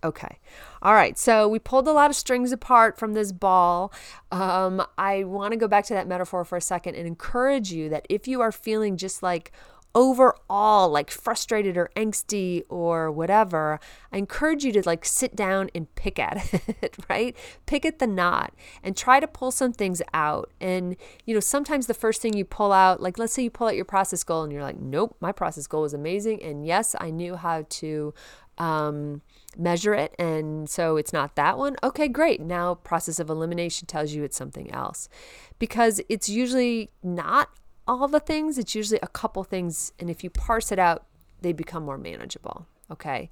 Okay. 0.03 0.39
All 0.81 0.93
right. 0.93 1.17
So 1.17 1.47
we 1.47 1.59
pulled 1.59 1.87
a 1.87 1.91
lot 1.91 2.09
of 2.09 2.15
strings 2.15 2.51
apart 2.51 2.97
from 2.97 3.13
this 3.13 3.31
ball. 3.31 3.91
Um, 4.31 4.85
I 4.97 5.25
want 5.25 5.51
to 5.51 5.57
go 5.57 5.67
back 5.67 5.85
to 5.85 5.93
that 5.93 6.07
metaphor 6.07 6.45
for 6.45 6.57
a 6.57 6.61
second 6.61 6.95
and 6.95 7.05
encourage 7.05 7.71
you 7.73 7.89
that 7.89 8.05
if 8.09 8.27
you 8.27 8.39
are 8.39 8.51
feeling 8.51 8.95
just 8.95 9.21
like 9.21 9.51
overall 9.95 10.87
like 10.89 11.09
frustrated 11.09 11.75
or 11.75 11.89
angsty 11.95 12.63
or 12.69 13.11
whatever, 13.11 13.79
I 14.11 14.17
encourage 14.17 14.63
you 14.63 14.71
to 14.73 14.83
like 14.85 15.03
sit 15.03 15.35
down 15.35 15.69
and 15.73 15.93
pick 15.95 16.19
at 16.19 16.53
it, 16.81 16.95
right? 17.09 17.35
Pick 17.65 17.85
at 17.85 17.99
the 17.99 18.07
knot 18.07 18.53
and 18.83 18.95
try 18.95 19.19
to 19.19 19.27
pull 19.27 19.51
some 19.51 19.73
things 19.73 20.01
out. 20.13 20.51
And, 20.61 20.95
you 21.25 21.33
know, 21.33 21.39
sometimes 21.39 21.87
the 21.87 21.93
first 21.93 22.21
thing 22.21 22.35
you 22.35 22.45
pull 22.45 22.71
out, 22.71 23.01
like 23.01 23.17
let's 23.17 23.33
say 23.33 23.43
you 23.43 23.49
pull 23.49 23.67
out 23.67 23.75
your 23.75 23.85
process 23.85 24.23
goal 24.23 24.43
and 24.43 24.53
you're 24.53 24.63
like, 24.63 24.79
nope, 24.79 25.15
my 25.19 25.31
process 25.31 25.67
goal 25.67 25.81
was 25.81 25.93
amazing. 25.93 26.41
And 26.43 26.65
yes, 26.65 26.95
I 26.99 27.09
knew 27.09 27.35
how 27.35 27.65
to 27.69 28.13
um, 28.59 29.21
measure 29.57 29.93
it 29.93 30.13
and 30.19 30.69
so 30.69 30.97
it's 30.97 31.13
not 31.13 31.35
that 31.35 31.57
one. 31.57 31.75
Okay 31.83 32.07
great. 32.07 32.41
Now 32.41 32.75
process 32.75 33.19
of 33.19 33.29
elimination 33.29 33.87
tells 33.87 34.13
you 34.13 34.23
it's 34.23 34.37
something 34.37 34.71
else. 34.71 35.09
Because 35.57 36.01
it's 36.09 36.29
usually 36.29 36.91
not 37.01 37.49
all 37.89 38.07
the 38.07 38.19
things 38.19 38.59
it's 38.59 38.75
usually 38.75 38.99
a 39.01 39.07
couple 39.07 39.43
things 39.43 39.91
and 39.99 40.09
if 40.09 40.23
you 40.23 40.29
parse 40.29 40.71
it 40.71 40.77
out 40.77 41.05
they 41.41 41.51
become 41.51 41.83
more 41.83 41.97
manageable 41.97 42.67
okay? 42.91 43.29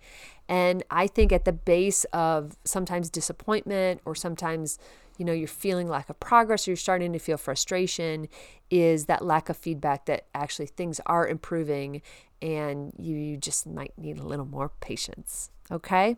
And 0.50 0.84
i 0.90 1.08
think 1.08 1.32
at 1.32 1.46
the 1.46 1.54
base 1.54 2.06
of 2.06 2.58
sometimes 2.64 3.10
disappointment 3.10 4.02
or 4.06 4.16
sometimes 4.16 4.80
you 5.18 5.26
know 5.26 5.34
you're 5.34 5.48
feeling 5.48 5.88
lack 5.88 6.10
of 6.10 6.20
progress 6.20 6.68
or 6.68 6.72
you're 6.72 6.78
starting 6.78 7.14
to 7.14 7.20
feel 7.20 7.38
frustration 7.38 8.28
is 8.70 9.06
that 9.06 9.24
lack 9.24 9.50
of 9.50 9.58
feedback 9.58 10.06
that 10.06 10.26
actually 10.34 10.68
things 10.68 11.00
are 11.06 11.28
improving 11.28 12.02
and 12.42 12.94
you 12.98 13.38
just 13.38 13.68
might 13.68 13.94
need 13.98 14.20
a 14.20 14.24
little 14.24 14.46
more 14.46 14.72
patience. 14.80 15.50
Okay. 15.72 16.18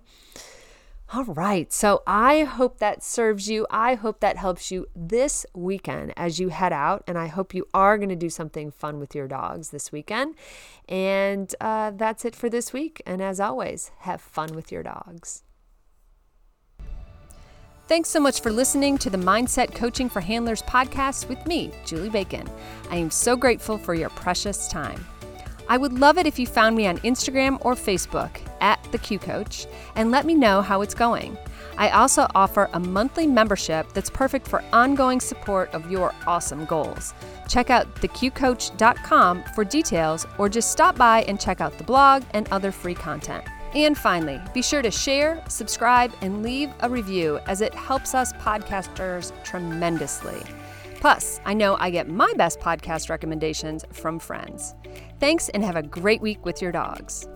All 1.12 1.24
right. 1.24 1.74
So 1.74 2.04
I 2.06 2.44
hope 2.44 2.78
that 2.78 3.04
serves 3.04 3.50
you. 3.50 3.66
I 3.72 3.96
hope 3.96 4.20
that 4.20 4.38
helps 4.38 4.70
you 4.70 4.86
this 4.96 5.44
weekend 5.56 6.14
as 6.16 6.40
you 6.40 6.50
head 6.50 6.72
out. 6.72 7.04
And 7.08 7.18
I 7.18 7.26
hope 7.26 7.56
you 7.56 7.68
are 7.74 7.98
going 7.98 8.10
to 8.10 8.16
do 8.16 8.30
something 8.30 8.70
fun 8.70 9.00
with 9.00 9.16
your 9.16 9.28
dogs 9.28 9.70
this 9.72 9.92
weekend. 9.92 10.36
And 10.88 11.54
uh, 11.60 11.92
that's 11.96 12.26
it 12.26 12.36
for 12.36 12.48
this 12.48 12.74
week. 12.74 13.02
And 13.08 13.24
as 13.24 13.40
always, 13.40 13.90
have 14.02 14.22
fun 14.22 14.54
with 14.54 14.72
your 14.72 14.84
dogs. 14.84 15.44
Thanks 17.88 18.10
so 18.10 18.20
much 18.20 18.42
for 18.42 18.52
listening 18.52 19.00
to 19.00 19.10
the 19.10 19.18
Mindset 19.18 19.74
Coaching 19.74 20.10
for 20.10 20.22
Handlers 20.22 20.62
podcast 20.62 21.28
with 21.28 21.44
me, 21.48 21.72
Julie 21.86 22.12
Bacon. 22.12 22.48
I 22.92 22.98
am 22.98 23.10
so 23.10 23.36
grateful 23.36 23.80
for 23.80 23.96
your 23.96 24.10
precious 24.12 24.68
time. 24.68 25.04
I 25.70 25.78
would 25.78 26.00
love 26.00 26.18
it 26.18 26.26
if 26.26 26.40
you 26.40 26.48
found 26.48 26.76
me 26.76 26.88
on 26.88 26.98
Instagram 27.00 27.64
or 27.64 27.76
Facebook 27.76 28.42
at 28.60 28.84
The 28.92 28.98
Q 28.98 29.20
Coach 29.20 29.68
and 29.96 30.10
let 30.10 30.26
me 30.26 30.34
know 30.34 30.64
how 30.64 30.82
it's 30.82 30.96
going. 30.96 31.38
I 31.78 31.92
also 31.92 32.26
offer 32.34 32.70
a 32.74 32.80
monthly 32.80 33.28
membership 33.28 33.94
that's 33.94 34.10
perfect 34.10 34.48
for 34.48 34.64
ongoing 34.74 35.20
support 35.20 35.70
of 35.74 35.90
your 35.92 36.14
awesome 36.26 36.66
goals. 36.66 37.14
Check 37.48 37.70
out 37.70 37.94
theqcoach.com 37.98 39.44
for 39.54 39.64
details 39.64 40.26
or 40.40 40.50
just 40.50 40.72
stop 40.72 40.98
by 40.98 41.22
and 41.22 41.40
check 41.40 41.62
out 41.62 41.78
the 41.78 41.84
blog 41.84 42.24
and 42.32 42.50
other 42.50 42.72
free 42.72 42.96
content. 42.96 43.46
And 43.76 43.96
finally, 43.96 44.42
be 44.56 44.64
sure 44.64 44.82
to 44.82 44.90
share, 44.90 45.44
subscribe, 45.48 46.12
and 46.22 46.42
leave 46.42 46.72
a 46.80 46.90
review 46.90 47.40
as 47.46 47.62
it 47.62 47.76
helps 47.76 48.16
us 48.16 48.34
podcasters 48.34 49.32
tremendously. 49.44 50.42
Plus, 51.00 51.40
I 51.46 51.54
know 51.54 51.78
I 51.80 51.90
get 51.90 52.10
my 52.10 52.34
best 52.36 52.60
podcast 52.60 53.10
recommendations 53.10 53.86
from 53.92 54.20
friends. 54.20 54.76
Thanks 55.20 55.50
and 55.50 55.64
have 55.64 55.78
a 55.78 55.84
great 55.84 56.22
week 56.22 56.46
with 56.46 56.62
your 56.62 56.72
dogs. 56.74 57.28